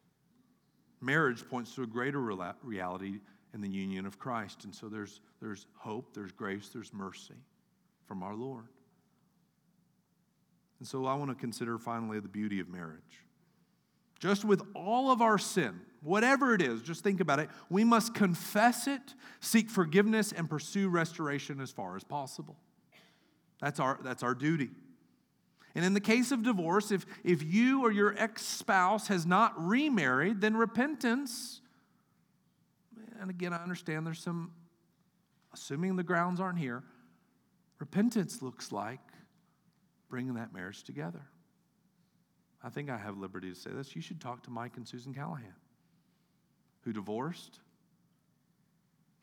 Marriage 1.01 1.47
points 1.47 1.75
to 1.75 1.83
a 1.83 1.87
greater 1.87 2.19
reality 2.19 3.19
in 3.53 3.61
the 3.61 3.69
union 3.69 4.05
of 4.05 4.17
Christ. 4.19 4.63
And 4.63 4.73
so 4.73 4.87
there's, 4.87 5.21
there's 5.41 5.65
hope, 5.75 6.13
there's 6.13 6.31
grace, 6.31 6.69
there's 6.69 6.93
mercy 6.93 7.35
from 8.07 8.23
our 8.23 8.35
Lord. 8.35 8.65
And 10.79 10.87
so 10.87 11.05
I 11.05 11.13
want 11.15 11.29
to 11.29 11.35
consider 11.35 11.77
finally 11.77 12.19
the 12.19 12.27
beauty 12.29 12.59
of 12.59 12.69
marriage. 12.69 13.25
Just 14.19 14.43
with 14.43 14.61
all 14.75 15.11
of 15.11 15.21
our 15.21 15.37
sin, 15.37 15.79
whatever 16.01 16.53
it 16.53 16.61
is, 16.61 16.81
just 16.81 17.03
think 17.03 17.21
about 17.21 17.39
it. 17.39 17.49
We 17.69 17.83
must 17.83 18.13
confess 18.13 18.87
it, 18.87 19.13
seek 19.39 19.69
forgiveness, 19.69 20.31
and 20.31 20.49
pursue 20.49 20.89
restoration 20.89 21.61
as 21.61 21.71
far 21.71 21.95
as 21.95 22.03
possible. 22.03 22.57
That's 23.61 23.79
our, 23.79 23.99
that's 24.03 24.23
our 24.23 24.35
duty. 24.35 24.69
And 25.75 25.85
in 25.85 25.93
the 25.93 26.01
case 26.01 26.31
of 26.31 26.43
divorce, 26.43 26.91
if, 26.91 27.05
if 27.23 27.43
you 27.43 27.83
or 27.83 27.91
your 27.91 28.15
ex 28.17 28.45
spouse 28.45 29.07
has 29.07 29.25
not 29.25 29.53
remarried, 29.57 30.41
then 30.41 30.57
repentance, 30.57 31.61
and 33.21 33.29
again, 33.29 33.53
I 33.53 33.61
understand 33.61 34.05
there's 34.05 34.21
some, 34.21 34.51
assuming 35.53 35.95
the 35.95 36.03
grounds 36.03 36.39
aren't 36.39 36.59
here, 36.59 36.83
repentance 37.79 38.41
looks 38.41 38.71
like 38.71 38.99
bringing 40.09 40.33
that 40.35 40.53
marriage 40.53 40.83
together. 40.83 41.21
I 42.63 42.69
think 42.69 42.89
I 42.89 42.97
have 42.97 43.17
liberty 43.17 43.49
to 43.49 43.55
say 43.55 43.71
this. 43.71 43.95
You 43.95 44.01
should 44.01 44.19
talk 44.19 44.43
to 44.43 44.49
Mike 44.49 44.73
and 44.75 44.87
Susan 44.87 45.13
Callahan, 45.13 45.53
who 46.81 46.91
divorced, 46.91 47.59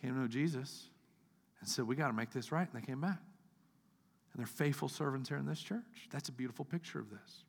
came 0.01 0.15
to 0.15 0.21
know 0.21 0.29
Jesus, 0.29 0.89
and 1.61 1.69
said, 1.69 1.87
We 1.87 1.97
got 1.97 2.09
to 2.09 2.15
make 2.15 2.31
this 2.31 2.51
right. 2.51 2.67
And 2.73 2.83
they 2.83 2.87
came 2.87 3.01
back. 3.01 3.21
And 4.33 4.41
they're 4.41 4.47
faithful 4.47 4.89
servants 4.89 5.29
here 5.29 5.39
in 5.39 5.47
this 5.47 5.61
church. 5.61 6.09
That's 6.11 6.29
a 6.29 6.33
beautiful 6.33 6.65
picture 6.65 6.99
of 6.99 7.11
this. 7.11 7.45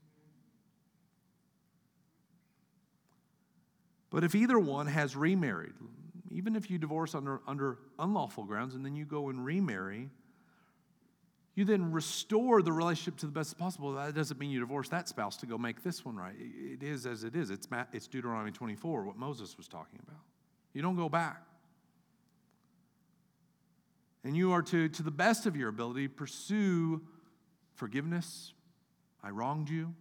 But 4.10 4.24
if 4.24 4.36
either 4.36 4.58
one 4.58 4.88
has 4.88 5.16
remarried, 5.16 5.74
even 6.32 6.56
if 6.56 6.70
you 6.70 6.78
divorce 6.78 7.14
under, 7.14 7.42
under 7.48 7.78
unlawful 8.00 8.46
grounds 8.46 8.74
and 8.74 8.86
then 8.86 8.96
you 8.96 9.06
go 9.06 9.30
and 9.30 9.44
remarry, 9.44 10.10
you 11.58 11.66
then 11.66 11.92
restore 11.92 12.62
the 12.62 12.72
relationship 12.72 13.18
to 13.18 13.26
the 13.26 13.32
best 13.32 13.58
possible. 13.58 13.92
That 13.94 14.14
doesn't 14.14 14.40
mean 14.40 14.52
you 14.52 14.60
divorce 14.60 14.90
that 14.90 15.10
spouse 15.10 15.38
to 15.38 15.48
go 15.48 15.58
make 15.58 15.82
this 15.82 16.06
one 16.06 16.16
right. 16.16 16.36
It 16.38 16.84
is 16.84 17.08
as 17.08 17.24
it 17.24 17.36
is. 17.36 17.50
It's, 17.50 17.68
it's 17.92 18.08
Deuteronomy 18.08 18.52
24, 18.52 19.04
what 19.04 19.18
Moses 19.18 19.58
was 19.58 19.68
talking 19.68 20.00
about. 20.08 20.20
You 20.74 20.84
don't 20.84 20.96
go 20.96 21.10
back. 21.10 21.42
And 24.24 24.38
you 24.38 24.52
are 24.52 24.62
to, 24.62 24.88
to 24.88 25.02
the 25.02 25.10
best 25.10 25.48
of 25.48 25.56
your 25.56 25.70
ability, 25.70 26.10
pursue 26.10 27.02
forgiveness. 27.74 28.54
I 29.24 29.32
wronged 29.32 29.68
you. 29.68 29.96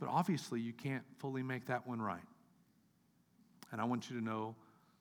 But 0.00 0.08
obviously, 0.08 0.60
you 0.60 0.72
can't 0.72 1.04
fully 1.18 1.44
make 1.44 1.66
that 1.66 1.86
one 1.86 2.02
right. 2.02 2.18
And 3.70 3.80
I 3.80 3.84
want 3.84 4.10
you 4.10 4.18
to 4.18 4.24
know 4.24 4.56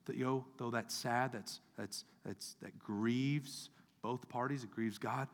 that, 0.05 0.17
yo, 0.17 0.45
though 0.59 0.69
that's 0.69 0.93
sad, 0.93 1.31
that's, 1.33 1.61
that's, 1.79 2.05
that's, 2.23 2.57
that 2.61 2.77
grieves 2.77 3.71
both 4.03 4.29
parties, 4.29 4.63
it 4.63 4.69
grieves 4.69 4.99
God, 4.99 5.27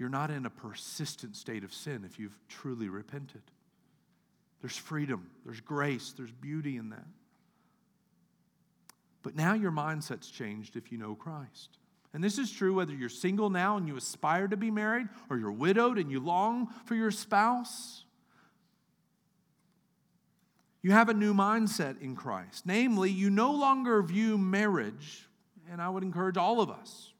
you're 0.00 0.08
not 0.08 0.30
in 0.30 0.46
a 0.46 0.50
persistent 0.50 1.36
state 1.36 1.62
of 1.62 1.74
sin 1.74 2.04
if 2.06 2.18
you've 2.18 2.36
truly 2.48 2.88
repented. 2.88 3.42
There's 4.62 4.76
freedom, 4.76 5.30
there's 5.44 5.60
grace, 5.60 6.14
there's 6.16 6.32
beauty 6.32 6.78
in 6.78 6.88
that. 6.90 7.06
But 9.22 9.36
now 9.36 9.52
your 9.52 9.70
mindset's 9.70 10.30
changed 10.30 10.76
if 10.76 10.90
you 10.90 10.96
know 10.96 11.14
Christ. 11.14 11.76
And 12.14 12.24
this 12.24 12.38
is 12.38 12.50
true 12.50 12.74
whether 12.74 12.94
you're 12.94 13.10
single 13.10 13.50
now 13.50 13.76
and 13.76 13.86
you 13.86 13.96
aspire 13.96 14.48
to 14.48 14.56
be 14.56 14.70
married, 14.70 15.08
or 15.28 15.38
you're 15.38 15.52
widowed 15.52 15.98
and 15.98 16.10
you 16.10 16.18
long 16.18 16.68
for 16.86 16.94
your 16.94 17.10
spouse. 17.10 18.04
You 20.82 20.92
have 20.92 21.10
a 21.10 21.14
new 21.14 21.34
mindset 21.34 22.00
in 22.00 22.16
Christ. 22.16 22.64
Namely, 22.64 23.10
you 23.10 23.28
no 23.28 23.52
longer 23.52 24.02
view 24.02 24.38
marriage, 24.38 25.28
and 25.70 25.80
I 25.80 25.90
would 25.90 26.02
encourage 26.02 26.38
all 26.38 26.60
of 26.60 26.70
us, 26.70 27.12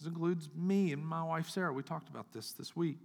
this 0.00 0.08
includes 0.08 0.48
me 0.56 0.92
and 0.92 1.06
my 1.06 1.22
wife 1.22 1.48
Sarah, 1.48 1.72
we 1.72 1.82
talked 1.82 2.08
about 2.08 2.32
this 2.32 2.52
this 2.52 2.74
week. 2.74 2.98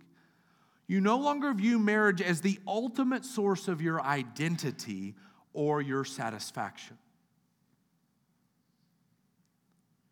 You 0.87 1.01
no 1.01 1.17
longer 1.17 1.53
view 1.53 1.79
marriage 1.79 2.21
as 2.21 2.41
the 2.41 2.59
ultimate 2.67 3.25
source 3.25 3.67
of 3.67 3.81
your 3.81 4.01
identity 4.01 5.15
or 5.53 5.81
your 5.81 6.05
satisfaction. 6.05 6.97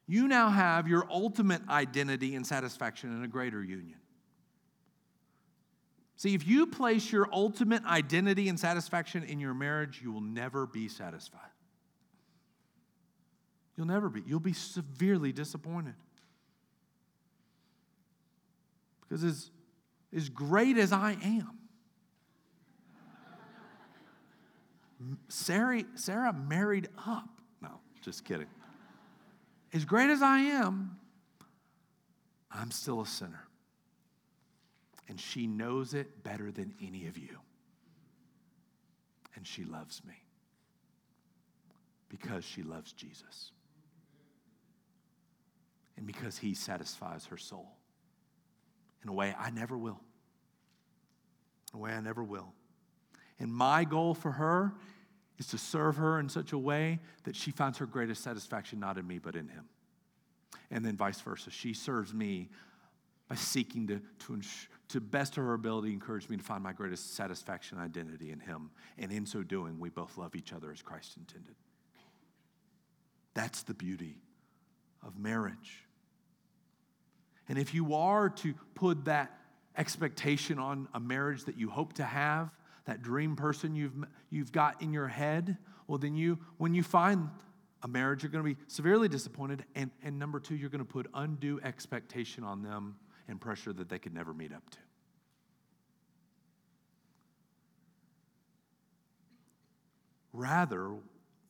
you 0.07 0.27
now 0.27 0.49
have 0.49 0.88
your 0.88 1.07
ultimate 1.09 1.61
identity 1.69 2.36
and 2.36 2.45
satisfaction 2.45 3.15
in 3.15 3.23
a 3.23 3.27
greater 3.27 3.63
union. 3.63 3.97
See, 6.17 6.36
if 6.36 6.47
you 6.47 6.67
place 6.67 7.11
your 7.11 7.27
ultimate 7.34 7.84
identity 7.86 8.47
and 8.47 8.59
satisfaction 8.59 9.23
in 9.23 9.39
your 9.39 9.53
marriage, 9.53 10.01
you 10.03 10.11
will 10.11 10.21
never 10.21 10.67
be 10.67 10.88
satisfied. 10.88 11.41
You'll 13.75 13.88
never 13.88 14.09
be. 14.09 14.21
You'll 14.25 14.39
be 14.39 14.53
severely 14.53 15.31
disappointed. 15.31 15.95
Because 19.07 19.23
as, 19.23 19.51
as 20.15 20.29
great 20.29 20.77
as 20.77 20.91
I 20.91 21.17
am, 21.23 21.59
Sarah, 25.27 25.83
Sarah 25.95 26.33
married 26.33 26.87
up. 27.05 27.27
No, 27.61 27.79
just 28.01 28.23
kidding 28.23 28.47
as 29.73 29.85
great 29.85 30.11
as 30.11 30.21
I 30.21 30.37
am, 30.39 30.97
I'm 32.51 32.69
still 32.69 33.01
a 33.01 33.07
sinner. 33.07 33.47
And 35.09 35.19
she 35.19 35.47
knows 35.47 35.93
it 35.93 36.23
better 36.23 36.51
than 36.51 36.73
any 36.81 37.07
of 37.07 37.17
you. 37.17 37.39
And 39.35 39.45
she 39.45 39.65
loves 39.65 40.01
me 40.05 40.13
because 42.07 42.45
she 42.45 42.61
loves 42.61 42.93
Jesus 42.93 43.51
and 45.97 46.05
because 46.05 46.37
he 46.37 46.53
satisfies 46.53 47.25
her 47.25 47.37
soul. 47.37 47.75
In 49.03 49.09
a 49.09 49.13
way 49.13 49.35
I 49.37 49.49
never 49.49 49.77
will. 49.77 49.99
In 51.73 51.79
a 51.79 51.81
way 51.81 51.91
I 51.91 52.01
never 52.01 52.23
will. 52.23 52.53
And 53.39 53.53
my 53.53 53.83
goal 53.83 54.13
for 54.13 54.31
her 54.31 54.73
is 55.37 55.47
to 55.47 55.57
serve 55.57 55.97
her 55.97 56.19
in 56.19 56.29
such 56.29 56.53
a 56.53 56.57
way 56.57 56.99
that 57.23 57.35
she 57.35 57.51
finds 57.51 57.77
her 57.79 57.85
greatest 57.85 58.23
satisfaction 58.23 58.79
not 58.79 58.97
in 58.97 59.07
me, 59.07 59.17
but 59.17 59.35
in 59.35 59.47
him. 59.47 59.65
And 60.71 60.85
then 60.85 60.95
vice 60.95 61.19
versa. 61.21 61.49
She 61.49 61.73
serves 61.73 62.13
me 62.13 62.49
by 63.27 63.35
seeking 63.35 63.87
to, 63.87 64.01
to, 64.19 64.41
to 64.89 65.01
best 65.01 65.37
of 65.37 65.43
her 65.43 65.53
ability 65.53 65.91
encourage 65.91 66.29
me 66.29 66.37
to 66.37 66.43
find 66.43 66.63
my 66.63 66.73
greatest 66.73 67.15
satisfaction 67.15 67.77
and 67.77 67.85
identity 67.85 68.31
in 68.31 68.39
him. 68.39 68.69
And 68.97 69.11
in 69.11 69.25
so 69.25 69.43
doing, 69.43 69.79
we 69.79 69.89
both 69.89 70.17
love 70.17 70.35
each 70.35 70.53
other 70.53 70.71
as 70.71 70.81
Christ 70.81 71.17
intended. 71.17 71.55
That's 73.33 73.63
the 73.63 73.73
beauty 73.73 74.17
of 75.05 75.17
marriage. 75.17 75.85
And 77.49 77.57
if 77.57 77.73
you 77.73 77.93
are 77.95 78.29
to 78.29 78.53
put 78.75 79.05
that 79.05 79.37
expectation 79.77 80.59
on 80.59 80.87
a 80.93 80.99
marriage 80.99 81.45
that 81.45 81.57
you 81.57 81.69
hope 81.69 81.93
to 81.93 82.03
have, 82.03 82.49
that 82.85 83.01
dream 83.01 83.35
person 83.35 83.75
you've, 83.75 83.93
you've 84.29 84.51
got 84.51 84.81
in 84.81 84.93
your 84.93 85.07
head, 85.07 85.57
well, 85.87 85.97
then 85.97 86.15
you, 86.15 86.39
when 86.57 86.73
you 86.73 86.83
find 86.83 87.29
a 87.81 87.87
marriage, 87.87 88.23
you're 88.23 88.31
going 88.31 88.43
to 88.43 88.55
be 88.55 88.61
severely 88.67 89.09
disappointed. 89.09 89.65
And, 89.75 89.91
and 90.03 90.17
number 90.17 90.39
two, 90.39 90.55
you're 90.55 90.69
going 90.69 90.79
to 90.79 90.85
put 90.85 91.07
undue 91.13 91.59
expectation 91.63 92.43
on 92.43 92.61
them 92.61 92.95
and 93.27 93.39
pressure 93.39 93.73
that 93.73 93.89
they 93.89 93.99
could 93.99 94.13
never 94.13 94.33
meet 94.33 94.53
up 94.53 94.69
to. 94.71 94.77
Rather, 100.31 100.95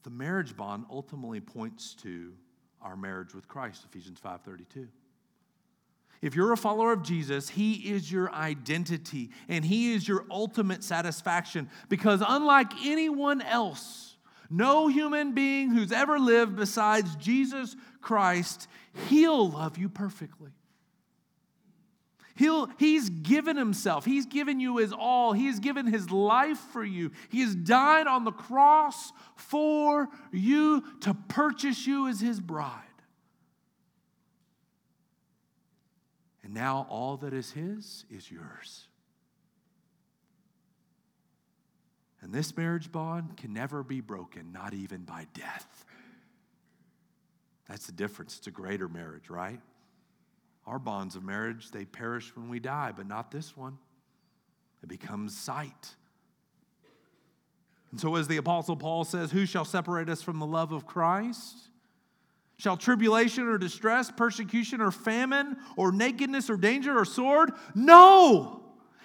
the 0.03 0.09
marriage 0.09 0.57
bond 0.57 0.85
ultimately 0.91 1.39
points 1.39 1.93
to 1.95 2.33
our 2.81 2.97
marriage 2.97 3.33
with 3.33 3.47
Christ, 3.47 3.85
Ephesians 3.85 4.19
5:32. 4.19 4.89
If 6.23 6.35
you're 6.35 6.53
a 6.53 6.57
follower 6.57 6.93
of 6.93 7.03
Jesus, 7.03 7.49
he 7.49 7.73
is 7.91 8.09
your 8.09 8.33
identity 8.33 9.29
and 9.49 9.65
he 9.65 9.93
is 9.93 10.07
your 10.07 10.25
ultimate 10.31 10.81
satisfaction 10.81 11.69
because 11.89 12.23
unlike 12.25 12.71
anyone 12.85 13.41
else, 13.41 14.15
no 14.49 14.87
human 14.87 15.33
being 15.33 15.71
who's 15.71 15.91
ever 15.91 16.17
lived 16.17 16.55
besides 16.55 17.13
Jesus 17.17 17.75
Christ, 17.99 18.69
he'll 19.09 19.49
love 19.49 19.77
you 19.77 19.89
perfectly. 19.89 20.51
He'll, 22.35 22.67
he's 22.79 23.09
given 23.09 23.57
himself. 23.57 24.05
He's 24.05 24.25
given 24.25 24.61
you 24.61 24.77
his 24.77 24.93
all. 24.93 25.33
He's 25.33 25.59
given 25.59 25.87
his 25.87 26.09
life 26.09 26.57
for 26.71 26.85
you. 26.85 27.11
He 27.31 27.41
has 27.41 27.53
died 27.53 28.07
on 28.07 28.23
the 28.23 28.31
cross 28.31 29.11
for 29.35 30.07
you 30.31 30.85
to 31.01 31.13
purchase 31.27 31.85
you 31.85 32.07
as 32.07 32.21
his 32.21 32.39
bride. 32.39 32.79
And 36.42 36.42
now 36.53 36.87
all 36.89 37.17
that 37.17 37.33
is 37.33 37.51
his 37.51 38.05
is 38.09 38.29
yours. 38.29 38.87
And 42.21 42.33
this 42.33 42.55
marriage 42.55 42.91
bond 42.91 43.35
can 43.35 43.53
never 43.53 43.83
be 43.83 43.99
broken, 43.99 44.53
not 44.53 44.73
even 44.73 45.01
by 45.01 45.27
death. 45.33 45.85
That's 47.67 47.85
the 47.85 47.91
difference. 47.91 48.37
It's 48.37 48.47
a 48.47 48.51
greater 48.51 48.87
marriage, 48.87 49.29
right? 49.29 49.59
Our 50.65 50.79
bonds 50.79 51.15
of 51.15 51.23
marriage, 51.23 51.71
they 51.71 51.83
perish 51.83 52.33
when 52.35 52.47
we 52.47 52.59
die, 52.59 52.93
but 52.95 53.07
not 53.07 53.31
this 53.31 53.57
one. 53.57 53.77
It 54.81 54.87
becomes 54.87 55.37
sight. 55.37 55.95
And 57.91 57.99
so, 57.99 58.15
as 58.15 58.27
the 58.27 58.37
Apostle 58.37 58.75
Paul 58.75 59.03
says, 59.03 59.31
who 59.31 59.45
shall 59.45 59.65
separate 59.65 60.09
us 60.09 60.21
from 60.21 60.39
the 60.39 60.45
love 60.45 60.71
of 60.71 60.85
Christ? 60.85 61.69
Shall 62.57 62.77
tribulation 62.77 63.47
or 63.47 63.57
distress, 63.57 64.11
persecution 64.11 64.79
or 64.79 64.91
famine, 64.91 65.57
or 65.75 65.91
nakedness 65.91 66.49
or 66.49 66.57
danger 66.57 66.97
or 66.97 67.05
sword? 67.05 67.51
No! 67.75 68.63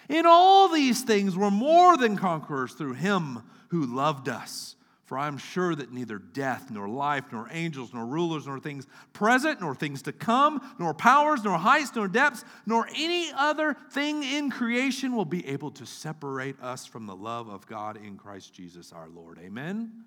In 0.09 0.27
all 0.27 0.69
these 0.69 1.03
things, 1.03 1.37
we're 1.37 1.51
more 1.51 1.97
than 1.97 2.17
conquerors 2.17 2.73
through 2.73 2.95
him 2.95 3.43
who 3.69 3.85
loved 3.85 4.29
us. 4.29 4.77
For 5.05 5.17
I 5.17 5.27
am 5.27 5.39
sure 5.39 5.75
that 5.75 5.91
neither 5.91 6.19
death, 6.19 6.71
nor 6.71 6.87
life, 6.87 7.25
nor 7.33 7.49
angels, 7.51 7.95
nor 7.95 8.05
rulers, 8.05 8.47
nor 8.47 8.61
things 8.61 8.87
present, 9.15 9.59
nor 9.63 9.75
things 9.75 10.03
to 10.03 10.13
come, 10.13 10.61
nor 10.79 10.93
powers, 10.93 11.43
nor 11.43 11.57
heights, 11.57 11.93
nor 11.97 12.09
depths, 12.09 12.45
nor 12.67 12.87
any 12.95 13.31
other 13.35 13.75
thing 13.91 14.23
in 14.23 14.51
creation 14.51 15.17
will 15.17 15.25
be 15.25 15.47
able 15.47 15.71
to 15.71 15.87
separate 15.87 16.61
us 16.61 16.85
from 16.85 17.07
the 17.07 17.17
love 17.17 17.49
of 17.49 17.67
God 17.67 17.97
in 17.97 18.19
Christ 18.19 18.53
Jesus 18.53 18.93
our 18.93 19.09
Lord. 19.09 19.39
Amen? 19.39 20.05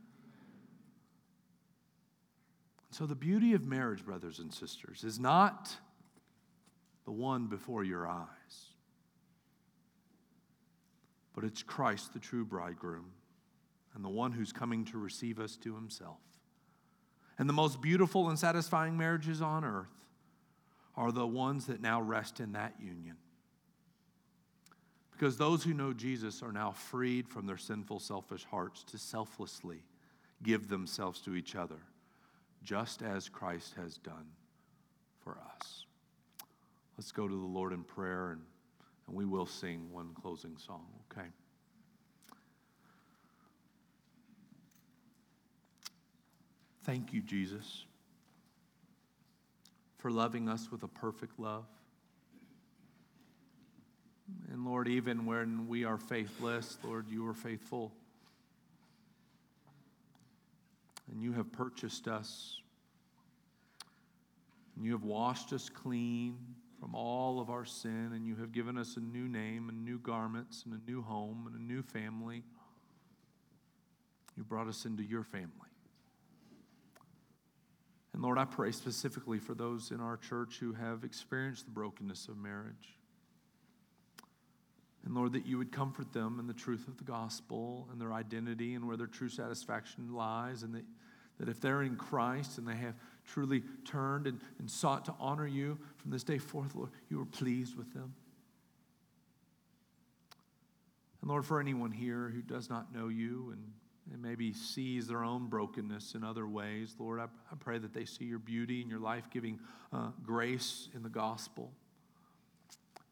So, 2.91 3.05
the 3.05 3.15
beauty 3.15 3.53
of 3.53 3.65
marriage, 3.65 4.05
brothers 4.05 4.39
and 4.39 4.53
sisters, 4.53 5.03
is 5.05 5.17
not 5.17 5.73
the 7.05 7.11
one 7.11 7.47
before 7.47 7.83
your 7.85 8.05
eyes, 8.05 8.27
but 11.33 11.45
it's 11.45 11.63
Christ, 11.63 12.13
the 12.13 12.19
true 12.19 12.45
bridegroom 12.45 13.05
and 13.95 14.03
the 14.03 14.09
one 14.09 14.31
who's 14.31 14.51
coming 14.51 14.85
to 14.85 14.97
receive 14.97 15.39
us 15.39 15.55
to 15.57 15.75
himself. 15.75 16.19
And 17.37 17.47
the 17.47 17.53
most 17.53 17.81
beautiful 17.81 18.29
and 18.29 18.37
satisfying 18.37 18.97
marriages 18.97 19.41
on 19.41 19.63
earth 19.63 19.87
are 20.95 21.11
the 21.11 21.27
ones 21.27 21.67
that 21.67 21.81
now 21.81 22.01
rest 22.01 22.39
in 22.39 22.51
that 22.53 22.75
union. 22.79 23.15
Because 25.11 25.37
those 25.37 25.63
who 25.63 25.73
know 25.73 25.93
Jesus 25.93 26.41
are 26.41 26.51
now 26.51 26.71
freed 26.71 27.27
from 27.27 27.45
their 27.45 27.57
sinful, 27.57 27.99
selfish 27.99 28.45
hearts 28.45 28.83
to 28.85 28.97
selflessly 28.97 29.83
give 30.43 30.67
themselves 30.67 31.21
to 31.21 31.35
each 31.35 31.55
other, 31.55 31.77
just 32.63 33.01
as 33.01 33.29
Christ 33.29 33.73
has 33.75 33.97
done 33.97 34.27
for 35.23 35.37
us. 35.53 35.85
Let's 36.97 37.11
go 37.11 37.27
to 37.27 37.33
the 37.33 37.47
Lord 37.47 37.73
in 37.73 37.83
prayer, 37.83 38.31
and, 38.31 38.41
and 39.07 39.15
we 39.15 39.25
will 39.25 39.45
sing 39.45 39.91
one 39.91 40.09
closing 40.13 40.57
song, 40.57 40.85
okay? 41.11 41.27
Thank 46.83 47.13
you, 47.13 47.21
Jesus, 47.21 47.85
for 49.97 50.11
loving 50.11 50.49
us 50.49 50.71
with 50.71 50.83
a 50.83 50.87
perfect 50.87 51.39
love. 51.39 51.65
And 54.51 54.65
Lord, 54.65 54.87
even 54.87 55.25
when 55.25 55.67
we 55.67 55.85
are 55.85 55.97
faithless, 55.97 56.77
Lord, 56.83 57.07
you 57.09 57.27
are 57.27 57.33
faithful. 57.33 57.91
And 61.11 61.21
you 61.21 61.33
have 61.33 61.51
purchased 61.51 62.07
us. 62.07 62.61
And 64.75 64.85
you 64.85 64.93
have 64.93 65.03
washed 65.03 65.53
us 65.53 65.69
clean 65.69 66.37
from 66.79 66.95
all 66.95 67.39
of 67.39 67.49
our 67.49 67.65
sin. 67.65 68.11
And 68.13 68.25
you 68.25 68.35
have 68.37 68.51
given 68.51 68.77
us 68.77 68.97
a 68.97 69.01
new 69.01 69.27
name 69.27 69.69
and 69.69 69.83
new 69.83 69.99
garments 69.99 70.63
and 70.65 70.73
a 70.73 70.89
new 70.89 71.01
home 71.01 71.45
and 71.47 71.55
a 71.55 71.61
new 71.61 71.81
family. 71.81 72.43
You 74.37 74.43
brought 74.43 74.67
us 74.67 74.85
into 74.85 75.03
your 75.03 75.23
family. 75.23 75.51
And 78.13 78.21
Lord, 78.21 78.37
I 78.37 78.45
pray 78.45 78.71
specifically 78.71 79.39
for 79.39 79.53
those 79.53 79.91
in 79.91 79.99
our 80.01 80.17
church 80.17 80.57
who 80.59 80.73
have 80.73 81.03
experienced 81.03 81.65
the 81.65 81.71
brokenness 81.71 82.27
of 82.27 82.37
marriage. 82.37 82.97
And 85.03 85.15
Lord, 85.15 85.33
that 85.33 85.45
you 85.45 85.57
would 85.57 85.71
comfort 85.71 86.13
them 86.13 86.39
in 86.39 86.47
the 86.47 86.53
truth 86.53 86.87
of 86.87 86.97
the 86.97 87.03
gospel 87.03 87.87
and 87.91 87.99
their 87.99 88.13
identity 88.13 88.75
and 88.75 88.87
where 88.87 88.97
their 88.97 89.07
true 89.07 89.29
satisfaction 89.29 90.13
lies. 90.13 90.63
And 90.63 90.75
that, 90.75 90.85
that 91.39 91.49
if 91.49 91.59
they're 91.59 91.81
in 91.81 91.95
Christ 91.95 92.57
and 92.57 92.67
they 92.67 92.75
have 92.75 92.93
truly 93.25 93.63
turned 93.83 94.27
and, 94.27 94.39
and 94.59 94.69
sought 94.69 95.05
to 95.05 95.15
honor 95.19 95.47
you 95.47 95.79
from 95.97 96.11
this 96.11 96.23
day 96.23 96.37
forth, 96.37 96.75
Lord, 96.75 96.91
you 97.09 97.19
are 97.19 97.25
pleased 97.25 97.75
with 97.75 97.93
them. 97.93 98.13
And 101.21 101.29
Lord, 101.29 101.45
for 101.45 101.59
anyone 101.59 101.91
here 101.91 102.31
who 102.33 102.41
does 102.41 102.69
not 102.69 102.93
know 102.93 103.07
you 103.07 103.49
and 103.51 103.63
and 104.11 104.21
maybe 104.21 104.53
sees 104.53 105.07
their 105.07 105.23
own 105.23 105.47
brokenness 105.47 106.15
in 106.15 106.23
other 106.23 106.47
ways. 106.47 106.95
Lord, 106.99 107.19
I, 107.19 107.25
I 107.51 107.55
pray 107.59 107.77
that 107.77 107.93
they 107.93 108.05
see 108.05 108.25
your 108.25 108.39
beauty 108.39 108.81
and 108.81 108.89
your 108.89 108.99
life 108.99 109.29
giving 109.29 109.59
uh, 109.93 110.09
grace 110.23 110.89
in 110.93 111.03
the 111.03 111.09
gospel. 111.09 111.71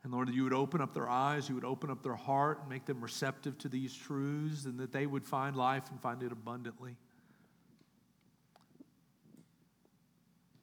And 0.04 0.14
Lord, 0.14 0.30
that 0.30 0.36
you 0.36 0.44
would 0.44 0.54
open 0.54 0.80
up 0.80 0.94
their 0.94 1.10
eyes, 1.10 1.50
you 1.50 1.56
would 1.56 1.66
open 1.66 1.90
up 1.90 2.04
their 2.04 2.16
heart 2.16 2.60
and 2.62 2.70
make 2.70 2.86
them 2.86 3.02
receptive 3.02 3.58
to 3.60 3.70
these 3.70 3.94
truths, 3.94 4.66
and 4.66 4.80
that 4.80 4.92
they 4.92 5.06
would 5.06 5.26
find 5.26 5.56
life 5.56 5.84
and 5.92 6.02
find 6.02 6.24
it 6.24 6.32
abundantly. 6.32 6.96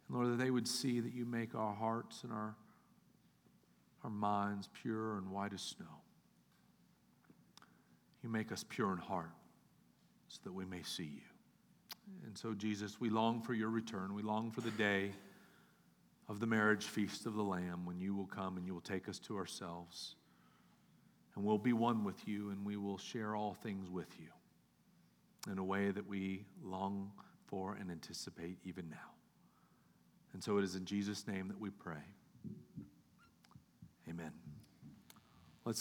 And 0.08 0.16
Lord, 0.16 0.32
that 0.32 0.42
they 0.42 0.50
would 0.50 0.66
see 0.66 1.00
that 1.00 1.12
you 1.12 1.26
make 1.26 1.54
our 1.54 1.74
hearts 1.74 2.22
and 2.22 2.32
our, 2.32 2.54
our 4.04 4.10
minds 4.10 4.70
pure 4.82 5.18
and 5.18 5.30
white 5.30 5.52
as 5.52 5.60
snow. 5.60 5.86
You 8.22 8.30
make 8.30 8.50
us 8.52 8.64
pure 8.68 8.92
in 8.92 8.98
heart 8.98 9.30
so 10.28 10.40
that 10.44 10.52
we 10.52 10.64
may 10.64 10.82
see 10.82 11.04
you. 11.04 11.20
And 12.24 12.36
so, 12.38 12.54
Jesus, 12.54 13.00
we 13.00 13.10
long 13.10 13.42
for 13.42 13.52
your 13.52 13.68
return. 13.68 14.14
We 14.14 14.22
long 14.22 14.50
for 14.50 14.60
the 14.62 14.70
day 14.70 15.12
of 16.28 16.40
the 16.40 16.46
marriage 16.46 16.84
feast 16.84 17.26
of 17.26 17.34
the 17.34 17.42
Lamb 17.42 17.84
when 17.84 18.00
you 18.00 18.14
will 18.14 18.26
come 18.26 18.56
and 18.56 18.66
you 18.66 18.74
will 18.74 18.80
take 18.80 19.08
us 19.08 19.18
to 19.20 19.36
ourselves. 19.36 20.16
And 21.34 21.44
we'll 21.44 21.58
be 21.58 21.72
one 21.72 22.04
with 22.04 22.26
you 22.26 22.50
and 22.50 22.64
we 22.64 22.76
will 22.76 22.98
share 22.98 23.36
all 23.36 23.54
things 23.54 23.90
with 23.90 24.08
you 24.18 24.28
in 25.50 25.58
a 25.58 25.64
way 25.64 25.90
that 25.90 26.06
we 26.06 26.44
long 26.64 27.12
for 27.46 27.74
and 27.74 27.90
anticipate 27.90 28.58
even 28.64 28.88
now. 28.90 28.96
And 30.32 30.42
so 30.42 30.58
it 30.58 30.64
is 30.64 30.74
in 30.74 30.84
Jesus' 30.84 31.26
name 31.26 31.48
that 31.48 31.60
we 31.60 31.70
pray. 31.70 32.02
Amen. 34.08 34.45